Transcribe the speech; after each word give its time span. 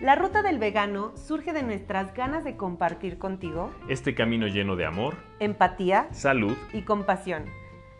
La 0.00 0.14
ruta 0.14 0.42
del 0.42 0.60
vegano 0.60 1.12
surge 1.16 1.52
de 1.52 1.64
nuestras 1.64 2.14
ganas 2.14 2.44
de 2.44 2.56
compartir 2.56 3.18
contigo 3.18 3.72
Este 3.88 4.14
camino 4.14 4.46
lleno 4.46 4.76
de 4.76 4.86
amor, 4.86 5.16
empatía 5.40 6.06
salud, 6.12 6.56
y 6.72 6.82
compasión. 6.82 7.46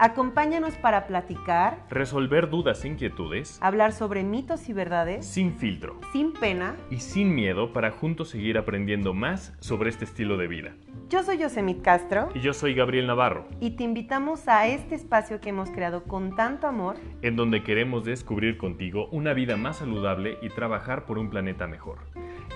Acompáñanos 0.01 0.75
para 0.75 1.09
platicar, 1.09 1.85
resolver 1.91 2.49
dudas 2.49 2.85
e 2.85 2.89
inquietudes, 2.89 3.59
hablar 3.61 3.93
sobre 3.93 4.23
mitos 4.23 4.69
y 4.69 4.73
verdades, 4.73 5.27
sin 5.27 5.55
filtro 5.55 5.99
sin 6.13 6.33
pena. 6.35 6.77
y 6.89 6.99
sin 6.99 7.35
miedo 7.35 7.73
para 7.73 7.91
juntos 7.91 8.29
seguir 8.29 8.59
aprendiendo 8.59 9.13
más 9.13 9.57
sobre 9.59 9.91
este 9.91 10.05
estilo 10.05 10.37
de 10.37 10.47
vida. 10.47 10.73
Yo 11.09 11.25
soy 11.25 11.39
Yosemit 11.39 11.83
Castro 11.83 12.29
Y 12.35 12.41
yo 12.41 12.55
soy 12.55 12.75
Gabriel 12.75 13.09
Navarro, 13.09 13.49
y 13.59 13.71
te 13.71 13.83
invitamos 13.83 14.47
a 14.47 14.69
este 14.69 14.95
espacio 14.95 15.41
que 15.41 15.49
hemos 15.49 15.69
creado 15.71 16.05
con 16.05 16.37
tanto 16.37 16.69
amor 16.69 16.95
en 17.23 17.35
donde 17.35 17.65
queremos 17.65 18.05
descubrir 18.05 18.57
contigo 18.57 19.09
una 19.11 19.33
vida 19.33 19.57
más 19.57 19.79
saludable 19.79 20.39
y 20.43 20.51
trabajar 20.51 21.07
por 21.07 21.19
un 21.19 21.29
planeta 21.29 21.67
mejor. 21.67 21.99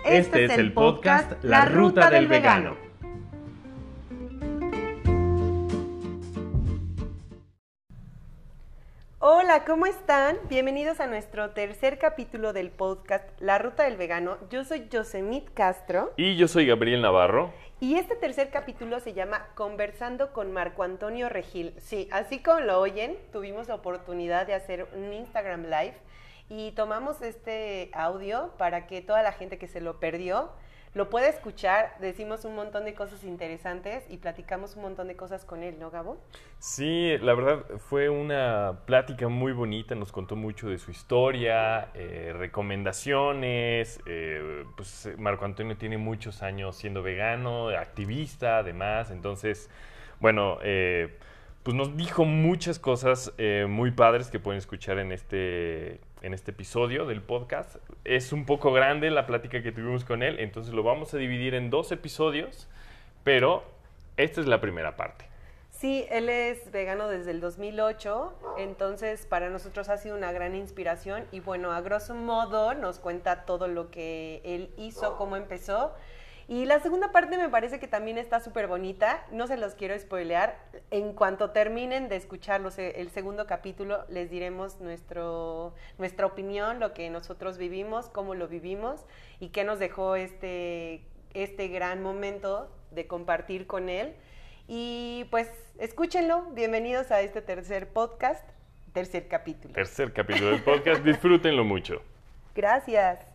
Este 0.05 0.45
es 0.45 0.57
el 0.59 0.73
podcast 0.73 1.43
La 1.43 1.65
Ruta 1.65 2.09
del 2.09 2.29
Vegano. 2.29 2.92
Hola, 9.25 9.65
¿cómo 9.65 9.87
están? 9.87 10.37
Bienvenidos 10.49 10.99
a 10.99 11.07
nuestro 11.07 11.51
tercer 11.51 11.97
capítulo 12.01 12.53
del 12.53 12.73
podcast 12.73 13.25
La 13.41 13.57
Ruta 13.59 13.85
del 13.85 13.97
Vegano. 13.97 14.37
Yo 14.51 14.65
soy 14.65 14.89
Yosemit 14.89 15.49
Castro 15.55 16.13
Y 16.17 16.35
yo 16.37 16.49
soy 16.49 16.67
Gabriel 16.67 17.03
Navarro. 17.03 17.53
y 17.79 17.95
este 17.95 18.17
tercer 18.17 18.51
capítulo 18.51 18.99
se 18.99 19.13
llama 19.13 19.47
Conversando 19.55 20.33
con 20.33 20.51
Marco 20.53 20.83
Antonio 20.83 21.29
Regil. 21.29 21.73
Sí, 21.79 22.09
así 22.11 22.41
como 22.41 22.61
lo 22.61 22.81
oyen, 22.81 23.17
tuvimos 23.33 23.69
la 23.69 23.77
oportunidad 23.77 24.45
de 24.45 24.55
hacer 24.55 24.89
un 24.93 25.13
Instagram 25.13 25.67
Live 25.67 25.95
y 26.49 26.73
tomamos 26.73 27.23
este 27.23 27.91
audio 27.93 28.51
para 28.59 28.89
que 28.89 29.03
toda 29.03 29.23
la 29.23 29.31
gente 29.31 29.57
que 29.57 29.69
se 29.69 29.81
lo 29.81 30.01
perdió 30.01 30.51
lo 30.95 31.09
pueda 31.09 31.29
escuchar. 31.29 31.95
Decimos 32.01 32.45
un 32.45 32.55
montón 32.55 32.85
de 32.85 32.95
cosas 32.95 33.25
interesantes 33.25 34.05
y 34.11 34.19
platicamos 34.19 34.77
un 34.77 34.83
montón 34.83 35.09
de 35.09 35.17
cosas 35.17 35.45
con 35.45 35.63
él, 35.63 35.79
¿no, 35.79 35.91
Gabo? 35.91 36.19
Sí, 36.59 37.17
la 37.19 37.35
verdad 37.35 37.65
fue 37.79 38.09
una 38.09 38.81
plática 38.85 39.29
muy 39.29 39.53
bonita, 39.53 39.95
nos 39.95 40.13
contó 40.13 40.37
mucho 40.37 40.69
de 40.69 40.79
su 40.79 40.91
historia, 40.91 41.89
eh, 41.95 42.35
recomendaciones, 42.37 44.01
eh, 44.07 44.65
pues 44.77 45.09
Marco 45.19 45.45
Antonio 45.45 45.77
tiene 45.77 45.97
muchos 45.97 46.43
años 46.43 46.77
siendo 46.77 47.03
vegano, 47.03 47.69
activista 47.69 48.59
además, 48.59 49.11
entonces, 49.11 49.71
bueno, 50.21 50.59
eh, 50.63 51.19
pues 51.63 51.77
nos 51.77 51.97
dijo 51.97 52.25
muchas 52.25 52.79
cosas 52.79 53.33
muy 53.69 53.93
padres 53.93 54.31
que 54.31 54.41
pueden 54.41 54.59
escuchar 54.59 54.99
en 54.99 55.13
este, 55.13 56.01
en 56.23 56.35
este 56.35 56.53
episodio 56.53 57.05
del 57.05 57.21
podcast. 57.21 57.77
Es 58.05 58.33
un 58.33 58.47
poco 58.47 58.73
grande 58.73 59.11
la 59.11 59.27
plática 59.27 59.63
que 59.63 59.73
tuvimos 59.73 60.05
con 60.05 60.23
él, 60.23 60.39
entonces 60.39 60.73
lo 60.73 60.83
vamos 60.83 61.13
a 61.15 61.19
dividir 61.19 61.55
en 61.55 61.71
dos 61.71 61.93
episodios, 61.93 62.69
pero 63.25 63.65
esta 64.17 64.41
es 64.41 64.47
la 64.47 64.61
primera 64.61 64.97
parte. 64.97 65.27
Sí, 65.71 66.07
él 66.11 66.29
es 66.29 66.71
vegano 66.71 67.09
desde 67.09 67.33
el 67.33 67.41
2008, 67.41 68.33
entonces 68.59 69.27
para 69.27 69.51
nosotros 69.51 69.89
ha 69.89 69.97
sido 69.97 70.17
una 70.17 70.31
gran 70.31 70.55
inspiración 70.55 71.25
y 71.33 71.41
bueno, 71.41 71.73
a 71.73 71.81
grosso 71.81 72.15
modo 72.15 72.75
nos 72.75 73.01
cuenta 73.01 73.45
todo 73.45 73.67
lo 73.67 73.91
que 73.91 74.41
él 74.45 74.71
hizo, 74.77 75.17
cómo 75.17 75.35
empezó. 75.35 75.93
Y 76.53 76.67
la 76.67 76.81
segunda 76.81 77.13
parte 77.13 77.39
me 77.39 77.49
parece 77.49 77.81
que 77.81 77.89
también 77.89 78.19
está 78.19 78.39
súper 78.41 78.67
bonita, 78.67 79.25
no 79.31 79.47
se 79.47 79.57
los 79.57 79.75
quiero 79.75 79.99
spoilear, 79.99 80.59
en 80.91 81.15
cuanto 81.15 81.49
terminen 81.53 82.11
de 82.11 82.17
escuchar 82.17 82.61
los- 82.61 82.79
el 82.79 83.09
segundo 83.09 83.47
capítulo 83.47 84.05
les 84.11 84.29
diremos 84.29 84.79
nuestro, 84.79 85.73
nuestra 85.97 86.27
opinión, 86.27 86.79
lo 86.79 86.93
que 86.93 87.09
nosotros 87.09 87.57
vivimos, 87.57 88.11
cómo 88.11 88.35
lo 88.35 88.49
vivimos 88.49 89.01
y 89.41 89.49
qué 89.49 89.65
nos 89.65 89.79
dejó 89.79 90.15
este, 90.15 91.01
este 91.33 91.69
gran 91.69 92.03
momento 92.03 92.71
de 92.91 93.07
compartir 93.07 93.67
con 93.67 93.89
él. 93.89 94.15
Y 94.69 95.25
pues 95.31 95.49
escúchenlo, 95.79 96.43
bienvenidos 96.51 97.11
a 97.13 97.23
este 97.23 97.41
tercer 97.41 97.89
podcast, 97.89 98.47
tercer 98.93 99.27
capítulo. 99.27 99.73
tercer 99.73 100.13
capítulo 100.13 100.51
del 100.51 100.63
podcast. 100.63 101.03
Disfrútenlo 101.03 101.65
mucho. 101.65 102.03
Gracias. 102.55 103.32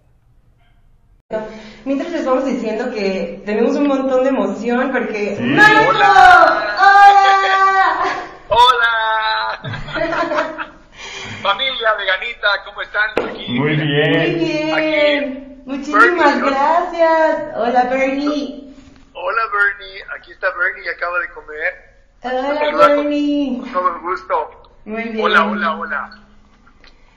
Mientras 1.84 2.10
les 2.12 2.26
vamos 2.26 2.46
diciendo 2.46 2.90
que 2.94 3.42
tenemos 3.46 3.76
un 3.76 3.86
montón 3.88 4.24
de 4.24 4.30
emoción 4.30 4.92
porque... 4.94 5.36
Sí. 5.36 5.44
¡Marco! 5.44 5.90
¡Hola! 5.90 6.64
Hola. 8.48 9.60
Familia 11.42 11.94
veganita, 11.98 12.48
¿cómo 12.64 12.82
están? 12.82 13.10
Aquí. 13.30 13.46
Muy 13.50 13.76
Muy 13.76 13.76
bien. 13.76 14.40
bien. 14.40 14.74
Aquí. 14.74 15.62
Muchísimas 15.66 16.36
Bernie, 16.36 16.50
gracias. 16.50 17.38
Hola 17.58 17.84
Bernie. 17.90 18.74
Hola 19.12 19.42
Bernie, 19.52 20.04
aquí 20.18 20.32
está 20.32 20.48
Bernie, 20.58 20.90
acaba 20.90 21.20
de 21.20 21.30
comer. 21.32 21.74
Hola 22.24 22.56
Saluda 22.58 22.88
con- 22.96 23.04
Bernie. 23.04 23.60
Con 23.60 23.72
todo 23.74 23.88
el 23.96 24.00
gusto. 24.02 24.62
Muy 24.86 25.04
bien. 25.04 25.26
Hola, 25.26 25.44
hola, 25.46 25.76
hola. 25.76 26.10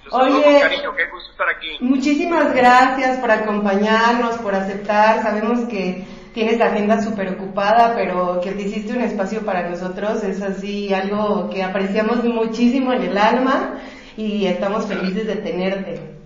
Los 0.04 0.14
Oye. 0.14 0.42
con 0.42 0.60
cariño, 0.60 0.94
qué 0.96 1.06
gusto 1.10 1.30
estar 1.30 1.48
aquí. 1.48 1.76
Muchísimas 1.80 2.54
gracias 2.54 3.18
por 3.18 3.30
acompañarnos, 3.30 4.38
por 4.38 4.54
aceptar. 4.54 5.22
Sabemos 5.22 5.68
que 5.68 6.04
tienes 6.32 6.58
la 6.58 6.66
agenda 6.66 7.02
súper 7.02 7.28
ocupada, 7.28 7.94
pero 7.94 8.40
que 8.40 8.52
te 8.52 8.62
hiciste 8.62 8.92
un 8.92 9.02
espacio 9.02 9.44
para 9.44 9.68
nosotros 9.68 10.22
es 10.22 10.40
así 10.42 10.92
algo 10.94 11.50
que 11.50 11.62
apreciamos 11.62 12.24
muchísimo 12.24 12.92
en 12.92 13.02
el 13.02 13.18
alma 13.18 13.80
y 14.16 14.46
estamos 14.46 14.86
felices 14.86 15.26
de 15.26 15.36
tenerte. 15.36 16.20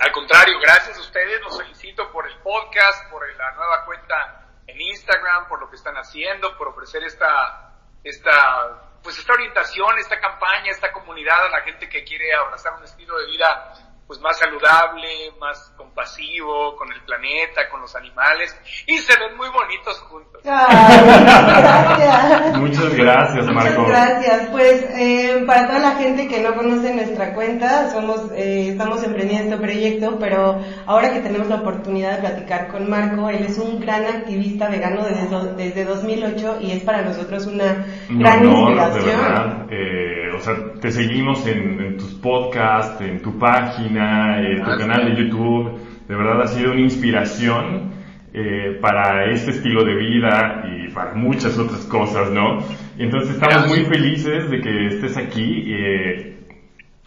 Al 0.00 0.12
contrario, 0.12 0.54
gracias 0.62 0.96
a 0.96 1.00
ustedes, 1.00 1.40
los 1.42 1.58
felicito 1.58 2.10
por 2.12 2.26
el 2.26 2.36
podcast, 2.38 3.10
por 3.10 3.22
la 3.36 3.52
nueva 3.52 3.84
cuenta 3.84 4.46
en 4.66 4.80
Instagram, 4.80 5.48
por 5.48 5.60
lo 5.60 5.68
que 5.68 5.76
están 5.76 5.96
haciendo, 5.96 6.56
por 6.56 6.68
ofrecer 6.68 7.02
esta, 7.04 7.74
esta, 8.02 8.89
pues 9.02 9.18
esta 9.18 9.32
orientación, 9.32 9.98
esta 9.98 10.20
campaña, 10.20 10.70
esta 10.70 10.92
comunidad 10.92 11.46
a 11.46 11.50
la 11.50 11.60
gente 11.62 11.88
que 11.88 12.04
quiere 12.04 12.34
abrazar 12.34 12.74
un 12.74 12.84
estilo 12.84 13.18
de 13.18 13.26
vida 13.26 13.89
pues 14.10 14.20
más 14.22 14.36
saludable, 14.40 15.06
más 15.38 15.72
compasivo 15.76 16.74
con 16.74 16.92
el 16.92 17.00
planeta, 17.02 17.68
con 17.70 17.80
los 17.80 17.94
animales 17.94 18.52
y 18.88 18.98
se 18.98 19.16
ven 19.16 19.36
muy 19.36 19.46
bonitos 19.50 20.00
juntos. 20.00 20.42
Ay, 20.44 20.98
gracias. 22.00 22.58
Muchas 22.58 22.94
gracias, 22.96 23.46
Marco. 23.46 23.82
Muchas 23.82 23.88
gracias. 23.88 24.48
Pues 24.48 24.84
eh, 24.96 25.44
para 25.46 25.68
toda 25.68 25.78
la 25.78 25.92
gente 25.92 26.26
que 26.26 26.40
no 26.40 26.56
conoce 26.56 26.92
nuestra 26.92 27.34
cuenta, 27.34 27.88
somos, 27.92 28.32
eh, 28.32 28.70
estamos 28.70 29.00
emprendiendo 29.04 29.54
este 29.54 29.64
proyecto, 29.64 30.18
pero 30.18 30.60
ahora 30.86 31.12
que 31.12 31.20
tenemos 31.20 31.46
la 31.46 31.60
oportunidad 31.60 32.16
de 32.16 32.28
platicar 32.28 32.66
con 32.66 32.90
Marco, 32.90 33.28
él 33.28 33.44
es 33.44 33.58
un 33.58 33.78
gran 33.78 34.06
activista 34.06 34.68
vegano 34.68 35.04
desde, 35.04 35.54
desde 35.54 35.84
2008 35.84 36.58
y 36.62 36.72
es 36.72 36.82
para 36.82 37.02
nosotros 37.02 37.46
una 37.46 37.86
Un 38.08 38.18
gran 38.18 38.44
honor, 38.44 38.54
de 38.54 38.72
inspiración. 38.72 39.22
verdad. 39.22 39.66
Eh, 39.70 40.29
o 40.40 40.42
sea, 40.42 40.54
te 40.80 40.90
seguimos 40.90 41.46
en, 41.46 41.80
en 41.80 41.96
tus 41.98 42.14
podcasts, 42.14 43.00
en 43.02 43.20
tu 43.20 43.38
página, 43.38 44.40
en 44.40 44.62
tu 44.64 44.70
Ah, 44.70 44.76
canal 44.78 45.04
de 45.14 45.22
YouTube. 45.22 45.78
De 46.08 46.16
verdad 46.16 46.42
ha 46.42 46.46
sido 46.46 46.72
una 46.72 46.80
inspiración 46.80 47.90
eh, 48.32 48.78
para 48.80 49.30
este 49.30 49.50
estilo 49.50 49.84
de 49.84 49.94
vida 49.96 50.64
y 50.66 50.92
para 50.92 51.14
muchas 51.14 51.58
otras 51.58 51.84
cosas, 51.86 52.30
¿no? 52.30 52.58
Y 52.98 53.02
entonces 53.04 53.34
estamos 53.34 53.68
muy 53.68 53.84
felices 53.84 54.50
de 54.50 54.60
que 54.60 54.86
estés 54.86 55.16
aquí. 55.16 55.64
eh, 55.68 56.36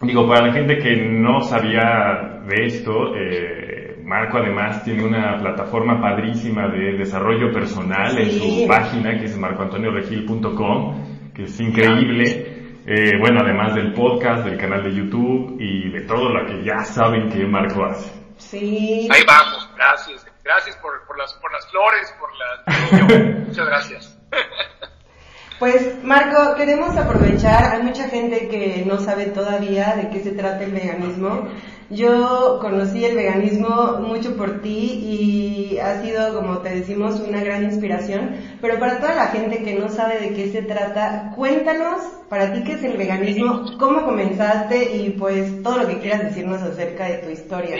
digo, 0.02 0.28
para 0.28 0.48
la 0.48 0.54
gente 0.54 0.78
que 0.78 0.96
no 0.96 1.42
sabía 1.42 2.42
de 2.48 2.66
esto, 2.66 3.16
eh, 3.16 4.02
Marco 4.06 4.38
además 4.38 4.84
tiene 4.84 5.04
una 5.06 5.38
plataforma 5.40 6.00
padrísima 6.02 6.68
de 6.68 6.98
desarrollo 6.98 7.52
personal 7.54 8.18
en 8.20 8.30
Sí. 8.32 8.40
su 8.62 8.68
página 8.68 9.18
que 9.18 9.26
es 9.26 9.38
marcoantonioregil.com, 9.38 11.32
que 11.34 11.44
es 11.44 11.60
increíble. 11.60 12.53
Eh, 12.86 13.18
bueno, 13.20 13.40
además 13.42 13.76
del 13.76 13.94
podcast, 13.94 14.44
del 14.46 14.58
canal 14.58 14.84
de 14.84 14.94
YouTube 14.94 15.58
y 15.60 15.90
de 15.90 16.02
todo 16.02 16.30
lo 16.30 16.46
que 16.46 16.64
ya 16.64 16.84
saben 16.84 17.30
que 17.30 17.46
Marco 17.46 17.86
hace. 17.86 18.12
Sí. 18.38 19.08
Ahí 19.12 19.24
vamos, 19.26 19.70
gracias. 19.76 20.26
Gracias 20.44 20.76
por, 20.78 21.06
por, 21.08 21.18
las, 21.18 21.34
por 21.36 21.52
las 21.54 21.66
flores, 21.72 22.14
por 22.20 22.30
las... 22.36 23.48
Muchas 23.48 23.66
gracias. 23.66 24.20
Pues 25.64 26.04
Marco, 26.04 26.56
queremos 26.56 26.98
aprovechar, 26.98 27.74
hay 27.74 27.84
mucha 27.84 28.10
gente 28.10 28.50
que 28.50 28.84
no 28.86 29.00
sabe 29.00 29.28
todavía 29.28 29.94
de 29.96 30.10
qué 30.10 30.20
se 30.22 30.32
trata 30.32 30.62
el 30.66 30.74
veganismo. 30.74 31.48
Yo 31.90 32.58
conocí 32.60 33.06
el 33.06 33.16
veganismo 33.16 34.00
mucho 34.02 34.36
por 34.36 34.62
ti 34.62 34.68
y 35.72 35.80
ha 35.80 36.02
sido, 36.02 36.34
como 36.36 36.58
te 36.58 36.68
decimos, 36.76 37.18
una 37.22 37.42
gran 37.42 37.64
inspiración. 37.64 38.36
Pero 38.60 38.78
para 38.78 39.00
toda 39.00 39.16
la 39.16 39.28
gente 39.28 39.64
que 39.64 39.76
no 39.76 39.88
sabe 39.88 40.20
de 40.20 40.34
qué 40.34 40.52
se 40.52 40.64
trata, 40.64 41.32
cuéntanos 41.34 42.02
para 42.30 42.52
ti 42.52 42.62
qué 42.66 42.74
es 42.74 42.84
el 42.84 42.98
veganismo, 42.98 43.78
cómo 43.80 44.04
comenzaste 44.04 44.84
y 44.96 45.12
pues 45.12 45.64
todo 45.64 45.78
lo 45.78 45.88
que 45.88 46.00
quieras 46.00 46.26
decirnos 46.26 46.62
acerca 46.62 47.06
de 47.06 47.20
tu 47.20 47.30
historia. 47.30 47.78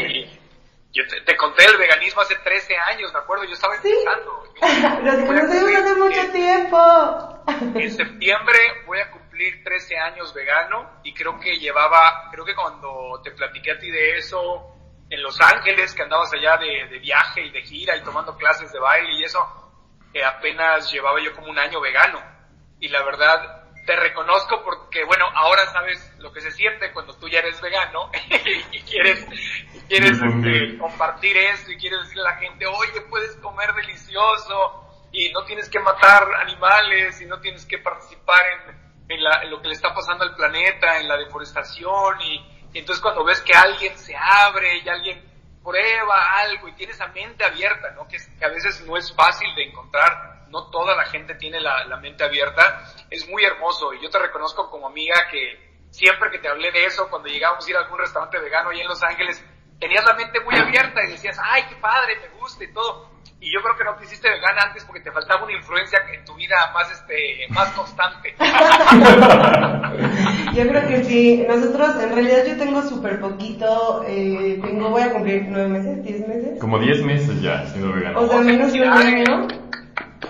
Yo 0.94 1.04
te, 1.10 1.20
te 1.26 1.36
conté 1.36 1.66
el 1.66 1.76
veganismo 1.78 2.22
hace 2.22 2.36
13 2.46 2.76
años, 2.94 3.12
me 3.12 3.20
acuerdo, 3.20 3.44
yo 3.44 3.54
estaba 3.56 3.74
Sí. 3.82 3.90
empezando. 3.90 5.02
Los 5.04 5.16
conocemos 5.28 5.72
hace 5.76 5.96
mucho 5.96 6.32
tiempo. 6.32 7.33
En 7.48 7.92
septiembre 7.92 8.58
voy 8.86 9.00
a 9.00 9.12
cumplir 9.12 9.64
13 9.64 9.98
años 9.98 10.34
vegano 10.34 11.02
y 11.04 11.14
creo 11.14 11.40
que 11.40 11.58
llevaba, 11.58 12.30
creo 12.32 12.46
que 12.46 12.56
cuando 12.56 13.20
te 13.24 13.32
platiqué 13.32 13.72
a 13.72 13.80
ti 13.80 13.90
de 13.90 14.18
eso, 14.18 14.70
en 15.10 15.22
Los 15.22 15.40
Ángeles, 15.42 15.94
que 15.94 16.04
andabas 16.04 16.34
allá 16.34 16.58
de, 16.58 16.88
de 16.88 17.00
viaje 17.00 17.46
y 17.46 17.52
de 17.52 17.62
gira 17.62 17.96
y 17.98 18.04
tomando 18.04 18.36
clases 18.38 18.72
de 18.72 18.80
baile 18.80 19.14
y 19.14 19.24
eso, 19.24 19.40
que 20.12 20.24
apenas 20.24 20.92
llevaba 20.92 21.22
yo 21.22 21.36
como 21.36 21.50
un 21.50 21.60
año 21.60 21.82
vegano. 21.82 22.22
Y 22.80 22.88
la 22.88 23.04
verdad, 23.04 23.64
te 23.86 23.96
reconozco 23.96 24.64
porque, 24.64 25.04
bueno, 25.04 25.26
ahora 25.36 25.66
sabes 25.68 26.14
lo 26.20 26.32
que 26.32 26.42
se 26.42 26.52
siente 26.52 26.92
cuando 26.94 27.14
tú 27.18 27.28
ya 27.28 27.40
eres 27.40 27.60
vegano 27.62 28.10
y 28.72 28.82
quieres, 28.82 29.28
y 29.74 29.80
quieres 29.88 30.22
este, 30.22 30.78
compartir 30.78 31.36
eso 31.36 31.72
y 31.72 31.78
quieres 31.78 32.00
decirle 32.04 32.24
a 32.24 32.32
la 32.32 32.38
gente, 32.38 32.66
oye, 32.66 33.02
puedes 33.10 33.36
comer 33.38 33.74
delicioso 33.74 34.83
y 35.14 35.32
no 35.32 35.44
tienes 35.46 35.70
que 35.70 35.80
matar 35.80 36.28
animales 36.42 37.22
y 37.22 37.26
no 37.26 37.40
tienes 37.40 37.66
que 37.68 37.78
participar 37.78 38.42
en, 38.68 39.14
en, 39.16 39.24
la, 39.24 39.44
en 39.44 39.52
lo 39.52 39.62
que 39.62 39.68
le 39.68 39.76
está 39.76 39.94
pasando 39.94 40.24
al 40.24 40.36
planeta, 40.36 41.00
en 41.00 41.08
la 41.08 41.18
deforestación 41.18 42.20
y, 42.22 42.50
entonces 42.74 43.00
cuando 43.04 43.24
ves 43.24 43.40
que 43.42 43.54
alguien 43.54 43.96
se 43.96 44.16
abre 44.18 44.80
y 44.80 44.90
alguien 44.90 45.24
prueba 45.64 46.40
algo 46.40 46.68
y 46.68 46.74
tiene 46.74 46.92
esa 46.92 47.06
mente 47.10 47.46
abierta, 47.46 47.92
¿no? 47.92 48.08
Que, 48.08 48.18
que 48.18 48.44
a 48.44 48.50
veces 48.50 48.82
no 48.88 48.98
es 48.98 49.14
fácil 49.14 49.54
de 49.54 49.66
encontrar, 49.66 50.48
no 50.50 50.72
toda 50.72 50.96
la 50.96 51.06
gente 51.06 51.36
tiene 51.36 51.62
la, 51.62 51.86
la, 51.86 51.98
mente 51.98 52.24
abierta, 52.24 52.84
es 53.12 53.30
muy 53.30 53.46
hermoso 53.46 53.94
y 53.94 54.02
yo 54.02 54.10
te 54.10 54.18
reconozco 54.18 54.72
como 54.72 54.88
amiga 54.88 55.28
que 55.30 55.86
siempre 55.92 56.32
que 56.32 56.40
te 56.40 56.50
hablé 56.50 56.72
de 56.72 56.86
eso, 56.86 57.08
cuando 57.12 57.30
llegábamos 57.30 57.68
a 57.68 57.70
ir 57.70 57.78
a 57.78 57.82
algún 57.82 58.00
restaurante 58.00 58.40
vegano 58.40 58.72
ahí 58.72 58.82
en 58.82 58.88
Los 58.88 59.04
Ángeles, 59.04 59.46
tenías 59.80 60.04
la 60.04 60.16
mente 60.16 60.40
muy 60.40 60.58
abierta 60.58 61.04
y 61.04 61.12
decías, 61.12 61.38
ay, 61.40 61.66
qué 61.70 61.76
padre, 61.76 62.20
me 62.20 62.40
gusta 62.40 62.64
y 62.64 62.74
todo. 62.74 63.13
Y 63.44 63.52
yo 63.52 63.62
creo 63.62 63.76
que 63.76 63.84
no 63.84 63.94
te 63.96 64.06
hiciste 64.06 64.30
vegana 64.30 64.62
antes 64.70 64.86
porque 64.86 65.02
te 65.02 65.12
faltaba 65.12 65.44
una 65.44 65.52
influencia 65.52 66.00
en 66.14 66.24
tu 66.24 66.34
vida 66.36 66.72
más, 66.74 66.90
este, 66.90 67.46
más 67.50 67.70
constante. 67.72 68.34
yo 70.54 70.68
creo 70.70 70.88
que 70.88 71.04
sí. 71.04 71.46
Nosotros, 71.46 72.02
en 72.02 72.16
realidad 72.16 72.46
yo 72.48 72.56
tengo 72.56 72.82
súper 72.84 73.20
poquito, 73.20 74.06
eh, 74.08 74.62
tengo, 74.64 74.92
voy 74.92 75.02
a 75.02 75.12
cumplir 75.12 75.44
nueve 75.50 75.68
meses, 75.68 76.02
diez 76.06 76.26
meses. 76.26 76.58
Como 76.58 76.80
diez 76.80 77.04
meses 77.04 77.42
ya 77.42 77.68
siendo 77.68 77.92
vegana. 77.92 78.18
O 78.18 78.30
sea, 78.30 78.40
menos 78.40 78.72
de 78.72 78.82
un 78.82 78.88
año. 78.88 79.48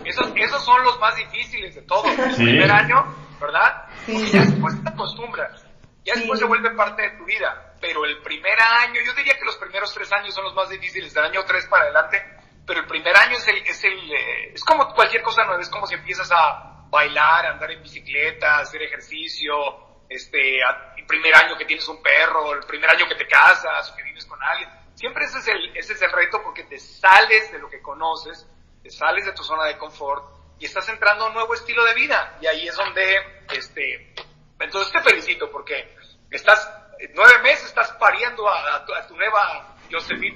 Esos, 0.05 0.31
esos 0.35 0.65
son 0.65 0.83
los 0.83 0.99
más 0.99 1.15
difíciles 1.15 1.75
de 1.75 1.83
todos. 1.83 2.07
El 2.17 2.31
¿Sí? 2.35 2.43
primer 2.43 2.71
año, 2.71 3.05
¿verdad? 3.39 3.85
Sí. 4.07 4.13
Porque 4.13 4.31
ya 4.31 4.41
después 4.41 4.83
te 4.83 4.89
acostumbras. 4.89 5.63
Ya 6.03 6.15
después 6.15 6.39
sí. 6.39 6.45
se 6.45 6.47
vuelve 6.47 6.71
parte 6.71 7.03
de 7.03 7.11
tu 7.11 7.25
vida. 7.25 7.75
Pero 7.79 8.05
el 8.05 8.17
primer 8.23 8.59
año, 8.59 8.99
yo 9.05 9.13
diría 9.13 9.37
que 9.37 9.45
los 9.45 9.57
primeros 9.57 9.93
tres 9.93 10.11
años 10.13 10.33
son 10.33 10.45
los 10.45 10.55
más 10.55 10.67
difíciles. 10.69 11.13
Del 11.13 11.25
año 11.25 11.41
tres 11.45 11.67
para 11.67 11.83
adelante 11.83 12.41
pero 12.65 12.79
el 12.81 12.87
primer 12.87 13.15
año 13.15 13.37
es 13.37 13.47
el, 13.47 13.57
es 13.57 13.83
el, 13.83 14.11
eh, 14.11 14.53
es 14.53 14.63
como 14.63 14.93
cualquier 14.93 15.21
cosa 15.21 15.43
nueva, 15.43 15.61
es 15.61 15.69
como 15.69 15.85
si 15.85 15.95
empiezas 15.95 16.31
a 16.31 16.85
bailar, 16.89 17.45
a 17.45 17.51
andar 17.51 17.71
en 17.71 17.81
bicicleta, 17.81 18.57
a 18.57 18.59
hacer 18.59 18.81
ejercicio, 18.83 19.53
este, 20.07 20.63
a, 20.63 20.93
el 20.95 21.05
primer 21.05 21.35
año 21.35 21.57
que 21.57 21.65
tienes 21.65 21.87
un 21.87 22.01
perro, 22.01 22.53
el 22.53 22.65
primer 22.65 22.89
año 22.89 23.07
que 23.07 23.15
te 23.15 23.27
casas 23.27 23.91
o 23.91 23.95
que 23.95 24.03
vives 24.03 24.25
con 24.25 24.41
alguien. 24.41 24.69
Siempre 24.95 25.25
ese 25.25 25.39
es 25.39 25.47
el, 25.47 25.75
ese 25.75 25.93
es 25.93 26.01
el 26.01 26.11
reto 26.11 26.41
porque 26.43 26.63
te 26.63 26.79
sales 26.79 27.51
de 27.51 27.59
lo 27.59 27.69
que 27.69 27.81
conoces, 27.81 28.47
te 28.81 28.89
sales 28.89 29.25
de 29.25 29.33
tu 29.33 29.43
zona 29.43 29.65
de 29.65 29.77
confort 29.77 30.23
y 30.59 30.65
estás 30.65 30.87
entrando 30.87 31.25
a 31.25 31.27
un 31.27 31.33
nuevo 31.33 31.53
estilo 31.53 31.83
de 31.83 31.95
vida. 31.95 32.37
Y 32.39 32.47
ahí 32.47 32.67
es 32.67 32.75
donde, 32.75 33.45
este, 33.51 34.13
entonces 34.59 34.93
te 34.93 35.01
felicito 35.01 35.51
porque 35.51 35.95
estás, 36.31 36.71
nueve 37.13 37.39
meses 37.41 37.65
estás 37.65 37.91
pariendo 37.93 38.47
a, 38.47 38.75
a, 38.75 38.85
tu, 38.85 38.93
a 38.93 39.07
tu 39.07 39.17
nueva 39.17 39.72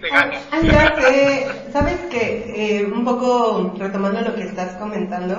Vegana. 0.01 0.39
Ay, 0.51 0.67
ya 0.67 0.95
sé. 0.95 1.47
¿Sabes 1.71 1.99
que 2.11 2.79
eh, 2.79 2.85
Un 2.85 3.03
poco 3.03 3.73
retomando 3.77 4.21
lo 4.21 4.35
que 4.35 4.43
estás 4.43 4.75
comentando, 4.75 5.35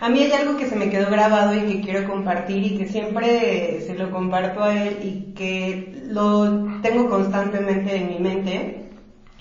a 0.00 0.08
mí 0.08 0.20
hay 0.20 0.32
algo 0.32 0.56
que 0.56 0.66
se 0.66 0.76
me 0.76 0.90
quedó 0.90 1.10
grabado 1.10 1.54
y 1.54 1.60
que 1.60 1.80
quiero 1.80 2.08
compartir 2.08 2.62
y 2.64 2.78
que 2.78 2.86
siempre 2.86 3.80
se 3.86 3.94
lo 3.94 4.10
comparto 4.10 4.62
a 4.62 4.74
él 4.74 4.98
y 5.02 5.34
que 5.34 6.02
lo 6.08 6.80
tengo 6.82 7.08
constantemente 7.08 7.96
en 7.96 8.08
mi 8.08 8.18
mente. 8.18 8.90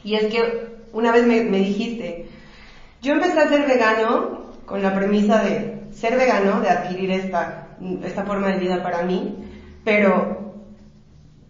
Y 0.04 0.16
es 0.16 0.26
que 0.32 0.68
una 0.94 1.12
vez 1.12 1.26
me, 1.26 1.44
me 1.44 1.58
dijiste, 1.58 2.28
yo 3.02 3.14
empecé 3.14 3.40
a 3.40 3.50
ser 3.50 3.68
vegano 3.68 4.54
con 4.66 4.82
la 4.82 4.96
premisa 4.96 5.44
de 5.44 5.76
ser 5.92 6.18
vegano, 6.18 6.62
de 6.62 6.70
adquirir 6.70 7.12
esta, 7.12 7.68
esta 8.04 8.24
forma 8.24 8.48
de 8.48 8.60
vida 8.60 8.82
para 8.82 9.04
mí, 9.04 9.36
pero 9.84 10.45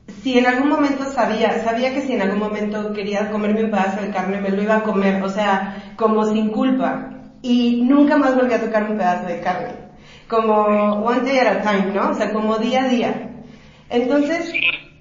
si 0.08 0.38
en 0.38 0.46
algún 0.46 0.70
momento 0.70 1.06
sabía, 1.06 1.64
sabía 1.64 1.94
que 1.94 2.02
si 2.02 2.14
en 2.14 2.22
algún 2.22 2.40
momento 2.40 2.94
quería 2.94 3.32
comerme 3.32 3.66
un 3.66 3.72
pedazo 3.72 4.02
de 4.02 4.12
carne, 4.12 4.42
me 4.42 4.50
lo 4.50 4.62
iba 4.62 4.78
a 4.78 4.84
comer, 4.84 5.22
o 5.24 5.30
sea, 5.30 5.94
como 5.96 6.26
sin 6.26 6.50
culpa. 6.50 7.12
Y 7.42 7.84
nunca 7.84 8.18
más 8.18 8.36
volví 8.36 8.54
a 8.54 8.62
tocar 8.62 8.90
un 8.90 8.98
pedazo 8.98 9.28
de 9.28 9.40
carne. 9.40 9.74
Como 10.28 10.54
one 11.06 11.22
day 11.22 11.38
at 11.38 11.58
a 11.58 11.62
time, 11.62 11.94
¿no? 11.94 12.10
O 12.10 12.14
sea, 12.14 12.34
como 12.34 12.58
día 12.58 12.86
a 12.86 12.88
día. 12.88 13.32
Entonces, 13.90 14.52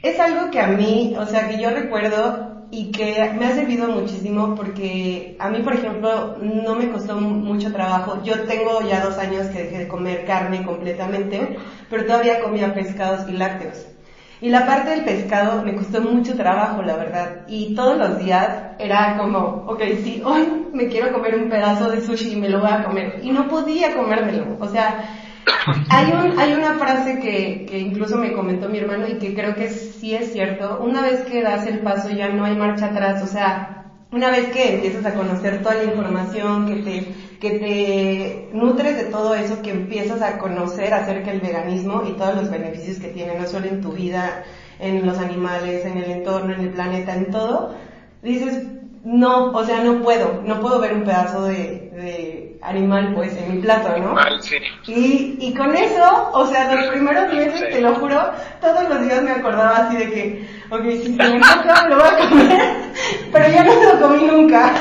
es 0.03 0.21
algo 0.21 0.51
que 0.51 0.61
a 0.61 0.69
mí, 0.69 1.15
o 1.19 1.25
sea, 1.25 1.49
que 1.49 1.59
yo 1.59 1.71
recuerdo 1.71 2.67
y 2.71 2.91
que 2.91 3.31
me 3.39 3.47
ha 3.47 3.55
servido 3.55 3.89
muchísimo 3.89 4.55
porque 4.55 5.37
a 5.39 5.49
mí, 5.49 5.61
por 5.61 5.75
ejemplo, 5.75 6.37
no 6.43 6.75
me 6.75 6.91
costó 6.91 7.17
mucho 7.17 7.73
trabajo. 7.73 8.23
Yo 8.25 8.43
tengo 8.43 8.83
ya 8.83 9.01
dos 9.01 9.17
años 9.19 9.47
que 9.47 9.65
dejé 9.65 9.79
de 9.79 9.89
comer 9.89 10.25
carne 10.27 10.65
completamente, 10.65 11.57
pero 11.89 12.05
todavía 12.05 12.41
comía 12.41 12.75
pescados 12.75 13.29
y 13.29 13.33
lácteos. 13.33 13.94
Y 14.41 14.51
la 14.51 14.67
parte 14.67 14.91
del 14.91 15.05
pescado 15.05 15.63
me 15.63 15.75
costó 15.75 16.01
mucho 16.03 16.37
trabajo, 16.37 16.83
la 16.83 16.97
verdad. 16.97 17.43
Y 17.47 17.75
todos 17.75 17.97
los 17.97 18.19
días 18.19 18.49
era 18.79 19.17
como, 19.17 19.65
ok, 19.67 19.81
sí, 20.03 20.23
hoy 20.25 20.67
me 20.73 20.89
quiero 20.89 21.13
comer 21.13 21.37
un 21.37 21.49
pedazo 21.49 21.91
de 21.91 22.01
sushi 22.01 22.33
y 22.33 22.37
me 22.37 22.49
lo 22.49 22.61
voy 22.61 22.71
a 22.71 22.85
comer. 22.85 23.21
Y 23.23 23.31
no 23.31 23.49
podía 23.49 23.95
comérmelo. 23.95 24.57
O 24.61 24.69
sea, 24.69 25.05
hay, 25.89 26.13
un, 26.13 26.39
hay 26.39 26.53
una 26.53 26.75
frase 26.75 27.21
que, 27.21 27.67
que 27.69 27.79
incluso 27.79 28.17
me 28.17 28.33
comentó 28.33 28.69
mi 28.69 28.79
hermano 28.79 29.07
y 29.09 29.19
que 29.19 29.35
creo 29.35 29.55
que 29.55 29.69
sí 29.69 30.15
es 30.15 30.33
cierto. 30.33 30.81
Una 30.83 31.03
vez 31.03 31.21
que 31.25 31.43
das 31.43 31.67
el 31.67 31.81
paso 31.81 32.11
ya 32.11 32.29
no 32.29 32.45
hay 32.45 32.57
marcha 32.57 32.87
atrás. 32.87 33.23
O 33.23 33.27
sea, 33.27 33.85
una 34.15 34.31
vez 34.31 34.49
que 34.49 34.75
empiezas 34.77 35.05
a 35.07 35.15
conocer 35.15 35.63
toda 35.63 35.75
la 35.75 35.85
información, 35.85 36.67
que 36.67 36.83
te, 36.83 37.15
que 37.41 37.51
te 37.51 38.57
nutres 38.57 38.97
de 38.97 39.05
todo 39.05 39.35
eso, 39.35 39.63
que 39.63 39.71
empiezas 39.71 40.23
a 40.23 40.39
conocer 40.39 40.95
acerca 40.95 41.31
del 41.31 41.41
veganismo 41.41 42.03
y 42.09 42.13
todos 42.13 42.35
los 42.35 42.51
beneficios 42.51 42.99
que 42.99 43.09
tiene, 43.09 43.39
no 43.39 43.47
solo 43.47 43.67
en 43.67 43.81
tu 43.81 43.93
vida, 43.93 44.45
en 44.79 45.07
los 45.07 45.19
animales, 45.19 45.85
en 45.85 45.99
el 45.99 46.11
entorno, 46.11 46.55
en 46.55 46.61
el 46.61 46.71
planeta, 46.71 47.15
en 47.15 47.31
todo, 47.31 47.75
dices, 48.23 48.67
no, 49.05 49.51
o 49.53 49.65
sea, 49.65 49.81
no 49.85 50.03
puedo, 50.03 50.43
no 50.45 50.61
puedo 50.61 50.81
ver 50.81 50.95
un 50.95 51.05
pedazo 51.05 51.45
de, 51.45 51.91
de 51.93 52.59
animal 52.63 53.13
pues 53.15 53.37
en 53.37 53.57
mi 53.57 53.63
plato, 53.63 53.97
¿no? 53.99 54.15
sí. 54.41 54.57
Y, 54.87 55.37
y 55.41 55.55
con 55.55 55.77
eso, 55.77 56.31
o 56.33 56.47
sea, 56.47 56.75
los 56.75 56.87
primeros 56.89 57.33
meses, 57.33 57.61
sí. 57.61 57.67
te 57.71 57.81
lo 57.81 57.95
juro, 57.97 58.19
todos 58.61 58.89
los 58.89 59.03
días 59.03 59.23
me 59.23 59.33
acordaba 59.33 59.77
así 59.77 59.97
de 59.97 60.11
que, 60.11 60.49
ok, 60.71 60.83
si 60.83 61.17
se 61.17 61.29
me 61.29 61.39
toca, 61.39 61.89
lo 61.89 61.97
voy 61.97 62.09
a 62.09 62.29
comer, 62.29 62.75
pero 63.33 63.51
ya 63.51 63.65
no 63.65 63.95
lo 63.95 64.01
comí 64.01 64.25
nunca. 64.25 64.73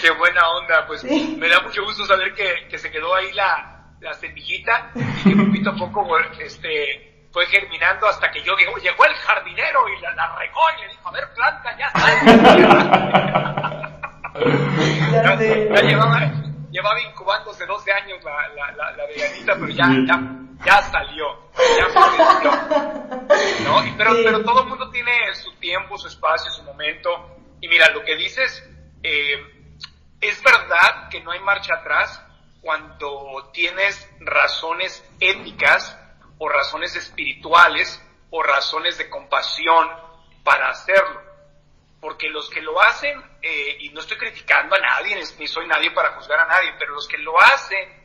Qué 0.00 0.10
buena 0.12 0.48
onda, 0.50 0.86
pues 0.86 1.00
sí. 1.00 1.36
me 1.38 1.48
da 1.48 1.60
mucho 1.60 1.82
gusto 1.84 2.06
saber 2.06 2.32
que, 2.34 2.68
que 2.68 2.78
se 2.78 2.90
quedó 2.90 3.14
ahí 3.14 3.32
la, 3.32 3.94
la 4.00 4.14
semillita 4.14 4.92
y 5.24 5.30
que 5.30 5.36
poquito 5.44 5.70
a 5.70 5.76
poco, 5.76 6.18
este, 6.38 7.26
fue 7.32 7.46
germinando 7.46 8.06
hasta 8.06 8.30
que 8.30 8.42
yo 8.42 8.54
digo, 8.56 8.76
llegó 8.76 9.04
el 9.04 9.14
jardinero 9.14 9.88
y 9.88 10.00
la, 10.00 10.14
la 10.14 10.36
regó 10.36 10.60
y 10.76 10.80
le 10.82 10.88
dijo, 10.88 11.08
a 11.08 11.12
ver, 11.12 11.28
planta, 11.34 11.76
ya 11.78 11.86
está. 11.86 12.08
ya, 15.12 15.38
ya 15.74 15.82
llevaba, 15.82 16.32
llevaba 16.70 17.00
incubándose 17.02 17.66
12 17.66 17.92
años 17.92 18.18
la, 18.24 18.48
la, 18.48 18.72
la, 18.72 18.92
la 18.92 19.06
veganita, 19.06 19.54
pero 19.54 19.68
ya, 19.68 19.88
ya, 20.06 20.20
ya 20.64 20.82
salió, 20.82 21.26
ya 21.76 21.86
floreció. 21.88 22.50
¿no? 23.64 23.86
Y, 23.86 23.92
pero, 23.96 24.14
sí. 24.14 24.22
pero 24.24 24.44
todo 24.44 24.62
el 24.62 24.68
mundo 24.68 24.90
tiene 24.90 25.12
su 25.34 25.52
tiempo, 25.58 25.98
su 25.98 26.08
espacio, 26.08 26.50
su 26.52 26.62
momento. 26.62 27.36
Y 27.60 27.68
mira, 27.68 27.90
lo 27.90 28.04
que 28.04 28.14
dices, 28.16 28.62
eh, 29.02 29.57
es 30.20 30.42
verdad 30.42 31.08
que 31.10 31.20
no 31.20 31.30
hay 31.30 31.40
marcha 31.40 31.74
atrás 31.74 32.22
cuando 32.60 33.50
tienes 33.52 34.08
razones 34.20 35.04
éticas 35.20 35.96
o 36.38 36.48
razones 36.48 36.96
espirituales 36.96 38.02
o 38.30 38.42
razones 38.42 38.98
de 38.98 39.08
compasión 39.08 39.88
para 40.44 40.70
hacerlo. 40.70 41.22
Porque 42.00 42.28
los 42.28 42.48
que 42.50 42.62
lo 42.62 42.80
hacen, 42.80 43.20
eh, 43.42 43.76
y 43.80 43.90
no 43.90 44.00
estoy 44.00 44.16
criticando 44.16 44.76
a 44.76 44.80
nadie, 44.80 45.16
ni 45.38 45.48
soy 45.48 45.66
nadie 45.66 45.90
para 45.90 46.12
juzgar 46.12 46.38
a 46.40 46.46
nadie, 46.46 46.74
pero 46.78 46.94
los 46.94 47.08
que 47.08 47.18
lo 47.18 47.40
hacen 47.40 47.98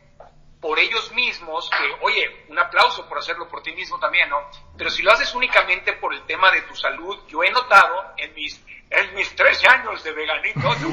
por 0.60 0.80
ellos 0.80 1.12
mismos, 1.12 1.70
que, 1.70 2.06
oye, 2.06 2.46
un 2.48 2.58
aplauso 2.58 3.08
por 3.08 3.18
hacerlo 3.18 3.50
por 3.50 3.62
ti 3.62 3.74
mismo 3.74 4.00
también, 4.00 4.30
¿no? 4.30 4.50
Pero 4.78 4.90
si 4.90 5.04
lo 5.04 5.12
haces 5.12 5.36
únicamente 5.36 5.94
por 5.94 6.14
el 6.14 6.24
tema 6.24 6.50
de 6.52 6.62
tu 6.62 6.74
salud, 6.74 7.20
yo 7.28 7.44
he 7.44 7.52
notado 7.52 8.14
en 8.16 8.34
mis, 8.34 8.64
en 8.90 9.14
mis 9.14 9.36
tres 9.36 9.62
años 9.68 10.02
de 10.04 10.14
veganito, 10.14 10.62
te 10.80 10.86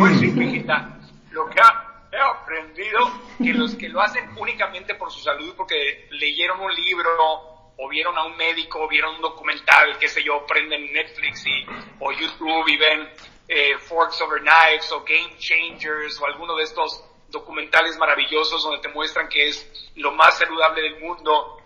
lo 1.31 1.49
que 1.49 1.61
ha, 1.61 2.09
he 2.13 2.19
aprendido 2.19 2.99
que 3.39 3.55
los 3.55 3.75
que 3.75 3.89
lo 3.89 4.01
hacen 4.01 4.37
únicamente 4.37 4.95
por 4.95 5.11
su 5.11 5.21
salud, 5.21 5.55
porque 5.57 6.09
leyeron 6.11 6.61
un 6.61 6.75
libro 6.75 7.71
o 7.77 7.89
vieron 7.89 8.17
a 8.19 8.25
un 8.25 8.37
médico, 8.37 8.81
o 8.81 8.89
vieron 8.89 9.15
un 9.17 9.23
documental, 9.23 9.97
qué 9.99 10.09
sé 10.09 10.23
yo, 10.23 10.45
prenden 10.47 10.93
Netflix 10.93 11.47
y, 11.47 11.65
o 12.01 12.13
YouTube 12.13 12.69
y 12.69 12.77
ven 12.77 13.09
eh, 13.49 13.79
Forks 13.79 14.21
Over 14.21 14.43
Knives 14.43 14.93
o 14.93 15.03
Game 15.03 15.39
Changers 15.39 16.21
o 16.21 16.27
alguno 16.27 16.57
de 16.57 16.65
estos 16.65 17.03
documentales 17.29 17.97
maravillosos 17.97 18.63
donde 18.63 18.81
te 18.81 18.89
muestran 18.89 19.29
que 19.29 19.49
es 19.49 19.91
lo 19.97 20.13
más 20.13 20.37
saludable 20.37 20.83
del 20.83 21.01
mundo, 21.01 21.57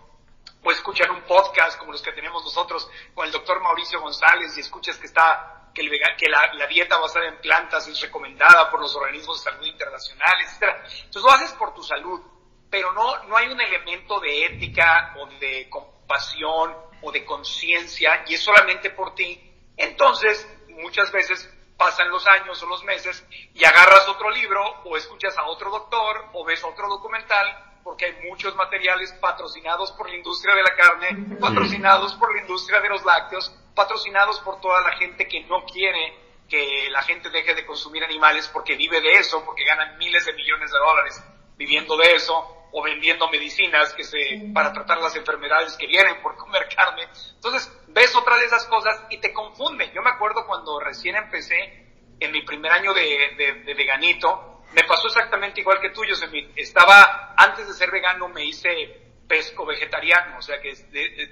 o 0.63 0.71
escuchar 0.71 1.11
un 1.11 1.21
podcast 1.21 1.77
como 1.77 1.91
los 1.91 2.01
que 2.01 2.11
tenemos 2.11 2.43
nosotros 2.43 2.89
con 3.13 3.25
el 3.25 3.31
doctor 3.31 3.61
Mauricio 3.61 4.01
González 4.01 4.57
y 4.57 4.61
escuchas 4.61 4.97
que 4.97 5.05
está 5.05 5.54
que, 5.75 5.81
el 5.81 5.91
que 6.17 6.29
la, 6.29 6.67
dieta 6.67 6.97
basada 6.97 7.27
en 7.27 7.37
plantas 7.41 7.87
es 7.87 8.01
recomendada 8.01 8.71
por 8.71 8.79
los 8.79 8.95
organismos 8.95 9.43
de 9.43 9.51
salud 9.51 9.65
internacionales, 9.67 10.57
etc. 10.57 10.75
Entonces 11.03 11.21
lo 11.21 11.31
haces 11.31 11.51
por 11.53 11.73
tu 11.75 11.83
salud, 11.83 12.21
pero 12.69 12.93
no, 12.93 13.23
no 13.25 13.37
hay 13.37 13.47
un 13.49 13.61
elemento 13.61 14.19
de 14.21 14.45
ética 14.45 15.13
o 15.19 15.27
de 15.39 15.69
compasión 15.69 16.75
o 17.01 17.11
de 17.11 17.25
conciencia 17.25 18.23
y 18.27 18.35
es 18.35 18.41
solamente 18.41 18.89
por 18.89 19.13
ti. 19.13 19.39
Entonces, 19.77 20.47
muchas 20.69 21.11
veces 21.11 21.51
pasan 21.77 22.09
los 22.09 22.25
años 22.25 22.61
o 22.63 22.65
los 22.67 22.83
meses 22.85 23.25
y 23.53 23.63
agarras 23.65 24.07
otro 24.07 24.31
libro 24.31 24.63
o 24.85 24.95
escuchas 24.95 25.37
a 25.37 25.45
otro 25.45 25.69
doctor 25.69 26.29
o 26.33 26.45
ves 26.45 26.63
otro 26.63 26.87
documental 26.87 27.74
porque 27.85 28.05
hay 28.05 28.27
muchos 28.27 28.55
materiales 28.55 29.13
patrocinados 29.21 29.91
por 29.91 30.09
la 30.09 30.15
industria 30.15 30.55
de 30.55 30.63
la 30.63 30.75
carne, 30.75 31.37
patrocinados 31.39 32.15
por 32.15 32.33
la 32.33 32.41
industria 32.41 32.81
de 32.81 32.89
los 32.89 33.05
lácteos, 33.05 33.55
patrocinados 33.75 34.39
por 34.39 34.59
toda 34.59 34.81
la 34.81 34.97
gente 34.97 35.27
que 35.27 35.41
no 35.41 35.63
quiere 35.65 36.25
que 36.49 36.89
la 36.89 37.03
gente 37.03 37.29
deje 37.29 37.53
de 37.53 37.63
consumir 37.63 38.03
animales 38.03 38.47
porque 38.47 38.75
vive 38.75 38.99
de 39.01 39.17
eso, 39.17 39.45
porque 39.45 39.63
ganan 39.63 39.99
miles 39.99 40.25
de 40.25 40.33
millones 40.33 40.71
de 40.71 40.79
dólares 40.79 41.23
viviendo 41.57 41.95
de 41.95 42.15
eso, 42.15 42.33
o 42.71 42.81
vendiendo 42.81 43.29
medicinas 43.29 43.93
que 43.93 44.03
se, 44.03 44.49
para 44.51 44.73
tratar 44.73 44.97
las 44.97 45.15
enfermedades 45.15 45.77
que 45.77 45.85
vienen 45.85 46.21
por 46.23 46.35
comer 46.35 46.67
carne. 46.75 47.07
Entonces, 47.35 47.71
ves 47.89 48.15
otra 48.15 48.35
de 48.37 48.45
esas 48.45 48.65
cosas 48.65 48.99
y 49.11 49.19
te 49.19 49.31
confunde. 49.31 49.91
Yo 49.93 50.01
me 50.01 50.09
acuerdo 50.09 50.45
cuando 50.47 50.79
recién 50.79 51.15
empecé, 51.15 51.85
en 52.19 52.31
mi 52.31 52.41
primer 52.41 52.71
año 52.71 52.93
de, 52.93 53.63
de, 53.65 53.73
veganito, 53.75 54.54
me 54.75 54.83
pasó 54.83 55.07
exactamente 55.07 55.61
igual 55.61 55.79
que 55.79 55.91
tú, 55.91 56.03
yo 56.03 56.15
estaba, 56.57 57.33
antes 57.37 57.65
de 57.65 57.73
ser 57.73 57.91
vegano 57.91 58.27
me 58.27 58.43
hice 58.43 59.05
pesco 59.25 59.65
vegetariano, 59.65 60.37
o 60.37 60.41
sea 60.41 60.59
que 60.59 60.75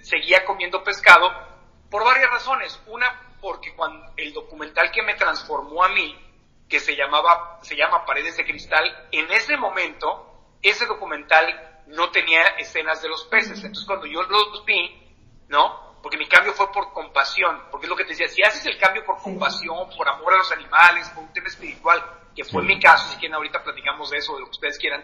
seguía 0.01 0.45
comiendo 0.45 0.81
pescado 0.81 1.29
por 1.89 2.05
varias 2.05 2.29
razones. 2.29 2.81
Una, 2.87 3.35
porque 3.41 3.75
cuando 3.75 4.13
el 4.15 4.31
documental 4.31 4.91
que 4.91 5.03
me 5.03 5.15
transformó 5.15 5.83
a 5.83 5.89
mí, 5.89 6.17
que 6.69 6.79
se 6.79 6.95
llamaba, 6.95 7.59
se 7.61 7.75
llama 7.75 8.05
Paredes 8.05 8.37
de 8.37 8.45
Cristal, 8.45 9.09
en 9.11 9.29
ese 9.29 9.57
momento 9.57 10.55
ese 10.61 10.85
documental 10.85 11.81
no 11.87 12.11
tenía 12.11 12.43
escenas 12.57 13.01
de 13.01 13.09
los 13.09 13.25
peces. 13.25 13.57
Entonces 13.57 13.85
cuando 13.85 14.05
yo 14.05 14.23
los 14.23 14.63
vi, 14.63 15.15
¿no? 15.49 15.99
Porque 16.01 16.17
mi 16.17 16.27
cambio 16.27 16.53
fue 16.53 16.71
por 16.71 16.93
compasión, 16.93 17.63
porque 17.69 17.87
es 17.87 17.89
lo 17.89 17.97
que 17.97 18.05
te 18.05 18.11
decía, 18.11 18.29
si 18.29 18.41
haces 18.41 18.65
el 18.67 18.77
cambio 18.77 19.03
por 19.03 19.21
compasión, 19.21 19.89
por 19.97 20.07
amor 20.07 20.33
a 20.33 20.37
los 20.37 20.51
animales, 20.53 21.09
por 21.09 21.25
un 21.25 21.33
tema 21.33 21.47
espiritual, 21.47 22.22
que 22.35 22.43
fue 22.43 22.63
mi 22.63 22.79
caso, 22.79 23.11
si 23.11 23.17
quieren 23.17 23.35
ahorita 23.35 23.63
platicamos 23.63 24.09
de 24.09 24.17
eso, 24.17 24.33
de 24.35 24.41
lo 24.41 24.45
que 24.47 24.51
ustedes 24.51 24.77
quieran, 24.77 25.03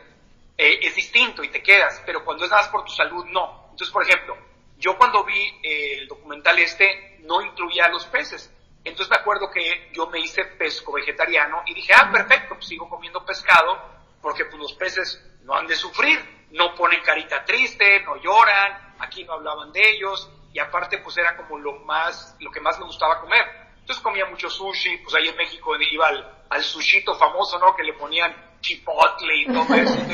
eh, 0.57 0.79
es 0.81 0.95
distinto 0.95 1.43
y 1.43 1.49
te 1.49 1.63
quedas, 1.63 2.01
pero 2.05 2.23
cuando 2.25 2.43
es 2.43 2.49
nada 2.49 2.63
más 2.63 2.71
por 2.71 2.83
tu 2.83 2.91
salud, 2.91 3.25
no. 3.25 3.67
Entonces, 3.71 3.91
por 3.91 4.03
ejemplo, 4.03 4.37
yo 4.77 4.97
cuando 4.97 5.23
vi 5.23 5.59
eh, 5.63 5.99
el 5.99 6.07
documental 6.07 6.57
este, 6.59 7.17
no 7.23 7.41
incluía 7.41 7.85
a 7.85 7.89
los 7.89 8.05
peces. 8.07 8.51
Entonces 8.83 9.09
me 9.09 9.17
acuerdo 9.17 9.51
que 9.51 9.89
yo 9.93 10.07
me 10.07 10.19
hice 10.19 10.45
pesco 10.45 10.93
vegetariano 10.93 11.63
y 11.65 11.73
dije, 11.73 11.93
ah, 11.93 12.09
perfecto, 12.11 12.55
pues 12.55 12.67
sigo 12.67 12.89
comiendo 12.89 13.25
pescado, 13.25 13.77
porque 14.21 14.45
pues 14.45 14.57
los 14.57 14.73
peces 14.73 15.23
no 15.43 15.53
han 15.53 15.67
de 15.67 15.75
sufrir, 15.75 16.19
no 16.51 16.73
ponen 16.75 17.01
carita 17.01 17.43
triste, 17.43 18.01
no 18.03 18.15
lloran, 18.17 18.95
aquí 18.99 19.23
no 19.23 19.33
hablaban 19.33 19.71
de 19.71 19.89
ellos, 19.89 20.29
y 20.53 20.59
aparte 20.59 20.97
pues 20.99 21.17
era 21.17 21.35
como 21.35 21.57
lo 21.57 21.79
más, 21.79 22.35
lo 22.39 22.51
que 22.51 22.61
más 22.61 22.79
me 22.79 22.85
gustaba 22.85 23.19
comer. 23.19 23.58
Entonces 23.89 24.03
comía 24.03 24.25
mucho 24.27 24.47
sushi, 24.51 24.97
pues 24.97 25.15
ahí 25.15 25.29
en 25.29 25.35
México 25.35 25.75
iba 25.75 26.09
al, 26.09 26.43
al 26.47 26.63
sushito 26.63 27.15
famoso, 27.15 27.57
¿no? 27.57 27.75
Que 27.75 27.81
le 27.81 27.93
ponían 27.93 28.31
chipotle 28.61 29.35
y 29.35 29.45
todo 29.47 29.73
eso. 29.73 29.95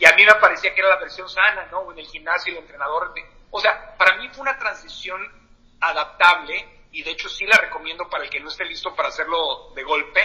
y 0.00 0.04
a 0.04 0.16
mí 0.16 0.24
me 0.26 0.34
parecía 0.40 0.74
que 0.74 0.80
era 0.80 0.88
la 0.90 0.98
versión 0.98 1.28
sana, 1.28 1.68
¿no? 1.70 1.92
En 1.92 1.98
el 2.00 2.04
gimnasio 2.04 2.50
el 2.50 2.58
entrenador. 2.58 3.14
o 3.52 3.60
sea, 3.60 3.96
para 3.96 4.16
mí 4.16 4.28
fue 4.32 4.42
una 4.42 4.58
transición 4.58 5.20
adaptable 5.78 6.86
y 6.90 7.04
de 7.04 7.12
hecho 7.12 7.28
sí 7.28 7.46
la 7.46 7.56
recomiendo 7.56 8.10
para 8.10 8.24
el 8.24 8.30
que 8.30 8.40
no 8.40 8.48
esté 8.48 8.64
listo 8.64 8.92
para 8.96 9.10
hacerlo 9.10 9.70
de 9.76 9.84
golpe 9.84 10.20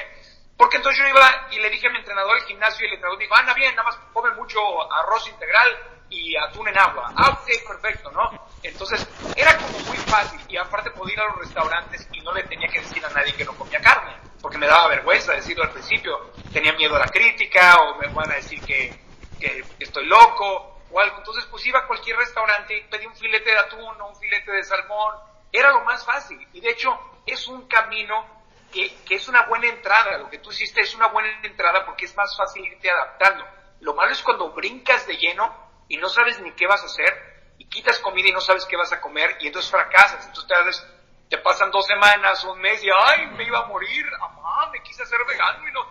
porque 0.58 0.78
entonces 0.78 1.04
yo 1.04 1.08
iba 1.08 1.48
y 1.52 1.60
le 1.60 1.70
dije 1.70 1.88
a 1.88 1.92
mi 1.92 2.00
entrenador 2.00 2.38
al 2.38 2.46
gimnasio 2.46 2.86
y 2.86 2.88
el 2.88 2.96
entrenador 2.96 3.20
me 3.20 3.26
dijo, 3.26 3.38
anda 3.38 3.54
bien, 3.54 3.76
nada 3.76 3.88
más 3.88 4.00
come 4.12 4.32
mucho 4.32 4.60
arroz 4.92 5.28
integral 5.30 5.68
y 6.10 6.36
atún 6.38 6.68
en 6.68 6.78
agua. 6.78 7.12
Ah, 7.16 7.30
ok, 7.30 7.68
perfecto, 7.68 8.12
¿no? 8.12 8.30
Entonces 8.64 9.08
era 9.36 9.58
como 9.58 9.80
muy 9.80 9.98
fácil 9.98 10.40
y 10.48 10.58
aparte 10.58 10.92
podía 10.92 11.14
ir 11.14 11.20
a 11.22 11.28
los 11.28 11.38
restaurantes 11.38 12.08
y 12.12 12.22
no 12.22 12.34
le 12.34 12.44
tenía 12.44 12.68
que 12.68 12.80
decir 12.80 13.06
a 13.06 13.10
nadie 13.10 13.34
que 13.34 13.46
no 13.46 13.56
comía 13.56 13.80
carne, 13.80 14.16
porque 14.42 14.58
me 14.58 14.68
daba 14.68 14.88
vergüenza 14.88 15.34
decirlo 15.34 15.64
al 15.64 15.72
principio. 15.72 16.32
Tenía 16.52 16.74
miedo 16.74 16.96
a 16.96 17.00
la 17.00 17.08
crítica 17.08 17.78
o 17.78 17.98
me 17.98 18.08
van 18.08 18.32
a 18.32 18.36
decir 18.36 18.62
que, 18.62 19.00
que 19.40 19.64
estoy 19.80 20.06
loco 20.06 20.82
o 20.92 21.00
algo. 21.00 21.18
Entonces 21.18 21.46
pues 21.46 21.66
iba 21.66 21.80
a 21.80 21.88
cualquier 21.88 22.18
restaurante 22.18 22.78
y 22.78 22.82
pedí 22.84 23.06
un 23.06 23.16
filete 23.16 23.52
de 23.52 23.60
atún 23.60 24.02
o 24.02 24.08
un 24.10 24.16
filete 24.16 24.52
de 24.52 24.64
salmón. 24.64 25.16
Era 25.52 25.72
lo 25.72 25.82
más 25.82 26.06
fácil 26.06 26.40
y 26.54 26.62
de 26.62 26.72
hecho 26.72 27.00
es 27.26 27.48
un 27.48 27.68
camino 27.68 28.40
que, 28.72 29.16
es 29.16 29.28
una 29.28 29.44
buena 29.44 29.68
entrada, 29.68 30.18
lo 30.18 30.30
que 30.30 30.40
tú 30.40 30.52
hiciste 30.52 30.82
es 30.82 30.94
una 30.96 31.08
buena 31.08 31.30
entrada 31.44 31.86
porque 31.86 32.06
es 32.06 32.16
más 32.16 32.36
fácil 32.38 32.66
irte 32.66 32.90
adaptando. 32.90 33.46
Lo 33.82 33.94
malo 33.94 34.12
es 34.12 34.22
cuando 34.22 34.52
brincas 34.52 35.08
de 35.08 35.18
lleno 35.18 35.69
y 35.90 35.98
no 35.98 36.08
sabes 36.08 36.40
ni 36.40 36.52
qué 36.54 36.66
vas 36.68 36.82
a 36.82 36.86
hacer 36.86 37.54
y 37.58 37.66
quitas 37.66 38.00
comida 38.00 38.30
y 38.30 38.32
no 38.32 38.40
sabes 38.40 38.66
qué 38.66 38.78
vas 38.78 38.94
a 38.94 39.02
comer 39.02 39.38
y 39.42 39.48
entonces 39.48 39.70
fracasas. 39.70 40.26
Entonces 40.28 40.88
te, 41.30 41.36
te 41.36 41.44
pasan 41.44 41.70
dos 41.72 41.86
semanas, 41.86 42.44
un 42.46 42.60
mes 42.62 42.82
y 42.84 42.88
ay, 42.90 43.28
me 43.36 43.44
iba 43.44 43.60
a 43.60 43.66
morir, 43.66 44.06
mamá, 44.20 44.70
me 44.72 44.82
quise 44.82 45.04
hacer 45.04 45.20
vegano 45.28 45.68
y 45.68 45.72
no, 45.74 45.86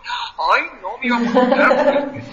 ay, 0.53 0.71
no, 0.81 0.97
me 0.97 1.05
iba 1.05 1.17
a 1.17 1.19
morir. 1.19 2.23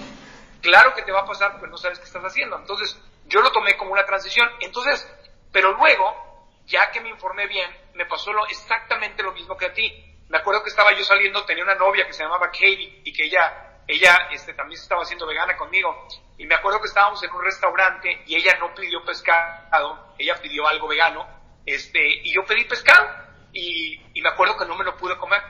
Claro, 0.63 0.95
que 0.95 1.03
te 1.03 1.13
va 1.13 1.21
a 1.21 1.27
pasar 1.27 1.53
porque 1.53 1.69
no 1.69 1.77
sabes 1.77 1.99
qué 1.99 2.07
estás 2.07 2.25
haciendo. 2.25 2.57
Entonces 2.59 2.99
yo 3.27 3.41
lo 3.41 3.53
tomé 3.53 3.77
como 3.77 3.93
una 3.93 4.05
transición. 4.05 4.49
Entonces, 4.61 5.07
pero 5.53 5.73
luego, 5.73 6.49
ya 6.65 6.91
que 6.91 7.01
me 7.01 7.11
informé 7.11 7.47
bien, 7.47 7.71
me 7.95 8.07
pasó 8.07 8.33
lo, 8.33 8.47
exactamente 8.47 9.23
lo 9.23 9.33
mismo 9.33 9.57
que 9.57 9.67
a 9.67 9.73
ti 9.73 10.17
me 10.29 10.39
acuerdo 10.39 10.63
que 10.63 10.71
estaba 10.71 10.93
yo 10.93 11.05
saliendo, 11.05 11.45
tenía 11.45 11.65
una 11.65 11.75
novia 11.75 12.07
que 12.07 12.13
se 12.13 12.25
llamaba 12.25 12.47
Katie 12.51 13.03
y 13.05 13.13
que 13.13 13.25
ella, 13.25 13.81
ella 13.87 14.29
este, 14.33 14.55
también 14.55 14.81
estaba 14.81 15.03
haciendo 15.03 15.27
vegana 15.27 15.57
conmigo. 15.57 16.09
Y 16.39 16.47
me 16.47 16.55
acuerdo 16.55 16.81
que 16.81 16.89
estábamos 16.89 17.23
en 17.23 17.31
un 17.33 17.45
restaurante 17.45 18.23
y 18.27 18.37
ella 18.37 18.57
no 18.59 18.75
pidió 18.75 19.05
pescado, 19.05 20.15
ella 20.19 20.37
pidió 20.41 20.67
algo 20.69 20.89
vegano, 20.89 21.27
este, 21.65 22.01
y 22.25 22.35
yo 22.35 22.45
pedí 22.45 22.65
pescado. 22.65 23.09
Y, 23.53 24.01
y 24.13 24.21
me 24.21 24.29
acuerdo 24.29 24.57
que 24.57 24.67
no 24.67 24.77
me 24.77 24.85
lo 24.85 24.97
pude 24.97 25.17
comer. 25.17 25.41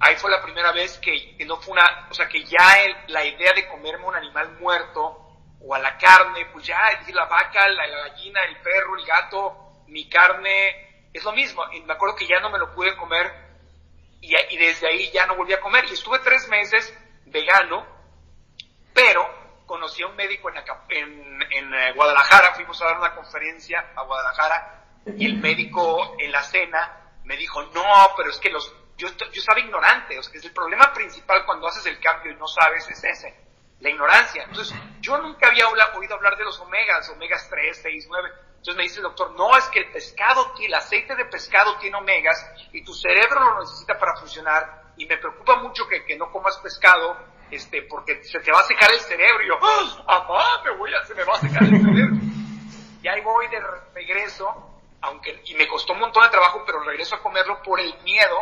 Ahí 0.00 0.16
fue 0.16 0.32
la 0.32 0.42
primera 0.42 0.72
vez 0.72 0.98
que, 0.98 1.36
no 1.46 1.58
fue 1.58 1.74
una, 1.74 2.08
o 2.10 2.14
sea, 2.14 2.28
que 2.28 2.44
ya 2.44 2.76
la 3.06 3.24
idea 3.24 3.52
de 3.52 3.68
comerme 3.68 4.04
un 4.04 4.16
animal 4.16 4.58
muerto 4.58 5.18
o 5.60 5.74
a 5.74 5.78
la 5.78 5.96
carne, 5.96 6.46
pues 6.46 6.66
ya, 6.66 6.80
la 7.12 7.26
vaca, 7.26 7.68
la, 7.68 7.86
la 7.86 8.08
gallina, 8.08 8.40
el 8.44 8.56
perro, 8.56 8.98
el 8.98 9.06
gato, 9.06 9.84
mi 9.86 10.08
carne, 10.08 11.08
es 11.12 11.22
lo 11.22 11.32
mismo. 11.32 11.62
Y 11.72 11.82
me 11.82 11.92
acuerdo 11.92 12.16
que 12.16 12.26
ya 12.26 12.40
no 12.40 12.50
me 12.50 12.58
lo 12.58 12.74
pude 12.74 12.96
comer 12.96 13.32
y, 14.22 14.56
desde 14.56 14.86
ahí 14.86 15.10
ya 15.12 15.26
no 15.26 15.36
volví 15.36 15.52
a 15.52 15.60
comer. 15.60 15.84
Y 15.88 15.94
estuve 15.94 16.18
tres 16.20 16.48
meses 16.48 16.96
vegano, 17.26 17.86
pero 18.94 19.41
conocí 19.72 20.02
a 20.02 20.06
un 20.06 20.16
médico 20.16 20.50
en, 20.50 21.42
en, 21.50 21.74
eh, 21.74 21.92
Guadalajara, 21.94 22.52
fuimos 22.54 22.80
a 22.82 22.84
dar 22.84 22.98
una 22.98 23.14
conferencia 23.14 23.92
a 23.96 24.02
Guadalajara 24.02 24.84
y 25.16 25.24
el 25.24 25.38
médico 25.38 26.14
en 26.18 26.30
la 26.30 26.42
cena 26.42 27.14
me 27.24 27.38
dijo, 27.38 27.62
no, 27.62 28.12
pero 28.14 28.28
es 28.28 28.36
que 28.36 28.50
los, 28.50 28.70
yo, 28.98 29.08
yo 29.08 29.40
estaba 29.40 29.60
ignorante, 29.60 30.18
o 30.18 30.22
sea, 30.22 30.38
es 30.38 30.44
el 30.44 30.52
problema 30.52 30.92
principal 30.92 31.46
cuando 31.46 31.68
haces 31.68 31.86
el 31.86 31.98
cambio 32.00 32.32
y 32.32 32.34
no 32.34 32.46
sabes 32.48 32.86
es 32.90 33.02
ese, 33.02 33.34
la 33.80 33.88
ignorancia. 33.88 34.42
Entonces, 34.42 34.76
yo 35.00 35.16
nunca 35.16 35.48
había 35.48 35.66
oído 35.66 36.16
hablar 36.16 36.36
de 36.36 36.44
los 36.44 36.60
omegas, 36.60 37.08
omegas 37.08 37.48
3, 37.48 37.80
6, 37.82 38.06
9. 38.10 38.30
Entonces 38.48 38.76
me 38.76 38.82
dice 38.82 38.96
el 38.98 39.04
doctor, 39.04 39.30
no, 39.38 39.56
es 39.56 39.64
que 39.68 39.78
el 39.78 39.90
pescado, 39.90 40.52
el 40.60 40.74
aceite 40.74 41.16
de 41.16 41.24
pescado 41.24 41.78
tiene 41.78 41.96
omegas 41.96 42.46
y 42.72 42.84
tu 42.84 42.92
cerebro 42.92 43.40
lo 43.40 43.60
necesita 43.60 43.98
para 43.98 44.16
funcionar 44.16 44.92
y 44.98 45.06
me 45.06 45.16
preocupa 45.16 45.56
mucho 45.56 45.88
que 45.88 46.14
no 46.18 46.30
comas 46.30 46.58
pescado 46.58 47.31
este, 47.52 47.82
porque 47.82 48.24
se 48.24 48.40
te 48.40 48.50
va 48.50 48.60
a 48.60 48.64
secar 48.64 48.90
el 48.92 49.00
cerebro. 49.00 49.44
Y 49.44 49.48
yo, 49.48 49.58
¡ah, 49.60 50.62
me 50.64 50.70
voy 50.76 50.92
a, 50.94 51.04
se 51.04 51.14
me 51.14 51.24
va 51.24 51.34
a 51.34 51.40
secar 51.40 51.62
el 51.62 51.70
cerebro! 51.70 52.16
Y 53.02 53.08
ahí 53.08 53.20
voy 53.20 53.48
de 53.48 53.60
regreso, 53.94 54.80
aunque, 55.00 55.42
y 55.44 55.54
me 55.54 55.68
costó 55.68 55.92
un 55.92 56.00
montón 56.00 56.22
de 56.24 56.30
trabajo, 56.30 56.62
pero 56.64 56.80
regreso 56.82 57.16
a 57.16 57.22
comerlo 57.22 57.62
por 57.62 57.80
el 57.80 57.94
miedo 58.02 58.38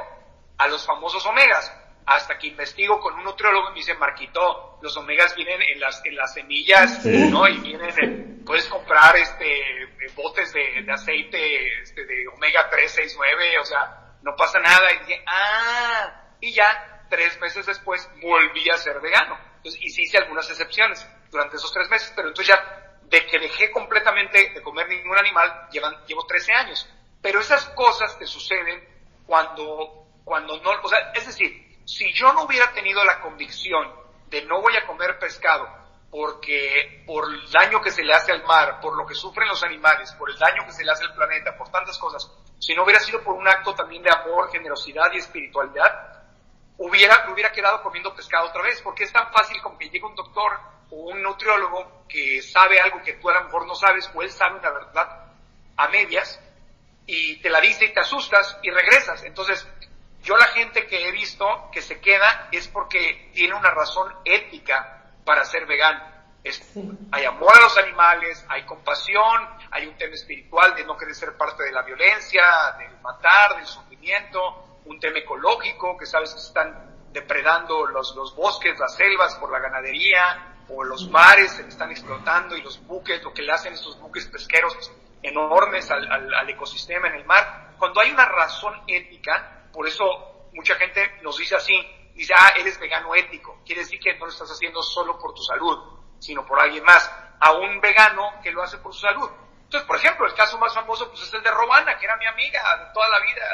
a 0.58 0.68
los 0.68 0.86
famosos 0.86 1.24
omegas 1.26 1.72
hasta 2.06 2.38
que 2.38 2.48
investigo 2.48 2.98
con 3.00 3.14
un 3.14 3.24
nutriólogo 3.24 3.68
y 3.68 3.70
me 3.70 3.76
dice, 3.76 3.94
Marquito, 3.94 4.78
los 4.82 4.96
omegas 4.96 5.34
vienen 5.36 5.62
en 5.62 5.78
las, 5.80 6.04
en 6.04 6.16
las 6.16 6.34
semillas, 6.34 7.04
¿no? 7.04 7.46
Y 7.46 7.58
vienen, 7.58 8.42
puedes 8.44 8.66
comprar 8.66 9.16
este, 9.16 9.86
botes 10.14 10.52
de, 10.52 10.84
aceite 10.92 11.82
este, 11.82 12.04
de 12.04 12.26
omega 12.28 12.68
3, 12.68 12.90
6, 12.92 13.14
9, 13.16 13.58
o 13.60 13.64
sea, 13.64 14.16
no 14.22 14.34
pasa 14.34 14.58
nada. 14.58 14.92
Y 14.92 14.98
dije, 15.06 15.24
ah, 15.26 16.22
y 16.40 16.52
ya 16.52 16.89
tres 17.10 17.38
meses 17.40 17.66
después 17.66 18.08
volví 18.22 18.70
a 18.70 18.78
ser 18.78 19.00
vegano. 19.00 19.38
Y 19.62 19.90
sí 19.90 20.02
hice 20.02 20.18
algunas 20.18 20.48
excepciones 20.48 21.06
durante 21.30 21.56
esos 21.56 21.72
tres 21.72 21.90
meses, 21.90 22.12
pero 22.16 22.28
entonces 22.28 22.54
ya, 22.54 22.96
de 23.02 23.26
que 23.26 23.38
dejé 23.38 23.70
completamente 23.70 24.52
de 24.54 24.62
comer 24.62 24.88
ningún 24.88 25.18
animal, 25.18 25.68
llevan, 25.70 25.94
llevo 26.06 26.24
13 26.24 26.52
años. 26.54 26.88
Pero 27.20 27.40
esas 27.40 27.66
cosas 27.70 28.18
te 28.18 28.26
suceden 28.26 28.82
cuando, 29.26 30.06
cuando 30.24 30.56
no, 30.62 30.70
o 30.82 30.88
sea, 30.88 31.12
es 31.14 31.26
decir, 31.26 31.82
si 31.84 32.10
yo 32.12 32.32
no 32.32 32.44
hubiera 32.44 32.72
tenido 32.72 33.04
la 33.04 33.20
convicción 33.20 33.92
de 34.28 34.42
no 34.46 34.62
voy 34.62 34.74
a 34.76 34.86
comer 34.86 35.18
pescado 35.18 35.68
porque 36.10 37.04
por 37.06 37.32
el 37.32 37.50
daño 37.50 37.80
que 37.80 37.90
se 37.90 38.02
le 38.02 38.12
hace 38.12 38.32
al 38.32 38.42
mar, 38.44 38.80
por 38.80 38.96
lo 38.96 39.06
que 39.06 39.14
sufren 39.14 39.48
los 39.48 39.62
animales, 39.62 40.12
por 40.12 40.30
el 40.30 40.38
daño 40.38 40.66
que 40.66 40.72
se 40.72 40.84
le 40.84 40.90
hace 40.90 41.04
al 41.04 41.14
planeta, 41.14 41.56
por 41.56 41.70
tantas 41.70 41.98
cosas, 41.98 42.28
si 42.58 42.74
no 42.74 42.82
hubiera 42.82 43.00
sido 43.00 43.22
por 43.22 43.34
un 43.34 43.46
acto 43.46 43.74
también 43.74 44.02
de 44.02 44.10
amor, 44.10 44.50
generosidad 44.50 45.12
y 45.12 45.18
espiritualidad, 45.18 46.19
hubiera, 46.80 47.30
hubiera 47.30 47.52
quedado 47.52 47.82
comiendo 47.82 48.14
pescado 48.14 48.48
otra 48.48 48.62
vez, 48.62 48.80
porque 48.80 49.04
es 49.04 49.12
tan 49.12 49.30
fácil 49.30 49.60
como 49.60 49.76
que 49.78 49.90
llegue 49.90 50.04
un 50.04 50.14
doctor 50.14 50.58
o 50.90 51.10
un 51.10 51.22
nutriólogo 51.22 52.06
que 52.08 52.40
sabe 52.40 52.80
algo 52.80 53.02
que 53.02 53.14
tú 53.14 53.28
a 53.28 53.34
lo 53.34 53.44
mejor 53.44 53.66
no 53.66 53.74
sabes, 53.74 54.10
o 54.14 54.22
él 54.22 54.30
sabe 54.30 54.58
una 54.58 54.70
verdad 54.70 55.26
a 55.76 55.88
medias, 55.88 56.40
y 57.06 57.36
te 57.36 57.50
la 57.50 57.60
dice 57.60 57.84
y 57.84 57.92
te 57.92 58.00
asustas 58.00 58.58
y 58.62 58.70
regresas. 58.70 59.22
Entonces, 59.24 59.66
yo 60.22 60.36
la 60.36 60.46
gente 60.46 60.86
que 60.86 61.06
he 61.06 61.12
visto 61.12 61.68
que 61.70 61.82
se 61.82 62.00
queda 62.00 62.48
es 62.50 62.68
porque 62.68 63.30
tiene 63.34 63.54
una 63.54 63.70
razón 63.70 64.14
ética 64.24 65.04
para 65.24 65.44
ser 65.44 65.66
vegano. 65.66 66.02
Es, 66.42 66.62
Hay 67.12 67.24
amor 67.26 67.54
a 67.58 67.60
los 67.60 67.76
animales, 67.76 68.44
hay 68.48 68.64
compasión, 68.64 69.48
hay 69.70 69.86
un 69.86 69.96
tema 69.98 70.14
espiritual 70.14 70.74
de 70.74 70.84
no 70.86 70.96
querer 70.96 71.14
ser 71.14 71.36
parte 71.36 71.64
de 71.64 71.72
la 71.72 71.82
violencia, 71.82 72.42
del 72.78 72.98
matar, 73.02 73.56
del 73.56 73.66
sufrimiento, 73.66 74.69
un 74.86 74.98
tema 75.00 75.18
ecológico, 75.18 75.96
que 75.96 76.06
sabes 76.06 76.32
que 76.32 76.40
están 76.40 76.90
depredando 77.12 77.86
los, 77.86 78.14
los 78.14 78.34
bosques, 78.34 78.78
las 78.78 78.94
selvas 78.96 79.34
por 79.36 79.50
la 79.50 79.58
ganadería, 79.58 80.50
o 80.68 80.84
los 80.84 81.08
mares 81.08 81.52
se 81.52 81.66
están 81.66 81.90
explotando 81.90 82.56
y 82.56 82.62
los 82.62 82.84
buques, 82.86 83.22
lo 83.22 83.32
que 83.32 83.42
le 83.42 83.52
hacen 83.52 83.72
estos 83.72 83.98
buques 83.98 84.26
pesqueros 84.28 84.92
enormes 85.22 85.90
al, 85.90 86.10
al, 86.10 86.48
ecosistema 86.48 87.08
en 87.08 87.14
el 87.14 87.24
mar. 87.24 87.74
Cuando 87.78 88.00
hay 88.00 88.10
una 88.10 88.24
razón 88.26 88.74
ética, 88.86 89.66
por 89.72 89.86
eso 89.86 90.48
mucha 90.52 90.76
gente 90.76 91.18
nos 91.22 91.36
dice 91.38 91.56
así, 91.56 91.74
dice, 92.14 92.34
ah, 92.36 92.52
eres 92.56 92.78
vegano 92.78 93.14
ético, 93.14 93.60
quiere 93.64 93.82
decir 93.82 93.98
que 94.00 94.14
no 94.14 94.26
lo 94.26 94.32
estás 94.32 94.50
haciendo 94.50 94.82
solo 94.82 95.18
por 95.18 95.34
tu 95.34 95.42
salud, 95.42 95.78
sino 96.18 96.46
por 96.46 96.60
alguien 96.60 96.84
más, 96.84 97.10
a 97.40 97.52
un 97.52 97.80
vegano 97.80 98.40
que 98.42 98.52
lo 98.52 98.62
hace 98.62 98.78
por 98.78 98.94
su 98.94 99.00
salud. 99.00 99.28
Entonces, 99.64 99.86
por 99.86 99.96
ejemplo, 99.96 100.26
el 100.26 100.34
caso 100.34 100.58
más 100.58 100.74
famoso 100.74 101.08
pues 101.08 101.22
es 101.22 101.34
el 101.34 101.42
de 101.42 101.50
Robana, 101.50 101.96
que 101.96 102.04
era 102.04 102.16
mi 102.16 102.26
amiga 102.26 102.60
de 102.76 102.92
toda 102.92 103.08
la 103.08 103.20
vida, 103.20 103.44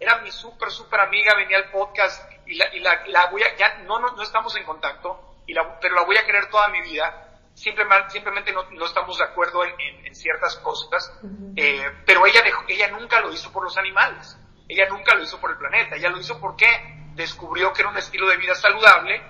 era 0.00 0.18
mi 0.18 0.30
súper, 0.30 0.70
súper 0.70 1.00
amiga, 1.00 1.34
venía 1.34 1.56
al 1.56 1.70
podcast 1.70 2.30
y 2.46 2.54
la, 2.54 2.74
y 2.74 2.80
la, 2.80 3.06
la 3.08 3.26
voy 3.26 3.42
a, 3.42 3.56
ya 3.56 3.78
no, 3.78 3.98
no, 3.98 4.14
no 4.14 4.22
estamos 4.22 4.56
en 4.56 4.64
contacto, 4.64 5.42
y 5.46 5.52
la, 5.52 5.78
pero 5.80 5.94
la 5.94 6.02
voy 6.02 6.16
a 6.16 6.24
querer 6.24 6.48
toda 6.48 6.68
mi 6.68 6.80
vida. 6.82 7.24
Simplemente, 7.54 8.10
simplemente 8.10 8.52
no, 8.52 8.62
no 8.70 8.84
estamos 8.84 9.18
de 9.18 9.24
acuerdo 9.24 9.64
en, 9.64 10.06
en, 10.06 10.14
ciertas 10.14 10.56
cosas, 10.56 11.12
eh, 11.56 11.90
pero 12.06 12.24
ella, 12.24 12.40
dejó, 12.42 12.62
ella 12.68 12.88
nunca 12.88 13.20
lo 13.20 13.32
hizo 13.32 13.50
por 13.50 13.64
los 13.64 13.76
animales, 13.76 14.38
ella 14.68 14.86
nunca 14.88 15.14
lo 15.16 15.24
hizo 15.24 15.40
por 15.40 15.50
el 15.50 15.56
planeta, 15.56 15.96
ella 15.96 16.08
lo 16.08 16.18
hizo 16.18 16.38
porque 16.38 16.66
descubrió 17.14 17.72
que 17.72 17.82
era 17.82 17.90
un 17.90 17.96
estilo 17.96 18.28
de 18.28 18.36
vida 18.36 18.54
saludable, 18.54 19.20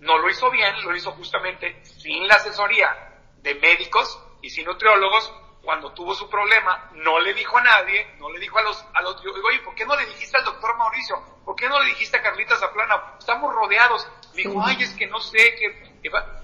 no 0.00 0.18
lo 0.18 0.28
hizo 0.28 0.50
bien, 0.50 0.82
lo 0.82 0.96
hizo 0.96 1.12
justamente 1.12 1.84
sin 1.84 2.26
la 2.26 2.34
asesoría 2.34 2.90
de 3.40 3.54
médicos 3.54 4.20
y 4.42 4.50
sin 4.50 4.64
nutriólogos, 4.64 5.32
cuando 5.66 5.90
tuvo 5.90 6.14
su 6.14 6.30
problema, 6.30 6.90
no 6.94 7.18
le 7.18 7.34
dijo 7.34 7.58
a 7.58 7.60
nadie, 7.60 8.14
no 8.20 8.30
le 8.30 8.38
dijo 8.38 8.56
a 8.56 8.62
los, 8.62 8.86
a 8.94 9.02
los, 9.02 9.20
digo, 9.20 9.48
oye, 9.48 9.58
¿por 9.58 9.74
qué 9.74 9.84
no 9.84 9.96
le 9.96 10.06
dijiste 10.06 10.36
al 10.38 10.44
doctor 10.44 10.76
Mauricio? 10.78 11.20
¿Por 11.44 11.56
qué 11.56 11.68
no 11.68 11.80
le 11.80 11.88
dijiste 11.88 12.16
a 12.16 12.22
Carlita 12.22 12.56
Zaplana? 12.56 13.16
Estamos 13.18 13.52
rodeados. 13.52 14.06
Me 14.36 14.42
dijo, 14.42 14.62
ay, 14.64 14.76
es 14.80 14.94
que 14.94 15.08
no 15.08 15.18
sé, 15.20 15.56
qué 15.58 15.98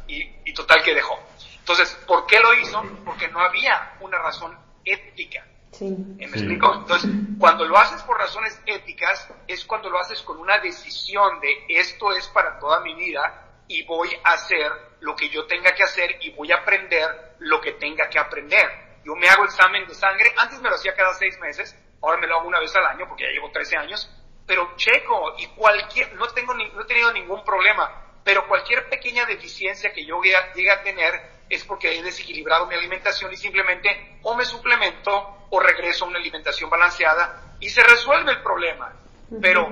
y, 0.09 0.29
y 0.45 0.53
total 0.53 0.83
que 0.83 0.93
dejó. 0.93 1.17
Entonces, 1.57 1.95
¿por 2.05 2.27
qué 2.27 2.41
lo 2.41 2.53
hizo? 2.55 2.83
Porque 3.05 3.29
no 3.29 3.39
había 3.39 3.95
una 4.01 4.19
razón 4.19 4.59
ética. 4.85 5.47
Sí. 5.71 5.97
¿Me 6.19 6.25
explico? 6.25 6.75
Entonces, 6.75 7.09
cuando 7.39 7.65
lo 7.65 7.79
haces 7.79 8.03
por 8.03 8.19
razones 8.19 8.61
éticas, 8.67 9.29
es 9.47 9.65
cuando 9.65 9.89
lo 9.89 10.01
haces 10.01 10.21
con 10.23 10.39
una 10.39 10.59
decisión 10.59 11.39
de 11.39 11.65
esto 11.69 12.13
es 12.13 12.27
para 12.29 12.59
toda 12.59 12.81
mi 12.81 12.95
vida 12.97 13.51
y 13.69 13.85
voy 13.85 14.11
a 14.25 14.33
hacer 14.33 14.73
lo 14.99 15.15
que 15.15 15.29
yo 15.29 15.47
tenga 15.47 15.73
que 15.75 15.85
hacer 15.85 16.19
y 16.21 16.31
voy 16.31 16.51
a 16.51 16.57
aprender 16.57 17.37
lo 17.39 17.61
que 17.61 17.73
tenga 17.73 18.09
que 18.11 18.19
aprender 18.19 18.82
yo 19.05 19.15
me 19.17 19.29
hago 19.29 19.45
examen 19.45 19.87
de 19.87 19.95
sangre, 19.95 20.33
antes 20.37 20.61
me 20.61 20.69
lo 20.69 20.77
hacía 20.77 20.95
cada 20.95 21.15
seis 21.15 21.39
meses, 21.41 21.77
ahora 22.03 22.19
me 22.19 22.27
lo 22.27 22.39
hago 22.39 22.49
una 22.49 22.61
vez 22.61 22.75
al 22.77 22.87
año 22.87 23.07
porque 23.09 23.25
ya 23.25 23.31
llevo 23.31 23.51
13 23.51 23.77
años, 23.77 24.11
pero 24.47 24.75
checo 24.77 25.35
y 25.39 25.47
cualquier, 25.49 26.15
no, 26.15 26.27
tengo 26.29 26.55
no 26.55 26.83
he 26.83 26.87
tenido 26.87 27.13
ningún 27.13 27.45
problema, 27.45 27.91
pero 28.25 28.47
cualquier 28.47 28.89
pequeña 28.89 29.25
deficiencia 29.25 29.93
que 29.93 30.05
yo 30.05 30.21
llegue 30.23 30.71
a 30.71 30.83
tener 30.83 31.33
es 31.49 31.65
porque 31.65 31.99
he 31.99 32.03
desequilibrado 32.03 32.67
mi 32.67 32.75
alimentación 32.75 33.33
y 33.33 33.37
simplemente 33.37 34.19
o 34.23 34.35
me 34.35 34.45
suplemento 34.45 35.47
o 35.51 35.61
regreso 35.61 36.05
a 36.05 36.09
una 36.09 36.19
alimentación 36.19 36.71
balanceada 36.71 37.57
y 37.61 37.69
se 37.69 37.83
resuelve 37.83 38.33
el 38.33 38.43
problema. 38.43 38.93
Pero 39.41 39.69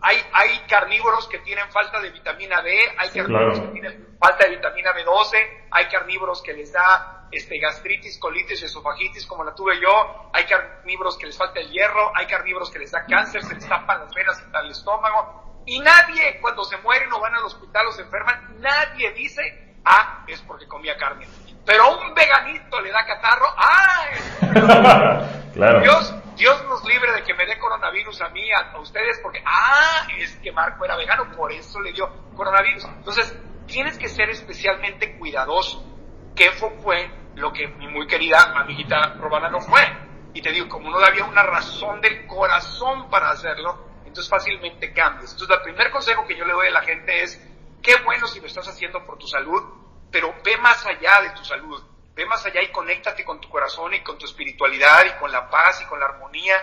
hay, 0.00 0.22
hay 0.32 0.58
carnívoros 0.68 1.26
que 1.28 1.38
tienen 1.40 1.68
falta 1.70 2.00
de 2.00 2.10
vitamina 2.10 2.62
D, 2.62 2.78
hay 2.98 3.10
carnívoros 3.10 3.60
que 3.60 3.66
tienen 3.68 4.16
falta 4.20 4.44
de 4.44 4.56
vitamina 4.56 4.92
B12, 4.94 5.66
hay 5.70 5.86
carnívoros 5.88 6.42
que 6.42 6.52
les 6.52 6.72
da 6.72 7.15
este, 7.30 7.58
gastritis, 7.58 8.18
colitis, 8.18 8.62
esofagitis 8.62 9.26
como 9.26 9.44
la 9.44 9.54
tuve 9.54 9.80
yo, 9.80 10.30
hay 10.32 10.44
carnívoros 10.44 11.16
que 11.18 11.26
les 11.26 11.36
falta 11.36 11.60
el 11.60 11.70
hierro, 11.70 12.12
hay 12.14 12.26
carnívoros 12.26 12.70
que 12.70 12.78
les 12.78 12.90
da 12.90 13.04
cáncer, 13.04 13.42
se 13.42 13.54
les 13.54 13.68
tapan 13.68 14.00
las 14.00 14.14
venas 14.14 14.42
al 14.52 14.70
estómago, 14.70 15.62
y 15.66 15.80
nadie 15.80 16.38
cuando 16.40 16.64
se 16.64 16.76
mueren 16.78 17.12
o 17.12 17.20
van 17.20 17.34
al 17.34 17.44
hospital 17.44 17.86
o 17.88 17.92
se 17.92 18.02
enferman, 18.02 18.60
nadie 18.60 19.12
dice, 19.12 19.76
ah, 19.84 20.24
es 20.26 20.40
porque 20.42 20.66
comía 20.66 20.96
carne. 20.96 21.26
Pero 21.64 21.82
a 21.82 21.96
un 21.96 22.14
veganito 22.14 22.80
le 22.80 22.92
da 22.92 23.04
catarro, 23.04 23.46
¡ah! 23.56 24.06
claro. 25.52 25.80
Dios, 25.80 26.14
Dios 26.36 26.64
nos 26.66 26.84
libre 26.84 27.12
de 27.12 27.24
que 27.24 27.34
me 27.34 27.44
dé 27.44 27.58
coronavirus 27.58 28.20
a 28.22 28.28
mí, 28.28 28.48
a, 28.52 28.78
ustedes, 28.78 29.18
porque, 29.20 29.42
ah, 29.44 30.06
es 30.18 30.36
que 30.36 30.52
Marco 30.52 30.84
era 30.84 30.96
vegano, 30.96 31.28
por 31.36 31.50
eso 31.50 31.80
le 31.80 31.92
dio 31.92 32.08
coronavirus. 32.36 32.84
Entonces, 32.84 33.36
tienes 33.66 33.98
que 33.98 34.08
ser 34.08 34.30
especialmente 34.30 35.18
cuidadoso. 35.18 35.84
¿Qué 36.36 36.50
fue 36.52 37.10
lo 37.34 37.52
que 37.52 37.66
mi 37.66 37.88
muy 37.88 38.06
querida 38.06 38.52
amiguita 38.54 39.14
Robana 39.18 39.48
no 39.48 39.60
fue? 39.60 39.80
Y 40.34 40.42
te 40.42 40.52
digo, 40.52 40.68
como 40.68 40.90
no 40.90 40.98
había 40.98 41.24
una 41.24 41.42
razón 41.42 42.00
del 42.00 42.26
corazón 42.26 43.08
para 43.10 43.30
hacerlo, 43.30 43.88
entonces 44.04 44.28
fácilmente 44.28 44.92
cambias. 44.92 45.32
Entonces, 45.32 45.56
el 45.56 45.62
primer 45.62 45.90
consejo 45.90 46.26
que 46.26 46.36
yo 46.36 46.44
le 46.44 46.52
doy 46.52 46.68
a 46.68 46.72
la 46.72 46.82
gente 46.82 47.22
es, 47.22 47.42
qué 47.82 47.96
bueno 48.04 48.26
si 48.26 48.40
lo 48.40 48.46
estás 48.46 48.68
haciendo 48.68 49.04
por 49.04 49.18
tu 49.18 49.26
salud, 49.26 49.62
pero 50.12 50.34
ve 50.44 50.56
más 50.58 50.84
allá 50.86 51.22
de 51.22 51.30
tu 51.30 51.44
salud 51.44 51.82
Ve 52.16 52.24
más 52.24 52.44
allá 52.46 52.62
y 52.62 52.72
conéctate 52.72 53.26
con 53.26 53.38
tu 53.42 53.50
corazón 53.50 53.92
y 53.92 54.00
con 54.02 54.16
tu 54.16 54.24
espiritualidad 54.24 55.04
y 55.04 55.20
con 55.20 55.30
la 55.30 55.50
paz 55.50 55.82
y 55.82 55.84
con 55.84 56.00
la 56.00 56.06
armonía, 56.06 56.56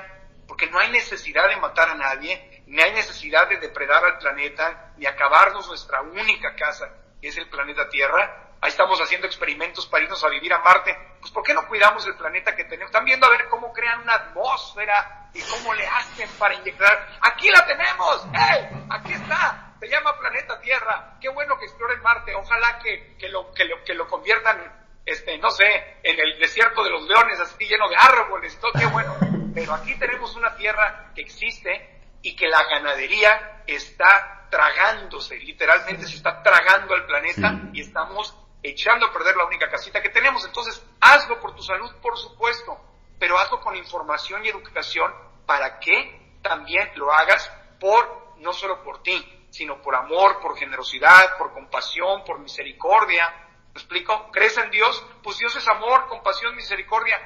porque 0.48 0.66
no 0.66 0.80
hay 0.80 0.90
necesidad 0.90 1.48
de 1.48 1.58
matar 1.58 1.90
a 1.90 1.94
nadie, 1.94 2.64
ni 2.66 2.82
hay 2.82 2.92
necesidad 2.92 3.48
de 3.48 3.58
depredar 3.58 4.04
al 4.04 4.18
planeta, 4.18 4.96
ni 4.98 5.06
acabarnos 5.06 5.68
nuestra 5.68 6.02
única 6.02 6.56
casa, 6.56 6.92
que 7.22 7.28
es 7.28 7.38
el 7.38 7.48
planeta 7.50 7.88
Tierra. 7.88 8.43
Ahí 8.63 8.69
estamos 8.69 8.97
haciendo 9.02 9.28
experimentos 9.28 9.86
para 9.88 10.06
irnos 10.06 10.23
a 10.23 10.30
vivir 10.30 10.54
a 10.54 10.60
Marte. 10.60 10.97
Pues 11.19 11.34
¿por 11.34 11.43
qué 11.43 11.54
no 11.54 11.67
cuidamos 11.67 12.08
el 12.08 12.15
planeta 12.15 12.56
que 12.56 12.63
tenemos? 12.63 12.91
Están 12.91 13.04
viendo 13.04 13.28
a 13.28 13.30
ver 13.30 13.49
cómo 13.49 13.73
crean 13.73 13.99
una 13.99 14.13
atmósfera 14.13 15.30
y 15.34 15.41
cómo 15.41 15.73
le 15.73 15.86
hacen 15.86 16.30
para 16.39 16.54
inyectar. 16.54 17.10
Aquí 17.23 17.49
la 17.49 17.65
tenemos, 17.65 18.26
¡hey! 18.34 18.69
Aquí 18.89 19.12
está. 19.12 19.73
Se 19.82 19.89
llama 19.89 20.17
planeta 20.17 20.62
Tierra. 20.62 21.17
Qué 21.19 21.28
bueno 21.28 21.60
que 21.60 21.65
exploren 21.65 22.02
Marte. 22.02 22.34
Ojalá 22.36 22.80
que, 22.80 23.17
que, 23.17 23.28
lo, 23.28 23.52
que, 23.52 23.65
lo, 23.65 23.84
que 23.84 23.95
lo 23.95 24.08
conviertan 24.08 24.58
este, 25.06 25.38
no 25.39 25.52
sé, 25.52 25.97
en 26.02 26.17
el 26.17 26.39
desierto 26.39 26.86
de 26.86 26.89
los 26.89 27.04
leones, 27.06 27.41
así 27.41 27.65
lleno 27.65 27.89
de 27.89 27.97
árboles, 27.97 28.58
todo 28.62 28.71
qué 28.80 28.86
bueno. 28.86 29.13
Pero 29.54 29.73
aquí 29.73 29.93
tenemos 29.99 30.38
una 30.38 30.56
tierra 30.56 31.12
que 31.13 31.21
existe 31.21 31.99
y 32.21 32.34
que 32.34 32.47
la 32.47 32.63
ganadería 32.63 33.63
está 33.67 34.47
tragándose, 34.49 35.36
literalmente 35.39 36.06
se 36.06 36.15
está 36.15 36.41
tragando 36.41 36.93
al 36.93 37.06
planeta 37.06 37.60
y 37.73 37.82
estamos 37.82 38.38
echando 38.63 39.06
a 39.06 39.13
perder 39.13 39.36
la 39.36 39.45
única 39.45 39.69
casita 39.69 40.02
que 40.02 40.10
tenemos. 40.10 40.45
Entonces, 40.45 40.84
hazlo 41.02 41.39
por 41.39 41.56
tu 41.56 41.62
salud, 41.62 41.93
por 42.02 42.17
supuesto, 42.17 42.80
pero 43.19 43.38
hazlo 43.38 43.62
con 43.62 43.76
información 43.76 44.43
y 44.45 44.49
educación 44.49 45.13
para 45.45 45.80
que 45.80 46.39
también 46.41 46.89
lo 46.95 47.12
hagas 47.13 47.52
por, 47.80 48.34
no 48.38 48.54
solo 48.54 48.82
por 48.82 49.04
ti, 49.04 49.47
sino 49.52 49.82
por 49.82 49.95
amor, 49.95 50.39
por 50.41 50.58
generosidad, 50.58 51.38
por 51.38 51.54
compasión, 51.54 52.23
por 52.23 52.39
misericordia, 52.39 53.32
¿Me 53.73 53.80
explico? 53.80 54.30
¿Crees 54.32 54.56
en 54.60 54.69
Dios? 54.69 55.04
Pues 55.23 55.39
Dios 55.39 55.56
es 55.56 55.67
amor, 55.67 56.08
compasión, 56.08 56.56
misericordia. 56.56 57.17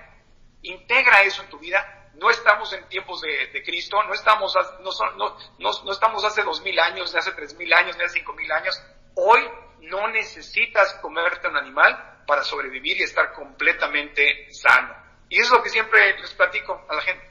Integra 0.61 1.21
eso 1.23 1.43
en 1.43 1.49
tu 1.49 1.59
vida. 1.59 2.09
No 2.13 2.29
estamos 2.29 2.71
en 2.71 2.87
tiempos 2.87 3.21
de, 3.21 3.61
Cristo, 3.63 4.01
no 4.03 4.13
estamos, 4.13 4.55
no, 4.79 4.91
no, 5.17 5.37
no, 5.59 5.91
estamos 5.91 6.23
hace 6.23 6.41
dos 6.43 6.61
mil 6.61 6.79
años, 6.79 7.13
ni 7.13 7.19
hace 7.19 7.31
tres 7.33 7.53
mil 7.55 7.71
años, 7.73 7.97
ni 7.97 8.03
hace 8.03 8.19
cinco 8.19 8.33
mil 8.33 8.49
años. 8.51 8.81
Hoy 9.15 9.47
no 9.81 10.07
necesitas 10.09 10.93
comerte 11.01 11.47
un 11.47 11.57
animal 11.57 12.23
para 12.25 12.43
sobrevivir 12.43 12.97
y 12.99 13.03
estar 13.03 13.33
completamente 13.33 14.47
sano. 14.51 14.93
Y 15.29 15.39
eso 15.39 15.53
es 15.53 15.57
lo 15.57 15.63
que 15.63 15.69
siempre 15.69 16.19
les 16.19 16.31
platico 16.31 16.85
a 16.89 16.95
la 16.95 17.01
gente. 17.01 17.27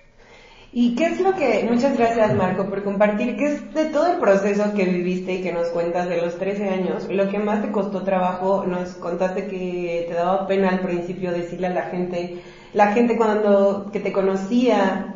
¿Y 0.73 0.95
qué 0.95 1.07
es 1.07 1.21
lo 1.21 1.35
que, 1.35 1.67
muchas 1.71 1.97
gracias 1.97 2.35
Marco 2.35 2.69
por 2.69 2.83
compartir, 2.83 3.37
qué 3.37 3.47
es 3.47 3.73
de 3.73 3.87
todo 3.87 4.13
el 4.13 4.19
proceso 4.19 4.75
que 4.75 4.85
viviste 4.85 5.33
y 5.33 5.43
que 5.43 5.53
nos 5.53 5.69
cuentas 5.69 6.09
de 6.09 6.21
los 6.21 6.39
13 6.39 6.69
años, 6.69 7.09
lo 7.09 7.31
que 7.31 7.39
más 7.39 7.63
te 7.63 7.71
costó 7.71 8.03
trabajo, 8.03 8.65
nos 8.67 8.91
contaste 8.97 9.47
que 9.47 10.05
te 10.09 10.15
daba 10.15 10.47
pena 10.47 10.71
al 10.71 10.81
principio 10.81 11.33
decirle 11.33 11.69
a 11.69 11.71
la 11.71 11.85
gente, 11.85 12.43
la 12.75 12.93
gente 12.93 13.17
cuando 13.17 13.91
que 13.91 14.01
te 14.01 14.13
conocía 14.13 15.15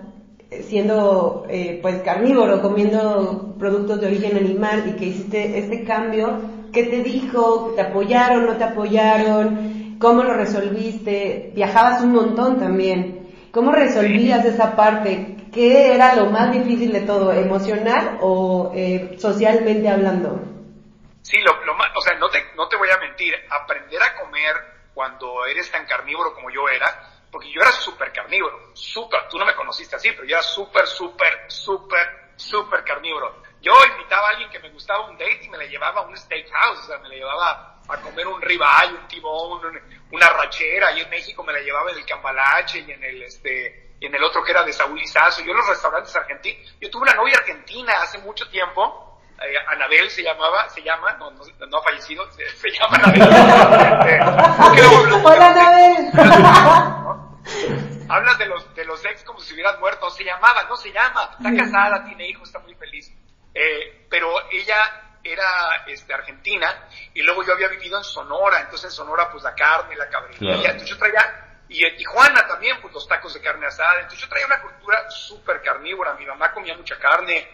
siendo 0.62 1.46
eh, 1.48 1.78
pues 1.82 2.00
carnívoro, 2.02 2.60
comiendo 2.62 3.54
productos 3.58 4.00
de 4.00 4.06
origen 4.06 4.36
animal 4.36 4.84
y 4.88 4.98
que 4.98 5.06
hiciste 5.06 5.58
este 5.58 5.84
cambio, 5.84 6.40
¿qué 6.72 6.84
te 6.84 7.02
dijo? 7.02 7.72
¿Te 7.74 7.82
apoyaron? 7.82 8.46
¿No 8.46 8.56
te 8.56 8.64
apoyaron? 8.64 9.96
¿Cómo 9.98 10.22
lo 10.22 10.34
resolviste? 10.34 11.50
Viajabas 11.54 12.02
un 12.02 12.12
montón 12.12 12.58
también. 12.58 13.20
¿Cómo 13.52 13.72
resolvías 13.72 14.44
esa 14.44 14.76
parte? 14.76 15.36
¿Qué 15.52 15.94
era 15.94 16.14
lo 16.14 16.26
más 16.26 16.52
difícil 16.52 16.92
de 16.92 17.00
todo, 17.00 17.32
emocional 17.32 18.18
o 18.20 18.72
eh, 18.74 19.16
socialmente 19.18 19.88
hablando? 19.88 20.40
Sí, 21.22 21.38
lo, 21.40 21.64
lo 21.64 21.74
más, 21.74 21.88
o 21.96 22.00
sea, 22.00 22.16
no 22.18 22.28
te, 22.28 22.38
no 22.56 22.68
te 22.68 22.76
voy 22.76 22.88
a 22.90 22.98
mentir, 22.98 23.34
aprender 23.50 24.00
a 24.02 24.16
comer 24.20 24.54
cuando 24.94 25.44
eres 25.46 25.70
tan 25.70 25.86
carnívoro 25.86 26.32
como 26.34 26.50
yo 26.50 26.68
era, 26.68 26.86
porque 27.30 27.52
yo 27.52 27.60
era 27.60 27.72
súper 27.72 28.12
carnívoro, 28.12 28.70
súper, 28.74 29.28
tú 29.28 29.38
no 29.38 29.46
me 29.46 29.54
conociste 29.54 29.96
así, 29.96 30.10
pero 30.12 30.24
yo 30.24 30.36
era 30.36 30.42
súper, 30.42 30.86
súper, 30.86 31.44
súper, 31.48 32.32
súper 32.36 32.84
carnívoro. 32.84 33.42
Yo 33.62 33.72
invitaba 33.92 34.28
a 34.28 34.30
alguien 34.30 34.48
que 34.50 34.58
me 34.58 34.70
gustaba 34.70 35.06
un 35.08 35.18
date 35.18 35.40
y 35.42 35.48
me 35.50 35.58
le 35.58 35.68
llevaba 35.68 36.00
a 36.00 36.04
un 36.04 36.16
steakhouse, 36.16 36.78
o 36.78 36.82
sea, 36.82 36.96
me 36.98 37.10
le 37.10 37.16
llevaba 37.16 37.78
a 37.88 37.96
comer 37.98 38.26
un 38.26 38.40
ribeye, 38.40 38.94
un 38.98 39.06
tibón, 39.08 39.60
una 40.10 40.28
rachera, 40.30 40.92
y 40.92 41.00
en 41.00 41.10
México 41.10 41.42
me 41.42 41.52
la 41.52 41.60
llevaba 41.60 41.90
en 41.90 41.98
el 41.98 42.06
cambalache 42.06 42.78
y 42.80 42.90
en 42.90 43.04
el, 43.04 43.22
este, 43.22 43.96
y 44.00 44.06
en 44.06 44.14
el 44.14 44.24
otro 44.24 44.42
que 44.42 44.52
era 44.52 44.62
de 44.62 44.72
Saúl 44.72 44.98
Lizazo, 44.98 45.42
yo 45.42 45.50
en 45.50 45.58
los 45.58 45.68
restaurantes 45.68 46.16
argentinos, 46.16 46.74
yo 46.80 46.88
tuve 46.90 47.02
una 47.02 47.12
novia 47.14 47.36
argentina 47.36 47.92
hace 48.00 48.16
mucho 48.18 48.48
tiempo, 48.48 49.20
eh, 49.42 49.54
Anabel 49.68 50.10
se 50.10 50.22
llamaba, 50.22 50.68
se 50.68 50.82
llama, 50.82 51.12
no, 51.14 51.30
no, 51.30 51.42
no 51.66 51.78
ha 51.78 51.82
fallecido, 51.82 52.30
se, 52.32 52.46
se 52.56 52.70
llama 52.70 52.96
Anabel. 52.96 53.22
Hola 55.24 55.50
Anabel. 55.50 56.10
Hablas 58.08 58.38
de 58.38 58.46
los, 58.46 58.74
de 58.74 58.84
los 58.84 59.04
ex 59.04 59.22
como 59.24 59.40
si 59.40 59.54
hubieras 59.54 59.78
muerto, 59.80 60.10
se 60.10 60.24
llamaba, 60.24 60.64
no 60.64 60.76
se 60.76 60.92
llama, 60.92 61.30
está 61.38 61.54
casada, 61.54 62.04
tiene 62.04 62.28
hijos, 62.28 62.48
está 62.48 62.58
muy 62.58 62.74
feliz. 62.74 63.10
Eh, 63.54 64.06
pero 64.08 64.50
ella 64.50 65.18
era 65.22 65.84
este, 65.86 66.14
argentina 66.14 66.88
y 67.14 67.22
luego 67.22 67.44
yo 67.44 67.52
había 67.52 67.68
vivido 67.68 67.98
en 67.98 68.04
Sonora, 68.04 68.60
entonces 68.60 68.86
en 68.86 68.90
Sonora 68.92 69.30
pues 69.30 69.42
la 69.42 69.54
carne, 69.54 69.96
la 69.96 70.08
cabrilla, 70.08 70.54
entonces 70.54 70.88
yo 70.88 70.98
traía, 70.98 71.62
y 71.68 71.84
en 71.84 71.96
Tijuana 71.96 72.46
también 72.46 72.80
pues 72.80 72.94
los 72.94 73.06
tacos 73.06 73.34
de 73.34 73.40
carne 73.40 73.66
asada, 73.66 73.96
entonces 73.96 74.20
yo 74.20 74.28
traía 74.28 74.46
una 74.46 74.62
cultura 74.62 75.10
súper 75.10 75.60
carnívora, 75.62 76.14
mi 76.14 76.24
mamá 76.24 76.52
comía 76.52 76.76
mucha 76.76 76.98
carne, 76.98 77.48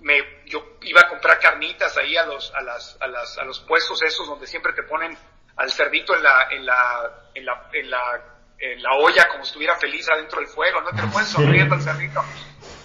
me, 0.00 0.42
yo 0.46 0.78
iba 0.82 1.00
a 1.00 1.08
comprar 1.08 1.38
carnitas 1.38 1.96
ahí 1.96 2.16
a 2.16 2.24
los, 2.26 2.52
a 2.54 2.60
las, 2.60 2.96
a 3.00 3.06
las, 3.06 3.38
a 3.38 3.44
los 3.44 3.60
puestos 3.60 4.02
esos 4.02 4.26
donde 4.26 4.46
siempre 4.46 4.72
te 4.72 4.82
ponen 4.82 5.16
al 5.56 5.70
cerdito 5.70 6.14
en 6.16 6.22
la, 6.22 6.48
en 6.50 6.66
la, 6.66 7.28
en 7.34 7.44
la, 7.44 7.68
en 7.72 7.90
la, 7.90 8.24
en 8.58 8.82
la 8.82 8.94
olla 8.94 9.28
como 9.28 9.44
si 9.44 9.50
estuviera 9.50 9.76
feliz 9.76 10.08
adentro 10.08 10.40
del 10.40 10.48
fuego, 10.48 10.80
¿no? 10.80 10.90
Te 10.90 11.02
lo 11.02 11.10
ponen 11.10 11.26
sonriendo 11.26 11.74
al 11.74 11.82
cerdito. 11.82 12.20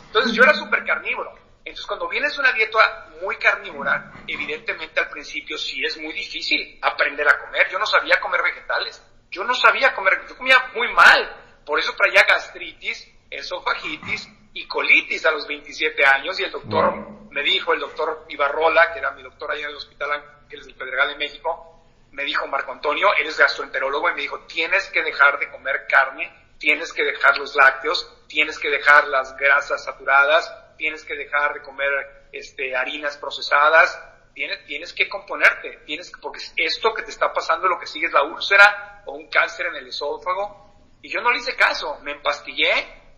Entonces 0.07 0.33
yo 0.33 0.43
era 0.43 0.53
súper 0.53 0.83
carnívoro. 0.85 1.46
Entonces 1.67 1.85
cuando 1.85 2.07
vienes 2.07 2.37
una 2.37 2.53
dieta 2.53 3.09
muy 3.21 3.35
carnívora, 3.35 4.13
evidentemente 4.25 5.01
al 5.01 5.09
principio 5.09 5.57
sí 5.57 5.83
es 5.83 5.97
muy 5.97 6.13
difícil 6.13 6.79
aprender 6.81 7.27
a 7.27 7.37
comer. 7.39 7.67
Yo 7.69 7.77
no 7.77 7.85
sabía 7.85 8.21
comer 8.21 8.41
vegetales. 8.41 9.03
Yo 9.29 9.43
no 9.43 9.53
sabía 9.53 9.93
comer, 9.93 10.25
yo 10.29 10.37
comía 10.37 10.71
muy 10.73 10.87
mal. 10.93 11.61
Por 11.65 11.77
eso 11.77 11.93
traía 11.93 12.23
gastritis, 12.23 13.13
esofagitis 13.29 14.29
y 14.53 14.65
colitis 14.65 15.25
a 15.25 15.31
los 15.31 15.45
27 15.45 16.05
años 16.05 16.39
y 16.39 16.45
el 16.45 16.51
doctor 16.51 17.17
me 17.31 17.43
dijo, 17.43 17.73
el 17.73 17.81
doctor 17.81 18.25
Ibarrola, 18.29 18.93
que 18.93 18.99
era 18.99 19.11
mi 19.11 19.21
doctor 19.21 19.51
allá 19.51 19.65
en 19.65 19.71
el 19.71 19.75
Hospital 19.75 20.11
Ángeles 20.43 20.65
del 20.65 20.75
Pedregal 20.75 21.09
de 21.09 21.17
México, 21.17 21.83
me 22.11 22.23
dijo 22.23 22.47
Marco 22.47 22.71
Antonio, 22.71 23.09
eres 23.19 23.37
gastroenterólogo, 23.37 24.09
y 24.09 24.13
me 24.13 24.21
dijo, 24.21 24.39
tienes 24.47 24.89
que 24.89 25.03
dejar 25.03 25.37
de 25.37 25.51
comer 25.51 25.85
carne, 25.87 26.33
tienes 26.57 26.93
que 26.93 27.03
dejar 27.03 27.37
los 27.37 27.55
lácteos, 27.55 28.25
tienes 28.27 28.57
que 28.57 28.69
dejar 28.69 29.09
las 29.09 29.35
grasas 29.35 29.83
saturadas, 29.83 30.51
tienes 30.77 31.03
que 31.03 31.15
dejar 31.15 31.53
de 31.53 31.61
comer 31.61 31.89
este, 32.31 32.75
harinas 32.75 33.17
procesadas, 33.17 34.01
tienes, 34.33 34.65
tienes 34.65 34.93
que 34.93 35.09
componerte, 35.09 35.79
tienes 35.85 36.11
que, 36.11 36.21
porque 36.21 36.39
esto 36.55 36.93
que 36.93 37.03
te 37.03 37.11
está 37.11 37.33
pasando 37.33 37.67
lo 37.67 37.79
que 37.79 37.87
sigue 37.87 38.07
es 38.07 38.13
la 38.13 38.23
úlcera 38.23 39.03
o 39.05 39.13
un 39.13 39.27
cáncer 39.29 39.67
en 39.67 39.75
el 39.77 39.87
esófago. 39.87 40.65
Y 41.01 41.09
yo 41.09 41.21
no 41.21 41.31
le 41.31 41.39
hice 41.39 41.55
caso, 41.55 41.99
me 42.01 42.11
empastillé, 42.11 42.71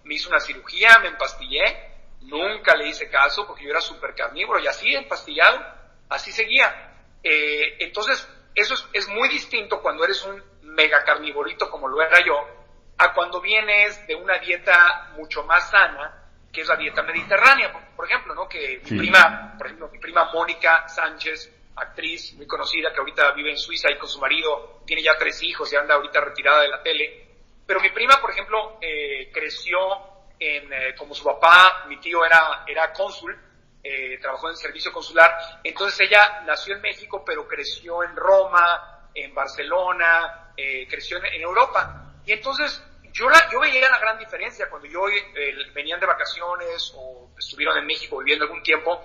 me 0.04 0.16
hice 0.16 0.30
una 0.30 0.40
cirugía, 0.40 0.98
me 1.00 1.10
empastillé, 1.10 1.64
nunca 2.22 2.76
le 2.76 2.88
hice 2.88 3.10
caso 3.10 3.46
porque 3.46 3.64
yo 3.64 3.72
era 3.72 3.82
súper 3.82 4.16
carnívoro 4.16 4.60
y 4.60 4.68
así 4.68 4.94
empastillado, 4.94 5.60
así 6.10 6.32
seguía. 6.32 6.96
Eh, 7.24 7.78
entonces, 7.80 8.28
eso 8.56 8.74
es, 8.74 8.86
es, 8.94 9.08
muy 9.10 9.30
distinto 9.30 9.82
cuando 9.82 10.04
eres 10.04 10.24
un 10.26 10.42
mega 10.64 11.04
carnivorito 11.04 11.70
como 11.70 11.88
lo 11.88 12.02
era 12.02 12.20
yo, 12.26 12.48
a 12.98 13.14
cuando 13.14 13.42
vienes 13.42 14.06
de 14.08 14.16
una 14.16 14.38
dieta 14.40 15.12
mucho 15.16 15.44
más 15.44 15.70
sana, 15.70 16.19
que 16.52 16.62
es 16.62 16.68
la 16.68 16.76
dieta 16.76 17.04
mediterránea, 17.04 17.72
por, 17.72 17.82
por 17.96 18.06
ejemplo, 18.06 18.34
¿no? 18.34 18.48
Que 18.48 18.82
mi 18.90 18.98
prima, 18.98 19.56
por 19.58 19.68
ejemplo, 19.68 19.90
mi 19.92 20.00
prima 20.00 20.32
Mónica 20.34 20.88
Sánchez, 20.88 21.56
actriz 21.76 22.34
muy 22.34 22.46
conocida 22.46 22.92
que 22.92 23.00
ahorita 23.00 23.32
vive 23.32 23.52
en 23.52 23.58
Suiza 23.58 23.90
y 23.92 23.98
con 23.98 24.10
su 24.10 24.20
marido 24.20 24.82
tiene 24.86 25.02
ya 25.02 25.18
tres 25.18 25.42
hijos 25.44 25.72
y 25.72 25.76
anda 25.76 25.96
ahorita 25.96 26.22
retirada 26.22 26.62
de 26.62 26.70
la 26.70 26.82
tele. 26.84 27.28
Pero 27.66 27.80
mi 27.80 27.90
prima, 27.92 28.20
por 28.20 28.32
ejemplo, 28.32 28.78
eh, 28.82 29.30
creció 29.32 29.78
en, 30.40 30.72
eh, 30.74 30.96
como 30.98 31.14
su 31.14 31.24
papá, 31.24 31.86
mi 31.88 32.00
tío 32.00 32.26
era, 32.26 32.64
era 32.68 32.92
cónsul, 32.94 33.38
eh, 33.84 34.18
trabajó 34.20 34.48
en 34.48 34.52
el 34.52 34.58
servicio 34.58 34.92
consular. 34.92 35.38
Entonces 35.64 36.00
ella 36.02 36.42
nació 36.46 36.76
en 36.76 36.82
México, 36.82 37.24
pero 37.26 37.48
creció 37.48 38.04
en 38.04 38.16
Roma, 38.16 39.08
en 39.14 39.34
Barcelona, 39.34 40.52
eh, 40.56 40.88
creció 40.90 41.18
en, 41.18 41.26
en, 41.26 41.42
Europa. 41.42 42.14
Y 42.26 42.32
entonces 42.32 42.84
yo, 43.14 43.30
la, 43.30 43.50
yo 43.52 43.60
veía 43.60 43.90
la 43.90 44.00
gran 44.00 44.18
diferencia 44.18 44.70
cuando 44.70 44.88
yo 44.88 45.08
eh, 45.10 45.56
venían 45.74 46.00
de 46.00 46.06
vacaciones 46.06 46.94
o 46.96 47.30
estuvieron 47.38 47.78
en 47.78 47.86
México 47.86 48.18
viviendo 48.20 48.46
algún 48.46 48.64
tiempo. 48.64 49.02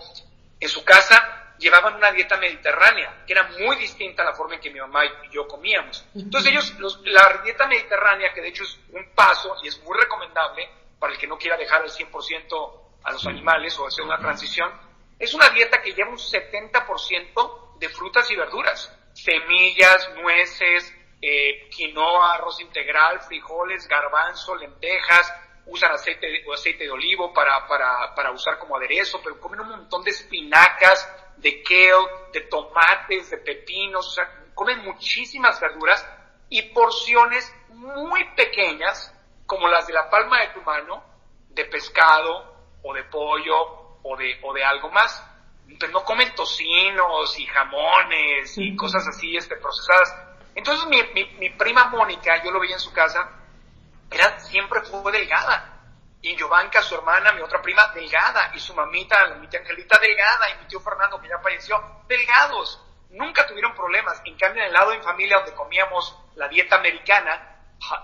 En 0.60 0.68
su 0.68 0.84
casa 0.84 1.54
llevaban 1.58 1.94
una 1.94 2.10
dieta 2.10 2.36
mediterránea, 2.36 3.24
que 3.26 3.32
era 3.32 3.48
muy 3.58 3.76
distinta 3.76 4.22
a 4.22 4.26
la 4.26 4.34
forma 4.34 4.54
en 4.54 4.60
que 4.60 4.70
mi 4.70 4.80
mamá 4.80 5.04
y 5.04 5.30
yo 5.30 5.46
comíamos. 5.46 6.04
Entonces 6.14 6.52
ellos, 6.52 6.74
los, 6.78 7.00
la 7.04 7.40
dieta 7.44 7.66
mediterránea, 7.66 8.32
que 8.32 8.40
de 8.40 8.48
hecho 8.48 8.64
es 8.64 8.78
un 8.92 9.10
paso 9.14 9.56
y 9.62 9.68
es 9.68 9.82
muy 9.82 9.96
recomendable 9.98 10.68
para 10.98 11.12
el 11.12 11.18
que 11.18 11.26
no 11.26 11.38
quiera 11.38 11.56
dejar 11.56 11.82
al 11.82 11.90
100% 11.90 12.80
a 13.04 13.12
los 13.12 13.26
animales 13.26 13.78
o 13.78 13.86
hacer 13.86 14.04
una 14.04 14.18
transición, 14.18 14.70
es 15.18 15.32
una 15.34 15.48
dieta 15.50 15.80
que 15.80 15.92
lleva 15.92 16.10
un 16.10 16.18
70% 16.18 17.78
de 17.78 17.88
frutas 17.88 18.30
y 18.30 18.36
verduras, 18.36 18.92
semillas, 19.12 20.10
nueces, 20.16 20.92
eh, 21.26 21.68
quinoa, 21.70 22.34
arroz 22.34 22.60
integral, 22.60 23.20
frijoles, 23.20 23.88
garbanzo, 23.88 24.54
lentejas, 24.56 25.32
usan 25.66 25.92
aceite 25.92 26.44
o 26.46 26.52
aceite 26.52 26.84
de 26.84 26.90
olivo 26.90 27.32
para, 27.32 27.66
para, 27.66 28.14
para 28.14 28.30
usar 28.30 28.58
como 28.58 28.76
aderezo, 28.76 29.20
pero 29.22 29.40
comen 29.40 29.60
un 29.60 29.70
montón 29.70 30.04
de 30.04 30.10
espinacas, 30.10 31.10
de 31.38 31.62
kale, 31.62 32.30
de 32.32 32.40
tomates, 32.42 33.30
de 33.30 33.38
pepinos, 33.38 34.06
o 34.08 34.10
sea, 34.10 34.44
comen 34.54 34.84
muchísimas 34.84 35.58
verduras 35.60 36.06
y 36.50 36.60
porciones 36.74 37.50
muy 37.70 38.24
pequeñas, 38.36 39.10
como 39.46 39.68
las 39.68 39.86
de 39.86 39.94
la 39.94 40.10
palma 40.10 40.40
de 40.40 40.48
tu 40.48 40.60
mano, 40.60 41.02
de 41.48 41.64
pescado, 41.64 42.54
o 42.82 42.92
de 42.92 43.04
pollo 43.04 43.98
o 44.02 44.16
de, 44.16 44.38
o 44.42 44.52
de 44.52 44.62
algo 44.62 44.90
más. 44.90 45.26
Pero 45.80 45.92
no 45.92 46.04
comen 46.04 46.34
tocinos 46.34 47.38
y 47.38 47.46
jamones 47.46 48.58
y 48.58 48.76
cosas 48.76 49.08
así 49.08 49.34
este, 49.36 49.56
procesadas. 49.56 50.33
Entonces 50.54 50.86
mi, 50.88 51.02
mi, 51.14 51.24
mi, 51.38 51.50
prima 51.50 51.86
Mónica, 51.86 52.42
yo 52.42 52.50
lo 52.50 52.60
veía 52.60 52.74
en 52.74 52.80
su 52.80 52.92
casa, 52.92 53.28
era, 54.10 54.38
siempre 54.38 54.80
fue 54.82 55.10
delgada. 55.12 55.70
Y 56.22 56.36
Giovanca, 56.36 56.80
su 56.80 56.94
hermana, 56.94 57.32
mi 57.32 57.42
otra 57.42 57.60
prima, 57.60 57.88
delgada. 57.94 58.50
Y 58.54 58.58
su 58.58 58.74
mamita, 58.74 59.34
mi 59.40 59.46
tía 59.48 59.60
Angelita, 59.60 59.98
delgada. 59.98 60.50
Y 60.50 60.62
mi 60.62 60.68
tío 60.68 60.80
Fernando, 60.80 61.20
que 61.20 61.28
ya 61.28 61.38
falleció, 61.38 62.02
delgados. 62.08 62.82
Nunca 63.10 63.46
tuvieron 63.46 63.74
problemas. 63.74 64.22
En 64.24 64.36
cambio, 64.38 64.62
en 64.62 64.68
el 64.68 64.72
lado 64.72 64.90
de 64.90 64.98
mi 64.98 65.04
familia, 65.04 65.36
donde 65.36 65.52
comíamos 65.52 66.18
la 66.36 66.48
dieta 66.48 66.76
americana 66.76 67.54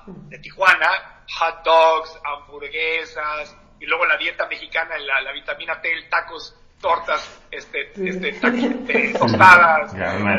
de 0.07 0.39
Tijuana, 0.39 1.25
hot 1.39 1.63
dogs, 1.65 2.21
hamburguesas, 2.25 3.57
y 3.79 3.87
luego 3.87 4.05
la 4.05 4.17
dieta 4.17 4.47
mexicana, 4.47 4.99
la, 4.99 5.23
la 5.23 5.33
vitamina 5.33 5.81
T, 5.81 5.91
el 5.91 6.09
tacos, 6.09 6.55
tortas, 6.81 7.43
este, 7.51 7.93
este, 7.97 8.33
tacos, 8.35 8.59
este, 8.59 9.15
tostadas, 9.19 9.95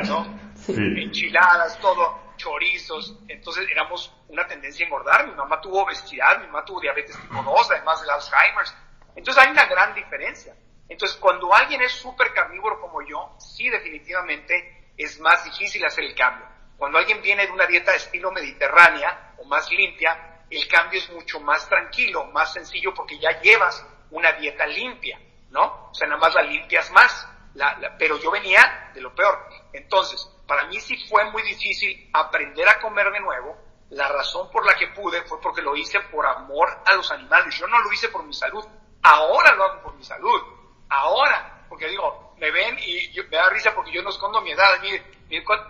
¿no? 0.08 0.41
Enchiladas, 0.98 1.80
todo, 1.80 2.34
chorizos. 2.38 3.18
Entonces 3.28 3.68
éramos 3.70 4.14
una 4.28 4.48
tendencia 4.48 4.86
a 4.86 4.88
engordar. 4.88 5.28
Mi 5.28 5.36
mamá 5.36 5.62
tuvo 5.62 5.84
obesidad, 5.84 6.40
mi 6.40 6.48
mamá 6.48 6.66
tuvo 6.66 6.82
diabetes 6.82 7.20
tipo 7.20 7.42
2, 7.42 7.72
además 7.72 8.02
del 8.02 8.10
Alzheimer's. 8.10 8.76
Entonces 9.16 9.44
hay 9.44 9.52
una 9.52 9.66
gran 9.66 9.94
diferencia. 9.94 10.56
Entonces 10.88 11.18
cuando 11.18 11.54
alguien 11.54 11.82
es 11.82 11.94
súper 11.94 12.34
carnívoro 12.34 12.80
como 12.82 13.02
yo, 13.02 13.36
sí 13.40 13.70
definitivamente 13.70 14.94
es 14.98 15.20
más 15.20 15.44
difícil 15.46 15.84
hacer 15.86 16.04
el 16.04 16.16
cambio. 16.16 16.46
Cuando 16.78 16.98
alguien 16.98 17.22
viene 17.22 17.46
de 17.46 17.52
una 17.52 17.66
dieta 17.66 17.92
de 17.92 17.98
estilo 17.98 18.32
mediterránea 18.32 19.36
o 19.38 19.46
más 19.46 19.70
limpia, 19.72 20.44
el 20.50 20.68
cambio 20.68 21.00
es 21.00 21.10
mucho 21.12 21.40
más 21.40 21.68
tranquilo, 21.70 22.26
más 22.26 22.54
sencillo 22.54 22.94
porque 22.94 23.18
ya 23.20 23.40
llevas 23.40 23.86
una 24.10 24.32
dieta 24.34 24.66
limpia, 24.68 25.20
¿no? 25.50 25.90
O 25.92 25.94
sea, 25.94 26.08
nada 26.08 26.20
más 26.20 26.36
la 26.36 26.44
limpias 26.44 26.92
más. 26.92 27.28
La, 27.54 27.96
pero 27.98 28.18
yo 28.18 28.32
venía 28.32 28.92
de 28.94 29.02
lo 29.02 29.14
peor. 29.14 29.48
Entonces, 29.74 30.30
para 30.52 30.66
mí 30.66 30.78
sí 30.82 30.98
fue 31.08 31.24
muy 31.32 31.42
difícil 31.44 32.10
aprender 32.12 32.68
a 32.68 32.78
comer 32.82 33.10
de 33.10 33.22
nuevo. 33.22 33.56
La 33.92 34.10
razón 34.10 34.52
por 34.52 34.66
la 34.66 34.76
que 34.76 34.88
pude 34.88 35.22
fue 35.22 35.40
porque 35.40 35.62
lo 35.62 35.78
hice 35.78 36.02
por 36.12 36.26
amor 36.26 36.68
a 36.86 36.94
los 36.94 37.10
animales. 37.10 37.58
Yo 37.58 37.68
no 37.68 37.80
lo 37.80 37.90
hice 37.94 38.10
por 38.10 38.22
mi 38.26 38.34
salud. 38.34 38.62
Ahora 39.02 39.56
lo 39.56 39.64
hago 39.64 39.82
por 39.82 39.96
mi 39.96 40.04
salud. 40.04 40.42
Ahora. 40.90 41.66
Porque 41.70 41.88
digo, 41.88 42.36
me 42.38 42.52
ven 42.52 42.78
y 42.80 43.14
yo, 43.14 43.24
me 43.32 43.38
da 43.38 43.50
risa 43.50 43.74
porque 43.74 43.94
yo 43.94 44.04
no 44.04 44.10
escondo 44.10 44.42
mi 44.42 44.52
edad. 44.52 44.78
Mire, 44.82 45.02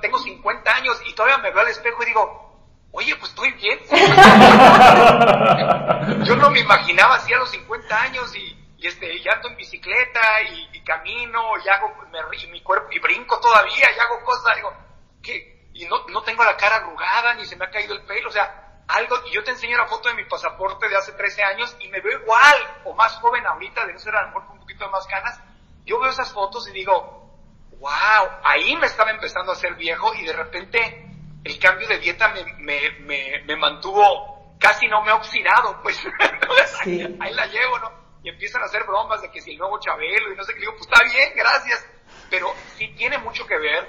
tengo 0.01 0.17
50 0.17 0.75
años 0.75 0.99
y 1.05 1.13
todavía 1.13 1.37
me 1.37 1.51
veo 1.51 1.61
al 1.61 1.67
espejo 1.67 2.01
y 2.01 2.07
digo, 2.07 2.65
oye, 2.91 3.15
pues 3.17 3.29
estoy 3.29 3.51
bien. 3.51 3.77
Yo 6.25 6.35
no 6.37 6.49
me 6.49 6.61
imaginaba 6.61 7.17
así 7.17 7.31
a 7.33 7.37
los 7.37 7.51
50 7.51 8.01
años 8.01 8.35
y, 8.35 8.57
y 8.79 8.87
este, 8.87 9.15
y 9.15 9.27
ando 9.27 9.49
en 9.49 9.57
bicicleta 9.57 10.41
y, 10.41 10.70
y 10.81 10.83
camino 10.83 11.53
y 11.63 11.69
hago, 11.69 11.93
me, 12.11 12.19
y 12.37 12.47
mi 12.47 12.61
cuerpo, 12.61 12.87
y 12.91 12.99
brinco 12.99 13.39
todavía 13.39 13.87
y 13.95 13.99
hago 13.99 14.23
cosas, 14.23 14.55
digo, 14.55 14.73
que, 15.21 15.69
y 15.73 15.85
no, 15.85 16.05
no 16.07 16.23
tengo 16.23 16.43
la 16.43 16.57
cara 16.57 16.77
arrugada 16.77 17.33
ni 17.35 17.45
se 17.45 17.55
me 17.55 17.65
ha 17.65 17.69
caído 17.69 17.93
el 17.93 18.03
pelo, 18.03 18.29
o 18.29 18.31
sea, 18.31 18.83
algo, 18.87 19.15
y 19.27 19.31
yo 19.31 19.43
te 19.43 19.51
enseño 19.51 19.77
la 19.77 19.87
foto 19.87 20.09
de 20.09 20.15
mi 20.15 20.25
pasaporte 20.25 20.89
de 20.89 20.97
hace 20.97 21.13
13 21.13 21.43
años 21.43 21.75
y 21.79 21.87
me 21.87 22.01
veo 22.01 22.19
igual, 22.19 22.81
o 22.85 22.93
más 22.93 23.15
joven 23.17 23.45
ahorita, 23.45 23.85
de 23.85 23.93
no 23.93 23.99
ser 23.99 24.15
a 24.15 24.21
lo 24.23 24.27
mejor 24.27 24.45
con 24.47 24.53
un 24.53 24.59
poquito 24.61 24.85
de 24.85 24.91
más 24.91 25.07
ganas, 25.07 25.39
yo 25.85 25.99
veo 25.99 26.09
esas 26.09 26.31
fotos 26.33 26.67
y 26.67 26.71
digo, 26.71 27.37
wow, 27.79 28.29
ahí 28.43 28.75
me 28.75 28.87
estaba 28.87 29.11
empezando 29.11 29.51
a 29.51 29.55
ser 29.55 29.75
viejo 29.75 30.13
y 30.15 30.25
de 30.25 30.33
repente 30.33 31.07
el 31.43 31.59
cambio 31.59 31.87
de 31.87 31.99
dieta 31.99 32.27
me, 32.29 32.43
me, 32.57 32.91
me, 32.99 33.43
me 33.45 33.55
mantuvo, 33.55 34.55
casi 34.59 34.87
no 34.87 35.01
me 35.03 35.11
ha 35.11 35.15
oxidado, 35.15 35.79
pues, 35.81 35.97
sí. 36.83 37.01
ahí, 37.01 37.17
ahí 37.19 37.33
la 37.33 37.45
llevo, 37.47 37.79
¿no? 37.79 38.00
Y 38.23 38.29
empiezan 38.29 38.61
a 38.61 38.65
hacer 38.65 38.83
bromas 38.83 39.21
de 39.21 39.31
que 39.31 39.41
si 39.41 39.51
el 39.51 39.57
nuevo 39.57 39.79
Chabelo 39.79 40.31
y 40.31 40.35
no 40.35 40.43
sé 40.43 40.53
qué, 40.53 40.59
digo, 40.59 40.73
pues 40.73 40.87
está 40.87 41.03
bien, 41.03 41.33
gracias, 41.35 41.85
pero 42.29 42.53
sí 42.75 42.87
tiene 42.95 43.17
mucho 43.17 43.45
que 43.47 43.57
ver 43.57 43.87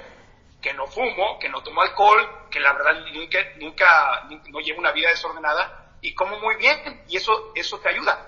que 0.61 0.73
no 0.73 0.87
fumo, 0.87 1.37
que 1.39 1.49
no 1.49 1.61
tomo 1.61 1.81
alcohol, 1.81 2.47
que 2.49 2.59
la 2.59 2.73
verdad 2.73 3.05
nunca, 3.13 3.39
nunca, 3.57 4.27
no 4.49 4.59
llevo 4.59 4.79
una 4.79 4.91
vida 4.91 5.09
desordenada 5.09 5.97
y 6.01 6.15
como 6.15 6.39
muy 6.39 6.55
bien 6.55 7.03
y 7.07 7.17
eso, 7.17 7.51
eso 7.53 7.79
te 7.79 7.89
ayuda. 7.89 8.27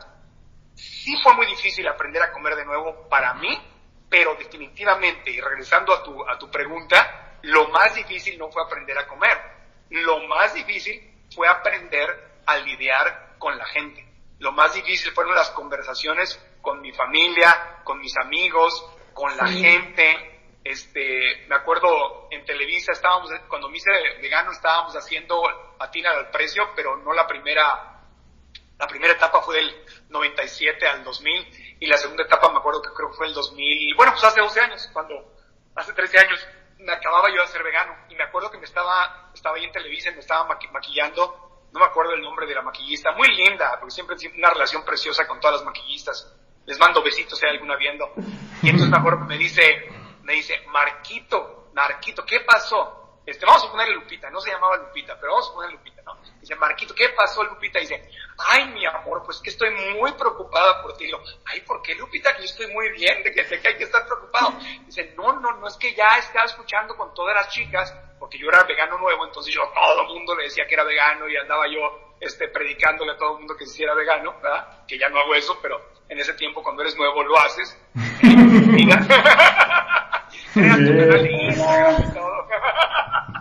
Sí 0.75 1.15
fue 1.23 1.33
muy 1.33 1.47
difícil 1.47 1.87
aprender 1.87 2.21
a 2.21 2.31
comer 2.31 2.55
de 2.55 2.65
nuevo 2.65 3.07
para 3.09 3.33
mí, 3.35 3.57
pero 4.09 4.35
definitivamente, 4.35 5.31
y 5.31 5.39
regresando 5.39 5.93
a 5.93 6.03
tu, 6.03 6.29
a 6.29 6.37
tu 6.37 6.51
pregunta, 6.51 7.39
lo 7.43 7.69
más 7.69 7.95
difícil 7.95 8.37
no 8.37 8.51
fue 8.51 8.63
aprender 8.63 8.97
a 8.97 9.07
comer, 9.07 9.41
lo 9.89 10.19
más 10.27 10.53
difícil 10.53 11.25
fue 11.33 11.47
aprender 11.47 12.41
a 12.45 12.57
lidiar 12.57 13.35
con 13.39 13.57
la 13.57 13.65
gente 13.65 14.14
lo 14.39 14.51
más 14.51 14.73
difícil 14.73 15.11
fueron 15.13 15.35
las 15.35 15.49
conversaciones 15.51 16.39
con 16.61 16.81
mi 16.81 16.91
familia, 16.91 17.79
con 17.83 17.99
mis 17.99 18.15
amigos, 18.17 18.85
con 19.13 19.35
la 19.37 19.47
sí. 19.47 19.61
gente. 19.61 20.31
Este, 20.63 21.45
me 21.47 21.55
acuerdo 21.55 22.27
en 22.31 22.43
Televisa 22.43 22.91
estábamos, 22.91 23.29
cuando 23.47 23.69
me 23.69 23.77
hice 23.77 23.91
vegano 24.19 24.51
estábamos 24.51 24.95
haciendo 24.95 25.43
patina 25.77 26.09
al 26.11 26.31
precio, 26.31 26.71
pero 26.75 26.97
no 26.97 27.13
la 27.13 27.27
primera, 27.27 28.01
la 28.79 28.87
primera 28.87 29.13
etapa 29.13 29.41
fue 29.43 29.57
del 29.57 29.85
97 30.09 30.87
al 30.87 31.03
2000 31.03 31.77
y 31.79 31.85
la 31.85 31.97
segunda 31.97 32.23
etapa 32.23 32.51
me 32.51 32.57
acuerdo 32.57 32.81
que 32.81 32.89
creo 32.95 33.11
que 33.11 33.17
fue 33.17 33.27
el 33.27 33.35
2000, 33.35 33.95
bueno, 33.95 34.13
pues 34.13 34.23
hace 34.23 34.41
12 34.41 34.59
años, 34.59 34.89
cuando 34.91 35.35
hace 35.75 35.93
13 35.93 36.19
años 36.19 36.47
me 36.79 36.93
acababa 36.93 37.29
yo 37.29 37.41
de 37.41 37.47
ser 37.47 37.61
vegano 37.61 37.95
y 38.09 38.15
me 38.15 38.23
acuerdo 38.23 38.49
que 38.49 38.57
me 38.57 38.65
estaba, 38.65 39.29
estaba 39.35 39.57
ahí 39.57 39.65
en 39.65 39.71
Televisa 39.71 40.09
y 40.09 40.13
me 40.13 40.21
estaba 40.21 40.45
maqui 40.45 40.67
maquillando 40.69 41.44
no 41.75 41.81
me 41.81 41.87
acuerdo 41.87 42.13
el 42.13 42.21
nombre 42.21 42.47
de 42.47 42.55
la 42.55 42.61
maquillista, 42.61 43.11
muy 43.11 43.27
linda, 43.35 43.75
porque 43.77 43.91
siempre 43.91 44.15
tiene 44.15 44.37
una 44.37 44.49
relación 44.49 44.85
preciosa 44.85 45.27
con 45.27 45.41
todas 45.41 45.57
las 45.57 45.65
maquillistas. 45.65 46.33
Les 46.65 46.79
mando 46.79 47.03
besitos 47.03 47.37
si 47.37 47.45
hay 47.45 47.51
alguna 47.51 47.75
viendo. 47.75 48.13
Y 48.61 48.69
entonces 48.69 48.89
me 48.89 48.97
acuerdo 48.97 49.19
que 49.19 49.25
me 49.25 49.37
dice, 49.37 49.61
me 50.23 50.33
dice, 50.33 50.63
Marquito, 50.67 51.67
Marquito, 51.73 52.25
¿qué 52.25 52.39
pasó? 52.39 53.19
Este, 53.25 53.45
vamos 53.45 53.65
a 53.65 53.71
ponerle 53.71 53.95
Lupita, 53.95 54.29
no 54.29 54.39
se 54.39 54.51
llamaba 54.51 54.77
Lupita, 54.77 55.19
pero 55.19 55.33
vamos 55.33 55.49
a 55.49 55.53
ponerle 55.53 55.75
Lupita, 55.75 55.94
¿no? 56.05 56.17
Dice, 56.39 56.55
Marquito, 56.55 56.93
¿qué 56.93 57.09
pasó 57.09 57.43
Lupita? 57.43 57.79
Dice, 57.79 58.09
ay, 58.37 58.67
mi 58.69 58.85
amor, 58.85 59.23
pues 59.25 59.39
que 59.39 59.49
estoy 59.49 59.71
muy 59.71 60.11
preocupada 60.13 60.81
por 60.81 60.95
ti. 60.95 61.05
Digo, 61.05 61.21
ay, 61.45 61.61
¿por 61.61 61.81
qué 61.81 61.95
Lupita? 61.95 62.33
Que 62.35 62.43
yo 62.43 62.45
estoy 62.45 62.67
muy 62.67 62.89
bien, 62.91 63.23
de 63.23 63.31
que, 63.33 63.43
de 63.43 63.59
que 63.59 63.67
hay 63.67 63.77
que 63.77 63.83
estar 63.85 64.05
preocupado. 64.05 64.53
Dice, 64.85 65.13
no, 65.17 65.39
no, 65.39 65.57
no 65.57 65.67
es 65.67 65.75
que 65.77 65.93
ya 65.95 66.17
estaba 66.17 66.45
escuchando 66.45 66.95
con 66.95 67.13
todas 67.13 67.35
las 67.35 67.49
chicas 67.49 67.93
porque 68.19 68.37
yo 68.37 68.47
era 68.49 68.63
vegano 68.63 68.97
nuevo, 68.97 69.25
entonces 69.25 69.53
yo 69.53 69.61
todo 69.73 70.01
el 70.01 70.07
mundo 70.07 70.35
le 70.35 70.45
decía 70.45 70.65
que 70.67 70.73
era 70.73 70.83
vegano 70.83 71.27
y 71.27 71.37
andaba 71.37 71.67
yo 71.67 72.15
este, 72.19 72.47
predicándole 72.47 73.11
a 73.11 73.17
todo 73.17 73.33
el 73.33 73.39
mundo 73.39 73.55
que 73.55 73.65
se 73.65 73.73
hiciera 73.73 73.93
vegano, 73.93 74.33
¿verdad? 74.41 74.85
Que 74.87 74.97
ya 74.97 75.09
no 75.09 75.19
hago 75.19 75.35
eso, 75.35 75.59
pero 75.61 75.79
en 76.09 76.19
ese 76.19 76.33
tiempo 76.33 76.63
cuando 76.63 76.81
eres 76.81 76.95
nuevo 76.97 77.23
lo 77.23 77.37
haces. 77.37 77.77
Creas 80.53 80.77
tu 80.77 80.97
canal 80.97 81.23
de 81.23 81.31
Instagram 81.31 82.09
y 82.09 82.13
todo. 82.13 82.47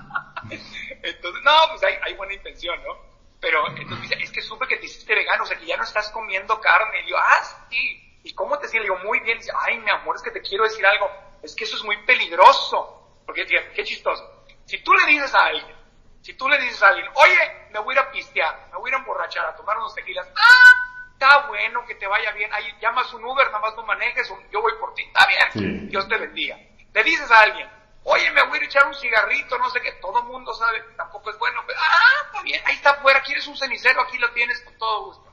entonces, 1.04 1.42
no, 1.42 1.52
pues 1.70 1.82
hay, 1.84 1.94
hay 2.02 2.14
buena 2.14 2.34
intención, 2.34 2.82
¿no? 2.82 2.96
Pero 3.40 3.66
entonces 3.68 4.00
dice, 4.02 4.16
es 4.22 4.30
que 4.30 4.40
supe 4.40 4.66
que 4.66 4.76
te 4.76 4.86
hiciste 4.86 5.14
vegano, 5.14 5.44
o 5.44 5.46
sea 5.46 5.58
que 5.58 5.66
ya 5.66 5.76
no 5.76 5.84
estás 5.84 6.10
comiendo 6.10 6.60
carne. 6.60 7.02
Y 7.04 7.10
yo, 7.10 7.16
ah, 7.18 7.42
sí. 7.70 8.00
¿Y 8.24 8.32
cómo 8.32 8.58
te 8.58 8.68
sientes? 8.68 8.88
Le 8.88 8.94
digo, 8.94 9.06
muy 9.06 9.20
bien. 9.20 9.38
dice, 9.38 9.52
ay, 9.60 9.78
mi 9.78 9.90
amor, 9.90 10.16
es 10.16 10.22
que 10.22 10.30
te 10.30 10.40
quiero 10.40 10.64
decir 10.64 10.84
algo. 10.86 11.10
Es 11.42 11.54
que 11.54 11.64
eso 11.64 11.76
es 11.76 11.84
muy 11.84 11.96
peligroso. 12.04 13.20
Porque, 13.26 13.44
qué 13.46 13.84
chistoso 13.84 14.34
si 14.66 14.78
tú 14.82 14.92
le 14.94 15.06
dices 15.06 15.34
a 15.34 15.46
alguien, 15.46 15.76
si 16.22 16.34
tú 16.34 16.48
le 16.48 16.58
dices 16.58 16.82
a 16.82 16.88
alguien, 16.88 17.06
oye, 17.14 17.68
me 17.70 17.78
voy 17.80 17.94
a 17.94 18.00
ir 18.00 18.06
a 18.06 18.10
pistear, 18.10 18.68
me 18.72 18.78
voy 18.78 18.88
a 18.88 18.92
ir 18.92 18.94
a 18.94 18.98
emborrachar, 18.98 19.46
a 19.46 19.56
tomar 19.56 19.76
unos 19.76 19.94
tequilas, 19.94 20.26
ah, 20.36 21.12
está 21.12 21.46
bueno, 21.48 21.84
que 21.86 21.94
te 21.96 22.06
vaya 22.06 22.32
bien, 22.32 22.52
ahí 22.52 22.74
llamas 22.80 23.12
un 23.12 23.24
Uber, 23.24 23.46
nada 23.46 23.60
más 23.60 23.76
no 23.76 23.84
manejes, 23.84 24.32
yo 24.50 24.62
voy 24.62 24.72
por 24.80 24.94
ti, 24.94 25.02
está 25.02 25.26
bien, 25.26 25.52
sí. 25.52 25.86
Dios 25.88 26.08
te 26.08 26.16
bendiga. 26.16 26.58
Le 26.92 27.04
dices 27.04 27.30
a 27.30 27.40
alguien, 27.40 27.68
oye, 28.04 28.30
me 28.30 28.42
voy 28.46 28.58
a 28.58 28.64
echar 28.64 28.86
un 28.86 28.94
cigarrito, 28.94 29.58
no 29.58 29.68
sé 29.70 29.80
qué, 29.80 29.92
todo 29.92 30.18
el 30.20 30.24
mundo 30.26 30.52
sabe, 30.54 30.82
tampoco 30.96 31.30
es 31.30 31.38
bueno, 31.38 31.62
pero, 31.66 31.78
ah, 31.82 32.22
está 32.26 32.42
bien, 32.42 32.62
ahí 32.66 32.74
está 32.74 32.90
afuera, 32.90 33.22
quieres 33.22 33.46
un 33.46 33.56
cenicero, 33.56 34.00
aquí 34.02 34.18
lo 34.18 34.30
tienes 34.32 34.60
con 34.60 34.76
todo 34.78 35.06
gusto. 35.06 35.32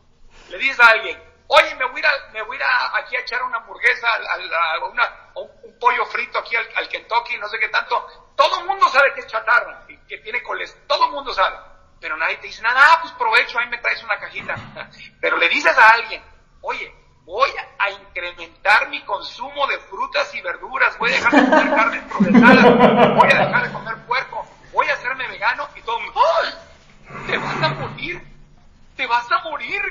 Le 0.49 0.57
dices 0.57 0.79
a 0.79 0.87
alguien, 0.87 1.21
oye, 1.47 1.75
me 1.75 1.85
voy 1.85 2.01
a 2.03 2.31
me 2.31 2.41
voy 2.43 2.57
a, 2.61 2.97
aquí 2.97 3.15
a 3.15 3.19
echar 3.19 3.43
una 3.43 3.57
hamburguesa, 3.57 4.07
a, 4.07 4.75
a, 4.75 4.85
una, 4.85 5.31
un, 5.35 5.79
pollo 5.79 6.05
frito 6.05 6.39
aquí 6.39 6.55
al, 6.55 6.67
al 6.75 6.87
Kentucky, 6.87 7.37
no 7.37 7.47
sé 7.49 7.59
qué 7.59 7.69
tanto, 7.69 8.07
todo 8.35 8.59
el 8.59 8.65
mundo 8.65 8.87
sabe 8.89 9.13
que 9.13 9.21
es 9.21 9.27
chatarra, 9.27 9.85
y 9.87 9.97
que 10.07 10.19
tiene 10.19 10.41
colesterol, 10.43 10.87
todo 10.87 11.05
el 11.05 11.11
mundo 11.11 11.33
sabe, 11.33 11.57
pero 12.01 12.17
nadie 12.17 12.37
te 12.37 12.47
dice 12.47 12.63
nada, 12.63 12.93
ah, 12.93 12.99
pues 13.01 13.13
provecho, 13.13 13.59
ahí 13.59 13.67
me 13.67 13.77
traes 13.77 14.03
una 14.03 14.19
cajita. 14.19 14.55
Pero 15.21 15.37
le 15.37 15.47
dices 15.47 15.77
a 15.77 15.89
alguien, 15.91 16.23
oye, 16.61 16.91
voy 17.25 17.49
a 17.79 17.89
incrementar 17.91 18.89
mi 18.89 19.01
consumo 19.03 19.67
de 19.67 19.77
frutas 19.79 20.33
y 20.35 20.41
verduras, 20.41 20.97
voy 20.97 21.11
a 21.11 21.15
dejar 21.15 21.31
de 21.31 21.49
comer 21.49 21.69
carnes 21.75 22.03
procesadas, 22.03 23.15
voy 23.15 23.31
a 23.31 23.45
dejar 23.45 23.67
de 23.67 23.73
comer 23.73 23.97
puerco, 24.05 24.45
voy 24.73 24.87
a 24.87 24.93
hacerme 24.93 25.27
vegano, 25.27 25.67
y 25.75 25.81
todo 25.81 25.97
¡ay! 25.99 26.53
Te 27.27 27.37
vas 27.37 27.61
a 27.61 27.69
morir, 27.69 28.21
te 28.95 29.07
vas 29.07 29.31
a 29.31 29.39
morir, 29.43 29.81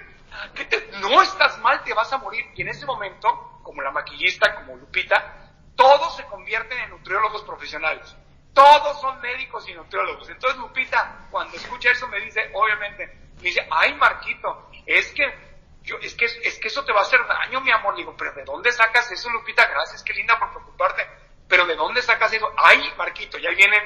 que 0.54 0.64
te, 0.64 0.90
no 1.00 1.22
estás 1.22 1.58
mal, 1.58 1.82
te 1.84 1.92
vas 1.94 2.12
a 2.12 2.18
morir. 2.18 2.44
Y 2.54 2.62
en 2.62 2.68
ese 2.68 2.86
momento, 2.86 3.60
como 3.62 3.82
la 3.82 3.90
maquillista, 3.90 4.54
como 4.54 4.76
Lupita, 4.76 5.52
todos 5.76 6.16
se 6.16 6.24
convierten 6.24 6.78
en 6.78 6.90
nutriólogos 6.90 7.42
profesionales. 7.42 8.16
Todos 8.52 9.00
son 9.00 9.20
médicos 9.20 9.68
y 9.68 9.74
nutriólogos. 9.74 10.28
Entonces 10.28 10.58
Lupita, 10.58 11.26
cuando 11.30 11.56
escucha 11.56 11.90
eso, 11.90 12.08
me 12.08 12.20
dice, 12.20 12.50
obviamente, 12.54 13.06
me 13.36 13.42
dice, 13.42 13.66
ay 13.70 13.94
Marquito, 13.94 14.70
es 14.86 15.12
que 15.12 15.49
yo, 15.90 15.98
es 16.00 16.14
que, 16.14 16.24
es 16.24 16.58
que 16.58 16.68
eso 16.68 16.84
te 16.84 16.92
va 16.92 17.00
a 17.00 17.02
hacer 17.02 17.20
daño, 17.26 17.60
mi 17.60 17.70
amor. 17.70 17.94
Le 17.94 18.02
digo, 18.02 18.14
pero 18.16 18.32
¿de 18.32 18.44
dónde 18.44 18.72
sacas 18.72 19.10
eso, 19.10 19.28
Lupita? 19.30 19.66
Gracias, 19.66 20.02
qué 20.02 20.12
linda 20.14 20.38
por 20.38 20.50
preocuparte. 20.50 21.06
Pero 21.48 21.66
¿de 21.66 21.74
dónde 21.74 22.02
sacas 22.02 22.32
eso? 22.32 22.50
Ay, 22.56 22.80
Marquito, 22.96 23.38
ya 23.38 23.50
vienen 23.50 23.82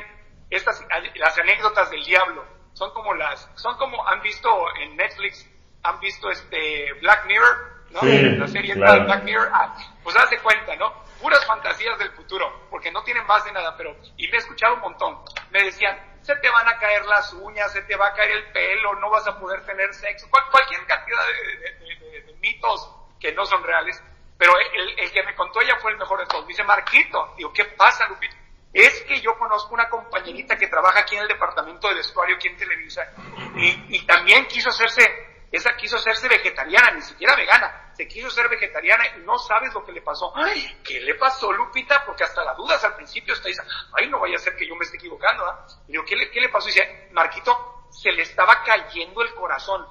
estas, 0.50 0.84
las 1.14 1.38
anécdotas 1.38 1.90
del 1.90 2.04
diablo. 2.04 2.44
Son 2.74 2.92
como 2.92 3.14
las, 3.14 3.50
son 3.54 3.76
como, 3.76 4.06
han 4.06 4.20
visto 4.20 4.48
en 4.80 4.96
Netflix, 4.96 5.48
han 5.82 5.98
visto 6.00 6.30
este 6.30 6.92
Black 7.00 7.26
Mirror, 7.26 7.86
¿no? 7.90 8.00
Sí, 8.00 8.22
la 8.22 8.48
serie 8.48 8.74
claro. 8.74 9.04
Black 9.04 9.22
Mirror. 9.22 9.50
Ah, 9.52 9.74
pues 10.02 10.16
hace 10.16 10.38
cuenta, 10.40 10.76
¿no? 10.76 11.04
puras 11.24 11.46
fantasías 11.46 11.98
del 11.98 12.10
futuro, 12.10 12.66
porque 12.68 12.92
no 12.92 13.02
tienen 13.02 13.26
base 13.26 13.48
en 13.48 13.54
nada, 13.54 13.74
pero, 13.78 13.96
y 14.18 14.28
me 14.28 14.34
he 14.34 14.40
escuchado 14.40 14.74
un 14.74 14.80
montón, 14.80 15.20
me 15.50 15.62
decían, 15.62 15.96
se 16.24 16.34
te 16.36 16.48
van 16.48 16.66
a 16.66 16.78
caer 16.78 17.04
las 17.04 17.34
uñas, 17.34 17.70
se 17.70 17.82
te 17.82 17.96
va 17.96 18.08
a 18.08 18.14
caer 18.14 18.30
el 18.30 18.52
pelo, 18.52 18.94
no 18.94 19.10
vas 19.10 19.26
a 19.28 19.38
poder 19.38 19.64
tener 19.66 19.92
sexo, 19.92 20.26
cual, 20.30 20.44
cualquier 20.50 20.84
cantidad 20.86 21.18
de, 21.26 22.34
mitos 22.40 22.90
que 23.20 23.32
no 23.32 23.44
son 23.44 23.62
reales, 23.62 24.02
pero 24.38 24.52
el, 24.58 25.12
que 25.12 25.22
me 25.22 25.34
contó 25.34 25.60
ella 25.60 25.76
fue 25.80 25.92
el 25.92 25.98
mejor 25.98 26.20
de 26.20 26.26
todos, 26.26 26.44
me 26.44 26.48
dice, 26.48 26.64
Marquito, 26.64 27.34
digo, 27.36 27.52
¿qué 27.52 27.66
pasa, 27.66 28.08
Lupito? 28.08 28.34
Es 28.72 29.02
que 29.02 29.20
yo 29.20 29.38
conozco 29.38 29.74
una 29.74 29.88
compañerita 29.88 30.56
que 30.56 30.66
trabaja 30.66 31.00
aquí 31.00 31.14
en 31.14 31.22
el 31.22 31.28
departamento 31.28 31.88
de 31.88 31.94
vestuario, 31.94 32.36
aquí 32.36 32.48
en 32.48 32.56
Televisa, 32.56 33.06
y 33.54 34.04
también 34.06 34.46
quiso 34.46 34.70
hacerse 34.70 35.33
esa 35.56 35.76
quiso 35.76 35.96
hacerse 35.96 36.28
vegetariana, 36.28 36.90
ni 36.92 37.02
siquiera 37.02 37.36
vegana, 37.36 37.92
se 37.94 38.08
quiso 38.08 38.28
ser 38.30 38.48
vegetariana 38.48 39.04
y 39.16 39.20
no 39.20 39.38
sabes 39.38 39.72
lo 39.72 39.84
que 39.84 39.92
le 39.92 40.02
pasó. 40.02 40.32
Ay, 40.34 40.80
¿qué 40.82 41.00
le 41.00 41.14
pasó, 41.14 41.52
Lupita? 41.52 42.04
Porque 42.04 42.24
hasta 42.24 42.44
la 42.44 42.54
dudas 42.54 42.82
al 42.84 42.96
principio 42.96 43.34
está 43.34 43.48
dice, 43.48 43.62
ay, 43.92 44.08
no 44.08 44.18
vaya 44.18 44.36
a 44.36 44.40
ser 44.40 44.56
que 44.56 44.66
yo 44.66 44.74
me 44.74 44.84
esté 44.84 44.96
equivocando, 44.96 45.44
¿ah? 45.46 45.66
¿eh? 45.68 45.72
digo, 45.88 46.04
¿qué 46.04 46.16
le, 46.16 46.30
¿qué 46.30 46.40
le 46.40 46.48
pasó? 46.48 46.68
Y 46.68 46.72
dice, 46.72 47.08
Marquito, 47.12 47.86
se 47.90 48.10
le 48.10 48.22
estaba 48.22 48.62
cayendo 48.64 49.22
el 49.22 49.32
corazón. 49.34 49.86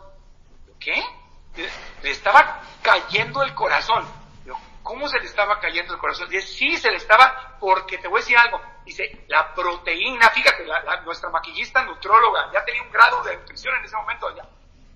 ¿Qué? 0.80 1.02
Le 2.02 2.10
estaba 2.10 2.62
cayendo 2.82 3.41
el 3.43 3.54
corazón. 3.54 4.06
Digo, 4.43 4.60
¿cómo 4.82 5.08
se 5.08 5.19
le 5.19 5.26
estaba 5.26 5.60
cayendo 5.62 5.93
el 5.93 5.99
corazón? 5.99 6.28
Dice, 6.30 6.45
sí, 6.45 6.78
se 6.78 6.91
le 6.91 6.97
estaba, 6.97 7.58
porque 7.60 7.99
te 7.99 8.10
voy 8.10 8.19
a 8.19 8.21
decir 8.21 8.38
algo. 8.38 8.60
Dice, 8.84 9.23
la 9.30 9.54
proteína, 9.54 10.30
fíjate, 10.30 10.65
la, 10.65 10.99
nuestra 11.02 11.30
maquillista 11.30 11.86
nutróloga 11.86 12.52
ya 12.52 12.65
tenía 12.65 12.82
un 12.84 12.91
grado 12.91 13.23
de 13.23 13.38
nutrición 13.38 13.73
en 13.78 13.86
ese 13.86 13.95
momento, 13.95 14.36
ya 14.36 14.43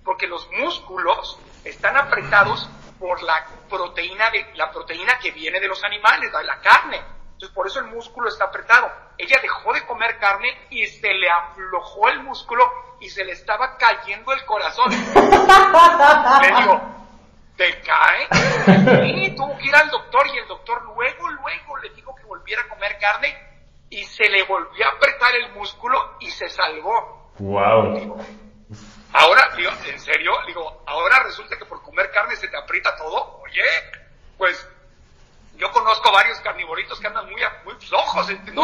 porque 0.08 0.26
los 0.26 0.48
músculos 0.52 1.38
están 1.66 1.94
apretados 1.98 2.66
por 2.98 3.22
la 3.22 3.46
proteína 3.68 4.30
de 4.30 4.54
la 4.54 4.70
proteína 4.70 5.18
que 5.18 5.32
viene 5.32 5.60
de 5.60 5.68
los 5.68 5.84
animales, 5.84 6.32
de 6.32 6.44
la 6.44 6.58
carne. 6.62 6.98
Entonces, 7.32 7.50
por 7.54 7.66
eso 7.66 7.80
el 7.80 7.88
músculo 7.88 8.30
está 8.30 8.46
apretado. 8.46 8.90
Ella 9.18 9.38
dejó 9.42 9.70
de 9.74 9.84
comer 9.84 10.18
carne 10.18 10.48
y 10.70 10.86
se 10.86 11.12
le 11.12 11.28
aflojó 11.28 12.08
el 12.08 12.22
músculo 12.22 12.64
y 13.00 13.10
se 13.10 13.22
le 13.22 13.32
estaba 13.32 13.76
cayendo 13.76 14.32
el 14.32 14.46
corazón. 14.46 14.90
le 16.40 16.56
digo, 16.56 16.80
¿te 17.58 17.82
cae? 17.82 18.28
Y 19.12 19.36
tuvo 19.36 19.58
que 19.58 19.66
ir 19.66 19.76
al 19.76 19.90
doctor 19.90 20.26
y 20.32 20.38
el 20.38 20.48
doctor 20.48 20.84
luego, 20.84 21.28
luego 21.28 21.76
le 21.82 21.90
dijo 21.90 22.14
que 22.14 22.24
volviera 22.24 22.62
a 22.62 22.68
comer 22.70 22.96
carne 22.98 23.36
y 23.90 24.04
se 24.04 24.26
le 24.30 24.42
volvió 24.44 24.86
a 24.86 24.92
apretar 24.92 25.36
el 25.36 25.52
músculo 25.52 26.16
y 26.20 26.30
se 26.30 26.48
salvó. 26.48 27.30
Wow. 27.40 28.16
Ahora, 29.12 29.50
digo, 29.56 29.70
en 29.86 30.00
serio, 30.00 30.32
digo, 30.46 30.82
ahora 30.86 31.22
resulta 31.24 31.56
que 31.56 31.64
por 31.64 31.82
comer 31.82 32.10
carne 32.10 32.36
se 32.36 32.48
te 32.48 32.56
aprieta 32.56 32.96
todo. 32.96 33.40
Oye, 33.42 33.62
pues 34.36 34.68
yo 35.58 35.70
conozco 35.72 36.12
varios 36.12 36.38
carnivoritos 36.40 37.00
que 37.00 37.06
andan 37.08 37.28
muy, 37.28 37.42
muy 37.64 37.74
flojos. 37.74 38.28
¿no? 38.54 38.62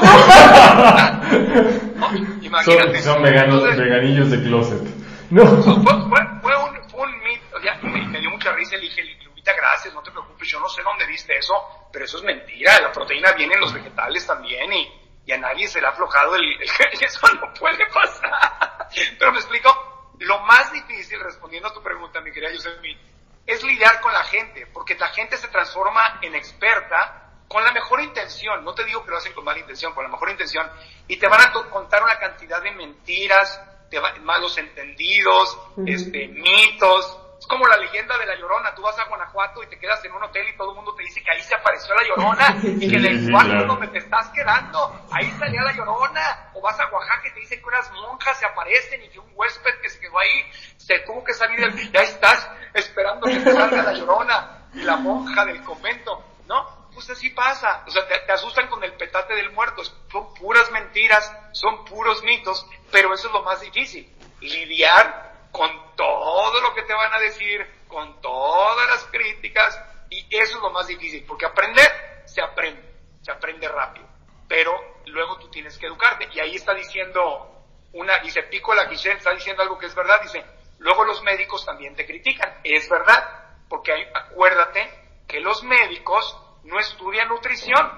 Imagínate. 2.40 3.02
Son, 3.02 3.22
veganos, 3.22 3.62
veganillos 3.64 4.30
de 4.30 4.42
closet. 4.42 4.82
No. 5.30 5.44
Fue, 5.44 5.82
fue, 5.82 6.56
un, 6.56 6.88
fue 6.88 7.02
un 7.02 7.18
mito, 7.24 7.58
me, 7.82 8.20
dio 8.20 8.30
mucha 8.30 8.52
risa, 8.52 8.76
le 8.76 8.82
dije, 8.82 9.02
Lupita, 9.24 9.52
gracias, 9.54 9.92
no 9.92 10.02
te 10.02 10.12
preocupes, 10.12 10.48
yo 10.48 10.60
no 10.60 10.68
sé 10.68 10.82
dónde 10.82 11.06
viste 11.06 11.36
eso, 11.36 11.54
pero 11.92 12.04
eso 12.04 12.18
es 12.18 12.24
mentira, 12.24 12.78
la 12.80 12.92
proteína 12.92 13.32
viene 13.32 13.54
en 13.54 13.60
los 13.60 13.72
vegetales 13.72 14.26
también 14.26 14.72
y, 14.72 14.92
y 15.26 15.32
a 15.32 15.38
nadie 15.38 15.66
se 15.66 15.80
le 15.80 15.86
ha 15.86 15.90
aflojado 15.90 16.36
el, 16.36 16.44
el, 16.44 16.68
eso 17.00 17.26
no 17.34 17.52
puede 17.54 17.84
pasar. 17.86 18.88
Pero 19.18 19.32
me 19.32 19.38
explico, 19.38 19.93
lo 20.20 20.40
más 20.40 20.72
difícil, 20.72 21.20
respondiendo 21.20 21.68
a 21.68 21.74
tu 21.74 21.82
pregunta, 21.82 22.20
mi 22.20 22.32
querida 22.32 22.52
Yosemite, 22.52 23.00
es 23.46 23.62
lidiar 23.62 24.00
con 24.00 24.12
la 24.12 24.24
gente, 24.24 24.66
porque 24.66 24.94
la 24.94 25.08
gente 25.08 25.36
se 25.36 25.48
transforma 25.48 26.18
en 26.22 26.34
experta 26.34 27.20
con 27.48 27.62
la 27.62 27.72
mejor 27.72 28.00
intención, 28.00 28.64
no 28.64 28.74
te 28.74 28.84
digo 28.84 29.04
que 29.04 29.10
lo 29.10 29.18
hacen 29.18 29.32
con 29.32 29.44
mala 29.44 29.58
intención, 29.58 29.92
con 29.92 30.04
la 30.04 30.10
mejor 30.10 30.30
intención, 30.30 30.68
y 31.06 31.16
te 31.16 31.28
van 31.28 31.40
a 31.40 31.52
contar 31.70 32.02
una 32.02 32.18
cantidad 32.18 32.62
de 32.62 32.72
mentiras, 32.72 33.60
de 33.90 34.00
malos 34.20 34.56
entendidos, 34.58 35.58
este, 35.86 36.28
mitos, 36.28 37.18
es 37.44 37.48
como 37.48 37.66
la 37.66 37.76
leyenda 37.76 38.16
de 38.16 38.24
la 38.24 38.36
Llorona. 38.36 38.74
Tú 38.74 38.80
vas 38.80 38.98
a 38.98 39.04
Guanajuato 39.04 39.62
y 39.62 39.66
te 39.66 39.78
quedas 39.78 40.02
en 40.04 40.12
un 40.12 40.22
hotel 40.22 40.48
y 40.48 40.56
todo 40.56 40.70
el 40.70 40.76
mundo 40.76 40.94
te 40.94 41.02
dice 41.02 41.22
que 41.22 41.30
ahí 41.30 41.42
se 41.42 41.54
apareció 41.54 41.94
la 41.94 42.02
Llorona 42.04 42.56
y 42.62 42.88
que 42.88 42.96
en 42.96 43.04
el 43.04 43.30
cuarto 43.30 43.66
donde 43.66 43.88
te 43.88 43.98
estás 43.98 44.30
quedando, 44.30 45.06
ahí 45.12 45.30
salía 45.38 45.60
la 45.62 45.72
Llorona. 45.72 46.50
O 46.54 46.62
vas 46.62 46.80
a 46.80 46.88
Oaxaca 46.88 47.28
y 47.28 47.34
te 47.34 47.40
dicen 47.40 47.60
que 47.60 47.66
unas 47.66 47.92
monjas 47.92 48.38
se 48.38 48.46
aparecen 48.46 49.02
y 49.02 49.08
que 49.10 49.18
un 49.18 49.30
huésped 49.34 49.78
que 49.82 49.90
se 49.90 50.00
quedó 50.00 50.18
ahí 50.18 50.52
se 50.78 50.98
tuvo 51.00 51.22
que 51.22 51.34
salir 51.34 51.60
del... 51.60 51.92
Ya 51.92 52.00
estás 52.00 52.48
esperando 52.72 53.26
que 53.26 53.36
te 53.36 53.52
salga 53.52 53.82
la 53.82 53.92
Llorona 53.92 54.68
y 54.72 54.82
la 54.82 54.96
monja 54.96 55.44
del 55.44 55.62
convento, 55.62 56.24
¿no? 56.46 56.88
Pues 56.94 57.10
así 57.10 57.28
pasa. 57.30 57.82
O 57.86 57.90
sea, 57.90 58.06
te, 58.08 58.18
te 58.20 58.32
asustan 58.32 58.68
con 58.68 58.82
el 58.84 58.94
petate 58.94 59.34
del 59.34 59.52
muerto. 59.52 59.82
Son 59.84 60.32
puras 60.32 60.70
mentiras, 60.70 61.30
son 61.52 61.84
puros 61.84 62.22
mitos, 62.22 62.66
pero 62.90 63.12
eso 63.12 63.26
es 63.26 63.34
lo 63.34 63.42
más 63.42 63.60
difícil. 63.60 64.10
Lidiar 64.40 65.33
con 65.54 65.94
todo 65.94 66.60
lo 66.62 66.74
que 66.74 66.82
te 66.82 66.92
van 66.92 67.14
a 67.14 67.18
decir, 67.20 67.64
con 67.86 68.20
todas 68.20 68.90
las 68.90 69.04
críticas, 69.04 69.80
y 70.10 70.26
eso 70.36 70.56
es 70.56 70.62
lo 70.62 70.70
más 70.70 70.88
difícil, 70.88 71.24
porque 71.24 71.46
aprender 71.46 72.24
se 72.26 72.42
aprende, 72.42 72.82
se 73.22 73.30
aprende 73.30 73.68
rápido, 73.68 74.04
pero 74.48 74.72
luego 75.06 75.38
tú 75.38 75.48
tienes 75.50 75.78
que 75.78 75.86
educarte, 75.86 76.28
y 76.32 76.40
ahí 76.40 76.56
está 76.56 76.74
diciendo 76.74 77.62
una, 77.92 78.18
dice 78.18 78.42
Pico 78.42 78.74
la 78.74 78.86
Guichel, 78.86 79.16
está 79.16 79.30
diciendo 79.30 79.62
algo 79.62 79.78
que 79.78 79.86
es 79.86 79.94
verdad, 79.94 80.20
dice, 80.22 80.44
luego 80.78 81.04
los 81.04 81.22
médicos 81.22 81.64
también 81.64 81.94
te 81.94 82.04
critican, 82.04 82.58
es 82.64 82.88
verdad, 82.88 83.22
porque 83.68 83.92
hay, 83.92 84.02
acuérdate 84.12 85.22
que 85.28 85.38
los 85.38 85.62
médicos 85.62 86.36
no 86.64 86.80
estudian 86.80 87.28
nutrición, 87.28 87.92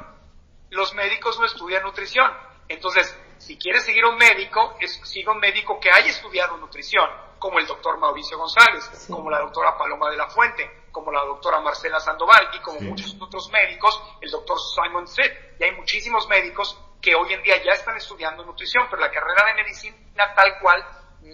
los 0.68 0.92
médicos 0.92 1.40
no 1.40 1.46
estudian 1.46 1.82
nutrición, 1.84 2.30
entonces, 2.68 3.18
si 3.38 3.56
quieres 3.56 3.86
seguir 3.86 4.04
un 4.04 4.16
médico, 4.16 4.76
es, 4.78 5.00
siga 5.04 5.32
un 5.32 5.38
médico 5.38 5.80
que 5.80 5.90
haya 5.90 6.10
estudiado 6.10 6.58
nutrición, 6.58 7.08
como 7.38 7.59
el 7.59 7.66
doctor 7.66 7.99
Mauricio 7.99 8.38
González, 8.38 9.07
como 9.11 9.31
la 9.31 9.40
doctora 9.40 9.77
Paloma 9.77 10.11
de 10.11 10.16
la 10.16 10.29
Fuente, 10.29 10.87
como 10.92 11.12
la 11.12 11.25
doctora 11.25 11.61
Marcela 11.61 12.01
Sandoval 12.01 12.49
y 12.55 12.61
como 12.61 12.81
muchos 12.81 13.16
otros 13.20 13.51
médicos, 13.51 14.03
el 14.20 14.31
doctor 14.31 14.57
Simon 14.59 15.07
Sid. 15.07 15.31
Y 15.59 15.64
hay 15.64 15.72
muchísimos 15.72 16.27
médicos 16.29 16.79
que 17.01 17.14
hoy 17.14 17.33
en 17.33 17.42
día 17.42 17.62
ya 17.62 17.72
están 17.72 17.96
estudiando 17.96 18.44
nutrición, 18.44 18.87
pero 18.90 19.03
la 19.03 19.11
carrera 19.11 19.46
de 19.46 19.62
medicina 19.62 20.35
tal 20.35 20.59
cual 20.61 20.85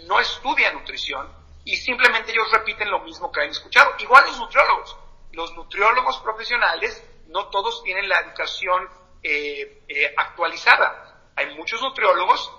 no 0.07 0.21
estudia 0.21 0.73
nutrición 0.73 1.31
y 1.65 1.77
simplemente 1.77 2.33
ellos 2.33 2.51
repiten 2.51 2.91
lo 2.91 3.01
mismo 3.01 3.31
que 3.31 3.41
han 3.41 3.51
escuchado. 3.51 3.95
Igual 3.99 4.25
los 4.27 4.39
nutriólogos. 4.39 4.97
Los 5.33 5.55
nutriólogos 5.55 6.19
profesionales 6.19 7.03
no 7.29 7.49
todos 7.49 7.83
tienen 7.83 8.09
la 8.09 8.21
educación 8.21 8.89
eh, 9.23 9.83
eh, 9.89 10.15
actualizada. 10.17 11.31
Hay 11.37 11.55
muchos 11.55 11.81
nutriólogos 11.81 12.53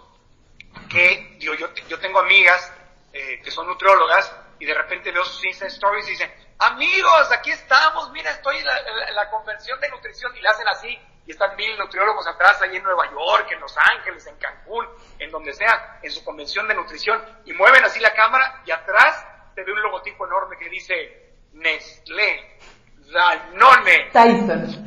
que, 0.89 1.35
digo, 1.39 1.53
yo, 1.55 1.67
yo 1.87 1.99
tengo 1.99 2.19
amigas 2.19 2.71
eh, 3.13 3.39
que 3.43 3.51
son 3.51 3.67
nutriólogas, 3.67 4.35
y 4.59 4.65
de 4.65 4.73
repente 4.73 5.11
veo 5.11 5.23
sus 5.23 5.45
Insta 5.45 5.67
Stories 5.67 6.07
y 6.07 6.11
dicen, 6.11 6.33
amigos, 6.57 7.31
aquí 7.31 7.51
estamos, 7.51 8.11
mira, 8.11 8.31
estoy 8.31 8.57
en 8.57 8.65
la, 8.65 9.29
convención 9.29 9.79
de 9.79 9.89
nutrición, 9.89 10.35
y 10.35 10.41
la 10.41 10.49
hacen 10.49 10.67
así, 10.67 10.99
y 11.27 11.31
están 11.31 11.55
mil 11.55 11.77
nutriólogos 11.77 12.25
atrás, 12.27 12.59
ahí 12.61 12.75
en 12.75 12.83
Nueva 12.83 13.09
York, 13.11 13.49
en 13.51 13.59
Los 13.59 13.77
Ángeles, 13.77 14.25
en 14.25 14.35
Cancún, 14.37 14.87
en 15.19 15.29
donde 15.29 15.53
sea, 15.53 15.99
en 16.01 16.11
su 16.11 16.23
convención 16.23 16.67
de 16.67 16.73
nutrición, 16.73 17.23
y 17.45 17.53
mueven 17.53 17.83
así 17.83 17.99
la 17.99 18.13
cámara, 18.13 18.63
y 18.65 18.71
atrás 18.71 19.25
se 19.53 19.63
ve 19.63 19.71
un 19.71 19.81
logotipo 19.83 20.25
enorme 20.25 20.57
que 20.57 20.69
dice 20.69 21.35
Nestlé, 21.53 22.57
Danone. 23.11 24.09
Tyson. 24.11 24.85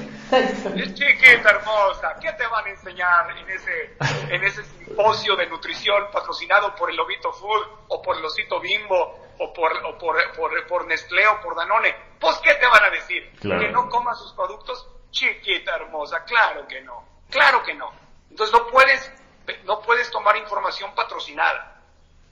Chiquita 0.28 1.50
hermosa, 1.50 2.16
¿qué 2.20 2.32
te 2.32 2.46
van 2.48 2.66
a 2.66 2.70
enseñar 2.70 3.30
en 3.38 3.48
ese, 3.48 3.96
en 4.28 4.42
ese 4.42 4.64
simposio 4.64 5.36
de 5.36 5.46
nutrición 5.46 6.10
patrocinado 6.12 6.74
por 6.74 6.90
el 6.90 6.96
Lobito 6.96 7.32
Food 7.32 7.62
o 7.88 8.02
por 8.02 8.16
el 8.16 8.24
Osito 8.24 8.60
Bimbo 8.60 9.26
o 9.38 9.52
por, 9.52 9.72
o 9.84 9.96
por, 9.96 10.16
por, 10.34 10.66
por 10.66 10.86
Nestlé 10.86 11.26
o 11.28 11.40
por 11.40 11.54
Danone? 11.54 11.94
Pues, 12.18 12.36
¿qué 12.38 12.54
te 12.54 12.66
van 12.66 12.84
a 12.84 12.90
decir? 12.90 13.30
¿Que 13.40 13.68
no 13.68 13.88
comas 13.88 14.18
sus 14.18 14.32
productos? 14.32 14.88
Chiquita 15.10 15.76
hermosa, 15.76 16.24
claro 16.24 16.66
que 16.66 16.80
no, 16.80 17.04
claro 17.30 17.62
que 17.62 17.74
no. 17.74 17.92
Entonces 18.28 18.52
no 18.52 18.66
puedes, 18.66 19.12
no 19.64 19.80
puedes 19.80 20.10
tomar 20.10 20.36
información 20.36 20.92
patrocinada. 20.94 21.80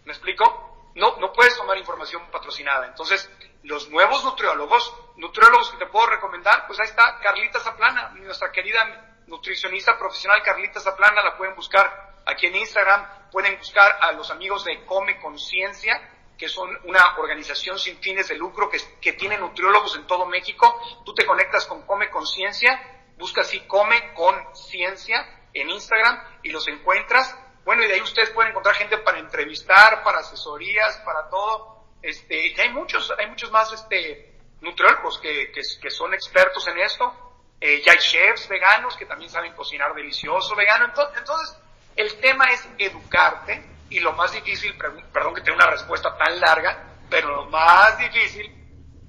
¿Me 0.05 0.13
explico? 0.13 0.91
No, 0.97 1.17
no 1.19 1.33
puedes 1.33 1.57
tomar 1.57 1.79
información 1.79 2.23
patrocinada. 2.31 2.87
Entonces, 2.87 3.31
los 3.65 3.89
nuevos 3.89 4.23
nutriólogos, 4.25 4.95
nutriólogos 5.17 5.71
que 5.71 5.79
te 5.79 5.87
puedo 5.87 6.07
recomendar, 6.07 6.67
pues 6.67 6.79
ahí 6.81 6.87
está 6.87 7.19
Carlita 7.21 7.61
Zaplana, 7.61 8.11
nuestra 8.11 8.53
querida 8.53 9.23
nutricionista 9.27 9.99
profesional 9.99 10.43
Carlita 10.43 10.81
Zaplana, 10.81 11.23
la 11.23 11.37
pueden 11.37 11.57
buscar 11.57 12.23
aquí 12.27 12.47
en 12.47 12.57
Instagram, 12.57 13.31
pueden 13.31 13.57
buscar 13.57 13.99
a 14.03 14.13
los 14.13 14.31
amigos 14.31 14.65
de 14.65 14.85
Come 14.85 15.19
Conciencia, 15.19 16.11
que 16.37 16.49
son 16.49 16.69
una 16.85 17.17
organización 17.17 17.79
sin 17.79 17.99
fines 17.99 18.29
de 18.29 18.37
lucro 18.37 18.69
que, 18.69 18.79
que 19.01 19.15
tiene 19.15 19.39
nutriólogos 19.39 19.97
en 19.97 20.07
todo 20.07 20.27
México. 20.27 20.79
Tú 21.05 21.15
te 21.15 21.25
conectas 21.25 21.65
con 21.65 21.87
Come 21.87 22.11
Conciencia, 22.11 22.79
busca 23.17 23.41
así 23.41 23.61
Come 23.61 24.13
Conciencia 24.13 25.49
en 25.55 25.71
Instagram 25.71 26.41
y 26.43 26.51
los 26.51 26.69
encuentras. 26.69 27.35
Bueno, 27.65 27.83
y 27.83 27.87
de 27.87 27.95
ahí 27.95 28.03
ustedes 28.03 28.31
pueden 28.31 28.51
encontrar 28.51 28.75
gente 28.75 28.99
para 28.99 29.19
entrevistar, 29.19 30.03
para 30.03 30.19
asesorías, 30.19 30.99
para 30.99 31.31
todo 31.31 31.74
este, 32.05 32.49
y 32.49 32.61
hay 32.61 32.69
muchos, 32.69 33.11
hay 33.19 33.27
muchos 33.29 33.51
más 33.51 33.73
este, 33.73 34.35
nutriólogos 34.61 35.19
que, 35.21 35.51
que, 35.51 35.91
son 35.91 36.13
expertos 36.13 36.69
en 36.69 36.79
esto. 36.79 37.41
Eh, 37.59 37.83
ya 37.83 37.93
hay 37.93 37.99
chefs 37.99 38.47
veganos 38.47 38.95
que 38.95 39.07
también 39.07 39.31
saben 39.31 39.55
cocinar 39.55 39.95
delicioso 39.95 40.55
vegano. 40.55 40.85
Entonces, 40.85 41.17
entonces, 41.19 41.57
el 41.97 42.15
tema 42.21 42.45
es 42.51 42.69
educarte 42.77 43.65
y 43.89 44.01
lo 44.01 44.13
más 44.13 44.33
difícil, 44.33 44.77
perdón 44.77 45.35
que 45.35 45.41
tenga 45.41 45.57
una 45.57 45.71
respuesta 45.71 46.15
tan 46.19 46.39
larga, 46.39 46.99
pero 47.09 47.35
lo 47.35 47.47
más 47.47 47.97
difícil, 47.97 48.53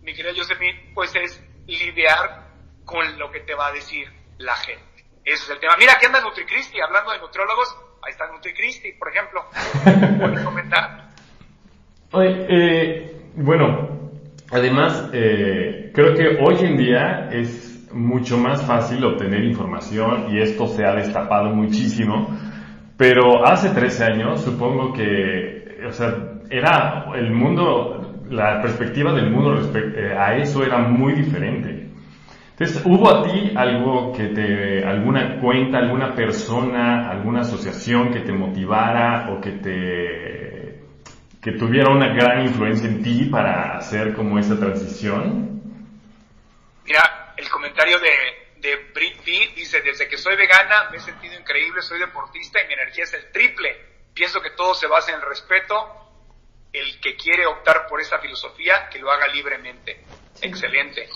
mi 0.01 0.15
querida 0.15 0.31
Josephine, 0.33 0.91
pues 0.93 1.13
es 1.15 1.43
lidiar 1.67 2.45
con 2.85 3.19
lo 3.19 3.29
que 3.29 3.41
te 3.41 3.55
va 3.55 3.67
a 3.67 3.71
decir 3.73 4.09
la 4.37 4.55
gente. 4.55 5.05
Ese 5.25 5.43
es 5.43 5.49
el 5.49 5.59
tema. 5.59 5.75
Mira, 5.75 5.93
aquí 5.93 6.05
anda 6.05 6.21
NutriCristi, 6.21 6.79
hablando 6.79 7.11
de 7.11 7.19
nutriólogos, 7.19 7.75
ahí 8.03 8.11
está 8.11 8.27
NutriCristi, 8.27 8.93
por 8.93 9.09
ejemplo. 9.09 9.49
Comentar. 10.45 11.14
Eh, 12.13 13.31
bueno, 13.35 13.89
además, 14.51 15.09
eh, 15.13 15.91
creo 15.93 16.13
que 16.13 16.37
hoy 16.41 16.55
en 16.61 16.77
día 16.77 17.29
es 17.31 17.89
mucho 17.93 18.37
más 18.37 18.61
fácil 18.63 19.03
obtener 19.05 19.43
información 19.43 20.27
y 20.31 20.39
esto 20.39 20.67
se 20.67 20.85
ha 20.85 20.93
destapado 20.95 21.49
muchísimo, 21.49 22.29
pero 22.97 23.45
hace 23.45 23.69
13 23.69 24.03
años 24.05 24.41
supongo 24.41 24.93
que, 24.93 25.81
o 25.87 25.91
sea, 25.91 26.13
era 26.49 27.05
el 27.15 27.31
mundo, 27.31 28.21
la 28.29 28.61
perspectiva 28.61 29.13
del 29.13 29.31
mundo 29.31 29.55
eh, 29.75 30.13
a 30.17 30.35
eso 30.35 30.63
era 30.63 30.79
muy 30.79 31.13
diferente. 31.13 31.89
Entonces, 32.51 32.85
¿hubo 32.85 33.09
a 33.09 33.23
ti 33.23 33.51
algo 33.53 34.13
que 34.13 34.29
te, 34.29 34.85
alguna 34.85 35.41
cuenta, 35.41 35.77
alguna 35.77 36.15
persona, 36.15 37.09
alguna 37.09 37.41
asociación 37.41 38.11
que 38.11 38.21
te 38.21 38.31
motivara 38.31 39.29
o 39.33 39.41
que 39.41 39.51
te 39.51 40.44
que 41.45 41.51
tuviera 41.51 41.91
una 41.91 42.07
gran 42.07 42.41
influencia 42.41 42.87
en 42.87 43.03
ti 43.03 43.25
para 43.25 43.77
hacer 43.77 44.15
como 44.15 44.39
esa 44.39 44.59
transición? 44.59 45.61
Mira, 46.83 47.35
el 47.37 47.47
comentario 47.49 47.99
de, 47.99 48.09
de 48.57 48.75
Brit 48.91 49.23
B. 49.23 49.53
Dice, 49.55 49.79
desde 49.81 50.07
que 50.07 50.17
soy 50.17 50.35
vegana 50.35 50.89
me 50.89 50.97
he 50.97 50.99
sentido 50.99 51.39
increíble, 51.39 51.83
soy 51.83 51.99
deportista 51.99 52.63
y 52.63 52.67
mi 52.67 52.73
energía 52.73 53.03
es 53.03 53.13
el 53.13 53.31
triple. 53.31 53.79
Pienso 54.11 54.41
que 54.41 54.49
todo 54.57 54.73
se 54.73 54.87
basa 54.87 55.11
en 55.11 55.19
el 55.19 55.21
respeto. 55.21 55.75
El 56.73 56.99
que 56.99 57.15
quiere 57.15 57.45
optar 57.45 57.85
por 57.87 58.01
esa 58.01 58.17
filosofía, 58.17 58.89
que 58.89 58.97
lo 58.97 59.11
haga 59.11 59.27
libremente. 59.27 60.03
Excelente. 60.41 61.07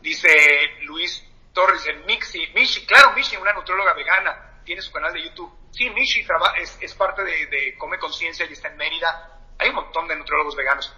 Dice 0.00 0.28
Luis 0.82 1.28
Torres 1.52 1.84
en 1.88 2.06
Mixi. 2.06 2.52
Mishi, 2.54 2.86
claro, 2.86 3.14
Mishi, 3.16 3.36
una 3.36 3.52
nutróloga 3.52 3.94
vegana, 3.94 4.60
tiene 4.64 4.80
su 4.80 4.92
canal 4.92 5.12
de 5.12 5.24
YouTube. 5.24 5.52
Sí, 5.72 5.90
Mishi 5.90 6.24
es, 6.60 6.78
es 6.80 6.94
parte 6.94 7.24
de, 7.24 7.46
de 7.46 7.74
Come 7.76 7.98
Conciencia 7.98 8.46
y 8.48 8.52
está 8.52 8.68
en 8.68 8.76
Mérida. 8.76 9.40
Hay 9.62 9.68
un 9.68 9.76
montón 9.76 10.08
de 10.08 10.16
nutriólogos 10.16 10.56
veganos. 10.56 10.92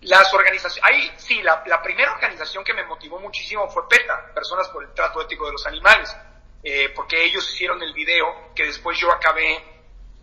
Las 0.00 0.32
organizaciones, 0.32 0.90
ahí 0.90 1.12
sí, 1.18 1.42
la, 1.42 1.62
la, 1.66 1.82
primera 1.82 2.12
organización 2.12 2.64
que 2.64 2.72
me 2.72 2.84
motivó 2.86 3.20
muchísimo 3.20 3.68
fue 3.68 3.86
PETA, 3.86 4.32
Personas 4.34 4.68
por 4.68 4.82
el 4.82 4.94
Trato 4.94 5.20
Ético 5.20 5.44
de 5.44 5.52
los 5.52 5.66
Animales, 5.66 6.16
eh, 6.62 6.88
porque 6.94 7.22
ellos 7.22 7.46
hicieron 7.52 7.82
el 7.82 7.92
video 7.92 8.54
que 8.54 8.64
después 8.64 8.98
yo 8.98 9.12
acabé 9.12 9.62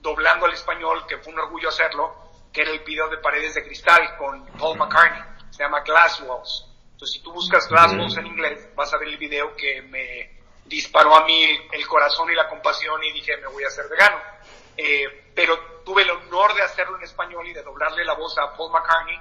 doblando 0.02 0.48
al 0.48 0.54
español, 0.54 1.06
que 1.08 1.18
fue 1.18 1.32
un 1.32 1.40
orgullo 1.40 1.70
hacerlo, 1.70 2.32
que 2.52 2.62
era 2.62 2.72
el 2.72 2.80
video 2.80 3.08
de 3.10 3.18
Paredes 3.18 3.54
de 3.54 3.64
Cristal 3.64 4.18
con 4.18 4.48
Paul 4.58 4.78
McCartney, 4.80 5.22
se 5.52 5.62
llama 5.62 5.82
Glass 5.82 6.22
Walls. 6.22 6.66
Entonces, 6.94 7.18
si 7.18 7.22
tú 7.22 7.32
buscas 7.32 7.70
Glass 7.70 7.94
Walls 7.94 8.18
en 8.18 8.26
inglés, 8.26 8.70
vas 8.76 8.92
a 8.96 8.98
ver 8.98 9.10
el 9.10 9.18
video 9.18 9.56
que 9.56 9.84
me 9.84 10.40
disparó 10.66 11.16
a 11.16 11.26
mí 11.26 11.46
el 11.72 11.86
corazón 11.86 12.32
y 12.32 12.36
la 12.36 12.50
compasión 12.50 13.04
y 13.04 13.12
dije, 13.12 13.38
me 13.38 13.48
voy 13.48 13.64
a 13.64 13.68
hacer 13.68 13.88
vegano. 13.88 14.18
Eh, 14.76 15.32
pero 15.36 15.77
tuve 15.88 16.02
el 16.02 16.10
honor 16.10 16.54
de 16.54 16.64
hacerlo 16.64 16.98
en 16.98 17.04
español 17.04 17.48
y 17.48 17.54
de 17.54 17.64
doblarle 17.64 18.04
la 18.04 18.14
voz 18.14 18.38
a 18.38 18.54
Paul 18.58 18.74
McCartney 18.74 19.18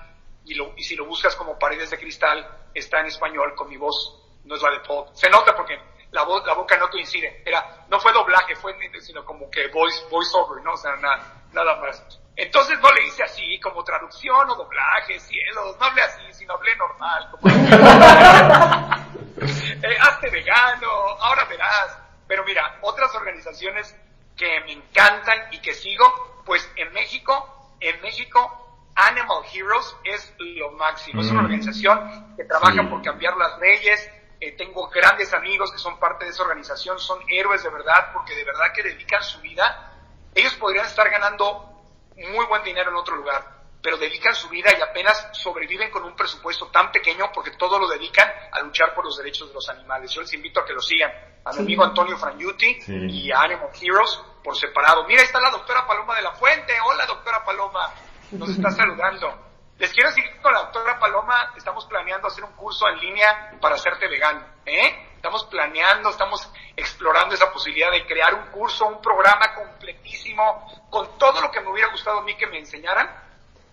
y, 0.47 0.55
lo, 0.55 0.73
y 0.77 0.83
si 0.83 0.97
lo 0.97 1.05
buscas 1.05 1.37
como 1.37 1.57
Paredes 1.57 1.91
de 1.91 1.97
Cristal, 1.97 2.45
está 2.75 2.99
en 2.99 3.07
español 3.07 3.55
con 3.55 3.69
mi 3.69 3.77
voz, 3.77 4.21
no 4.43 4.57
es 4.57 4.63
la 4.63 4.73
de 4.73 4.81
Paul. 4.81 5.07
Se 5.13 5.31
nota 5.31 5.55
porque 5.55 5.79
la, 6.11 6.25
voz, 6.25 6.45
la 6.45 6.55
boca 6.55 6.77
no 6.77 6.91
coincide. 6.91 7.41
Era, 7.47 7.87
no 7.89 8.01
fue 8.01 8.13
doblaje, 8.13 8.57
fue 8.57 8.75
sino 9.01 9.25
como 9.25 9.49
que 9.49 9.69
voice, 9.69 10.07
voice 10.11 10.37
over, 10.37 10.61
¿no? 10.65 10.73
O 10.73 10.77
sea, 10.77 10.97
nada, 10.97 11.45
nada 11.53 11.77
más. 11.77 12.03
Entonces 12.35 12.81
no 12.81 12.91
le 12.91 13.07
hice 13.07 13.23
así, 13.23 13.61
como 13.61 13.85
traducción 13.85 14.51
o 14.51 14.57
doblaje, 14.57 15.21
cielos, 15.21 15.77
no 15.79 15.87
hablé 15.87 16.03
así, 16.03 16.33
sino 16.33 16.55
hablé 16.55 16.75
normal. 16.75 17.29
Como 17.31 17.49
eh, 19.39 19.99
hazte 20.01 20.31
vegano, 20.31 20.91
ahora 21.21 21.45
verás. 21.45 21.97
Pero 22.27 22.43
mira, 22.43 22.77
otras 22.83 23.15
organizaciones 23.15 23.95
que 24.37 24.61
me 24.61 24.73
encantan 24.73 25.53
y 25.53 25.59
que 25.61 25.75
sigo, 25.75 26.43
pues 26.45 26.71
en 26.77 26.93
México, 26.93 27.75
en 27.81 28.01
México 28.03 28.67
Animal 28.95 29.43
Heroes 29.53 29.95
es 30.05 30.35
lo 30.39 30.73
máximo. 30.73 31.21
Es 31.21 31.31
una 31.31 31.43
mm. 31.43 31.45
organización 31.45 32.37
que 32.37 32.45
trabaja 32.45 32.89
por 32.89 33.03
cambiar 33.03 33.37
las 33.37 33.59
leyes. 33.59 34.11
Eh, 34.41 34.53
tengo 34.53 34.89
grandes 34.89 35.33
amigos 35.35 35.71
que 35.73 35.79
son 35.79 35.99
parte 35.99 36.25
de 36.25 36.31
esa 36.31 36.43
organización, 36.43 36.99
son 36.99 37.19
héroes 37.29 37.63
de 37.63 37.71
verdad, 37.71 38.13
porque 38.13 38.35
de 38.35 38.45
verdad 38.45 38.73
que 38.75 38.83
dedican 38.83 39.23
su 39.23 39.41
vida. 39.41 39.93
Ellos 40.35 40.55
podrían 40.55 40.87
estar 40.87 41.09
ganando 41.11 41.83
muy 42.17 42.47
buen 42.47 42.63
dinero 42.63 42.91
en 42.91 42.97
otro 42.97 43.17
lugar, 43.17 43.45
pero 43.83 43.99
dedican 43.99 44.35
su 44.35 44.49
vida 44.49 44.71
y 44.77 44.81
apenas 44.81 45.29
sobreviven 45.33 45.91
con 45.91 46.05
un 46.05 46.17
presupuesto 46.17 46.69
tan 46.69 46.91
pequeño 46.91 47.31
porque 47.33 47.51
todo 47.53 47.79
lo 47.79 47.89
dedican 47.89 48.31
a 48.53 48.61
luchar 48.61 48.95
por 48.95 49.05
los 49.05 49.17
derechos 49.19 49.49
de 49.49 49.55
los 49.55 49.69
animales. 49.69 50.11
Yo 50.13 50.23
les 50.23 50.33
invito 50.33 50.61
a 50.61 50.65
que 50.65 50.73
lo 50.73 50.81
sigan. 50.81 51.13
A 51.47 51.53
mi 51.53 51.61
amigo 51.61 51.85
Antonio 51.85 52.19
Frangiuti 52.19 52.77
y 52.89 53.31
a 53.31 53.43
Animal 53.43 53.71
Heroes 53.81 54.21
por 54.43 54.57
separado. 54.57 55.05
Mira, 55.07 55.21
ahí 55.21 55.27
está 55.27 55.39
la 55.39 55.51
doctora 55.51 55.87
Paloma 55.87 56.17
de 56.17 56.23
la 56.23 56.33
Fuente. 56.33 56.73
Hola, 56.85 57.07
doctora 57.07 57.45
Paloma 57.45 57.89
nos 58.33 58.49
está 58.49 58.69
saludando. 58.73 59.33
Les 59.79 59.93
quiero 59.93 60.09
decir 60.09 60.25
que 60.25 60.43
con 60.43 60.53
la 60.53 60.63
doctora 60.63 60.99
Paloma 60.99 61.53
estamos 61.57 61.87
planeando 61.87 62.27
hacer 62.27 62.43
un 62.43 62.51
curso 62.53 62.89
en 62.89 62.99
línea 62.99 63.53
para 63.61 63.77
hacerte 63.77 64.09
vegano. 64.09 64.45
¿eh? 64.65 65.11
Estamos 65.15 65.45
planeando, 65.45 66.11
estamos 66.11 66.51
explorando 66.75 67.37
esa 67.37 67.53
posibilidad 67.53 67.93
de 67.93 68.05
crear 68.07 68.35
un 68.35 68.47
curso, 68.51 68.87
un 68.87 69.01
programa 69.01 69.55
completísimo, 69.55 70.67
con 70.91 71.17
todo 71.17 71.41
lo 71.41 71.51
que 71.53 71.61
me 71.61 71.71
hubiera 71.71 71.93
gustado 71.93 72.19
a 72.19 72.23
mí 72.23 72.37
que 72.37 72.49
me 72.49 72.59
enseñaran. 72.59 73.09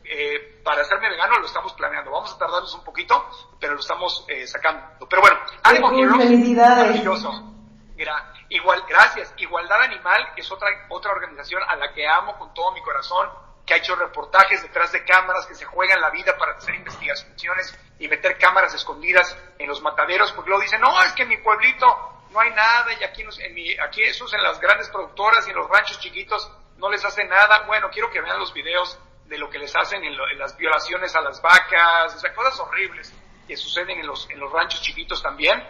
Eh, 0.03 0.61
para 0.63 0.81
hacerme 0.81 1.09
vegano 1.09 1.39
lo 1.39 1.47
estamos 1.47 1.73
planeando. 1.73 2.11
Vamos 2.11 2.33
a 2.33 2.37
tardarnos 2.37 2.75
un 2.75 2.83
poquito, 2.83 3.25
pero 3.59 3.73
lo 3.73 3.79
estamos 3.79 4.25
eh, 4.27 4.45
sacando. 4.45 5.07
Pero 5.09 5.23
bueno, 5.23 5.39
Animal 5.63 5.99
Heroes, 5.99 6.55
maravilloso. 6.55 7.52
Mira, 7.95 8.33
igual, 8.49 8.83
gracias. 8.87 9.33
Igualdad 9.37 9.81
Animal 9.81 10.33
es 10.35 10.51
otra, 10.51 10.67
otra 10.89 11.11
organización 11.11 11.61
a 11.67 11.75
la 11.75 11.93
que 11.93 12.07
amo 12.07 12.37
con 12.37 12.53
todo 12.53 12.71
mi 12.71 12.81
corazón 12.81 13.29
que 13.65 13.73
ha 13.73 13.77
hecho 13.77 13.95
reportajes 13.95 14.61
detrás 14.61 14.91
de 14.91 15.05
cámaras, 15.05 15.45
que 15.45 15.55
se 15.55 15.65
juegan 15.65 16.01
la 16.01 16.09
vida 16.09 16.37
para 16.37 16.53
hacer 16.53 16.75
investigaciones 16.75 17.79
y 17.97 18.07
meter 18.07 18.37
cámaras 18.37 18.73
escondidas 18.73 19.37
en 19.57 19.67
los 19.67 19.81
mataderos, 19.81 20.31
porque 20.33 20.49
luego 20.49 20.63
dicen, 20.63 20.81
no, 20.81 21.01
es 21.03 21.13
que 21.13 21.23
en 21.23 21.29
mi 21.29 21.37
pueblito 21.37 21.85
no 22.31 22.39
hay 22.39 22.49
nada 22.51 22.91
y 22.99 23.03
aquí, 23.03 23.23
en 23.39 23.53
mi, 23.53 23.77
aquí 23.77 24.03
esos 24.03 24.33
en 24.33 24.43
las 24.43 24.59
grandes 24.59 24.89
productoras 24.89 25.47
y 25.47 25.51
en 25.51 25.55
los 25.55 25.69
ranchos 25.69 25.99
chiquitos 25.99 26.51
no 26.77 26.89
les 26.89 27.05
hace 27.05 27.23
nada. 27.25 27.59
Bueno, 27.65 27.89
quiero 27.91 28.09
que 28.09 28.19
vean 28.19 28.39
los 28.39 28.53
videos 28.53 28.99
de 29.25 29.37
lo 29.37 29.49
que 29.49 29.59
les 29.59 29.73
hacen 29.75 30.03
en, 30.03 30.17
las 30.37 30.57
violaciones 30.57 31.15
a 31.15 31.21
las 31.21 31.41
vacas, 31.41 32.15
o 32.15 32.19
sea, 32.19 32.33
cosas 32.33 32.59
horribles 32.59 33.13
que 33.47 33.55
suceden 33.55 33.99
en 33.99 34.07
los, 34.07 34.29
en 34.29 34.39
los 34.39 34.51
ranchos 34.51 34.81
chiquitos 34.81 35.21
también. 35.21 35.63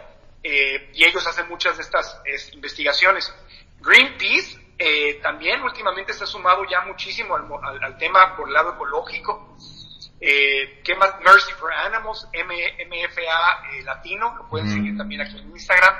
Eh, 0.44 0.90
y 0.92 1.04
ellos 1.04 1.26
hacen 1.26 1.48
muchas 1.48 1.76
de 1.76 1.82
estas 1.82 2.20
investigaciones. 2.52 3.34
Greenpeace 3.80 4.64
eh, 4.78 5.20
también 5.22 5.62
últimamente 5.62 6.12
se 6.12 6.24
ha 6.24 6.26
sumado 6.26 6.64
ya 6.68 6.80
muchísimo 6.82 7.36
al, 7.36 7.96
tema 7.96 8.36
por 8.36 8.48
el 8.48 8.54
lado 8.54 8.74
ecológico. 8.74 9.56
Eh, 10.20 10.80
¿Qué 10.82 10.94
más? 10.96 11.20
Mercy 11.20 11.52
for 11.52 11.72
Animals, 11.72 12.28
MFA 12.32 13.68
eh, 13.72 13.82
Latino, 13.84 14.34
lo 14.36 14.48
pueden 14.48 14.68
seguir 14.68 14.96
también 14.96 15.20
aquí 15.20 15.38
en 15.38 15.50
Instagram. 15.50 15.94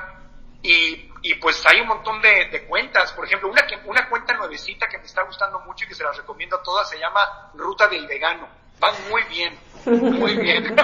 Y, 0.63 1.11
y 1.23 1.35
pues 1.35 1.65
hay 1.67 1.81
un 1.83 1.89
montón 1.89 2.21
de, 2.23 2.49
de, 2.51 2.65
cuentas. 2.65 3.13
Por 3.13 3.27
ejemplo, 3.27 3.49
una, 3.51 3.65
una 3.85 4.09
cuenta 4.09 4.35
nuevecita 4.35 4.89
que 4.89 4.99
me 4.99 5.05
está 5.05 5.23
gustando 5.23 5.61
mucho 5.61 5.85
y 5.85 5.89
que 5.89 5.95
se 5.95 6.03
las 6.03 6.17
recomiendo 6.17 6.57
a 6.57 6.63
todas 6.63 6.89
se 6.89 6.99
llama 6.99 7.51
Ruta 7.55 7.87
del 7.87 8.07
Vegano. 8.07 8.49
Van 8.85 8.93
muy 9.11 9.22
bien, 9.30 9.53
muy 10.20 10.37
bien. 10.37 10.76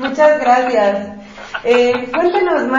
Muchas 0.00 0.40
gracias. 0.40 1.08
Eh, 1.62 2.10
cuéntanos 2.12 2.62
más. 2.64 2.70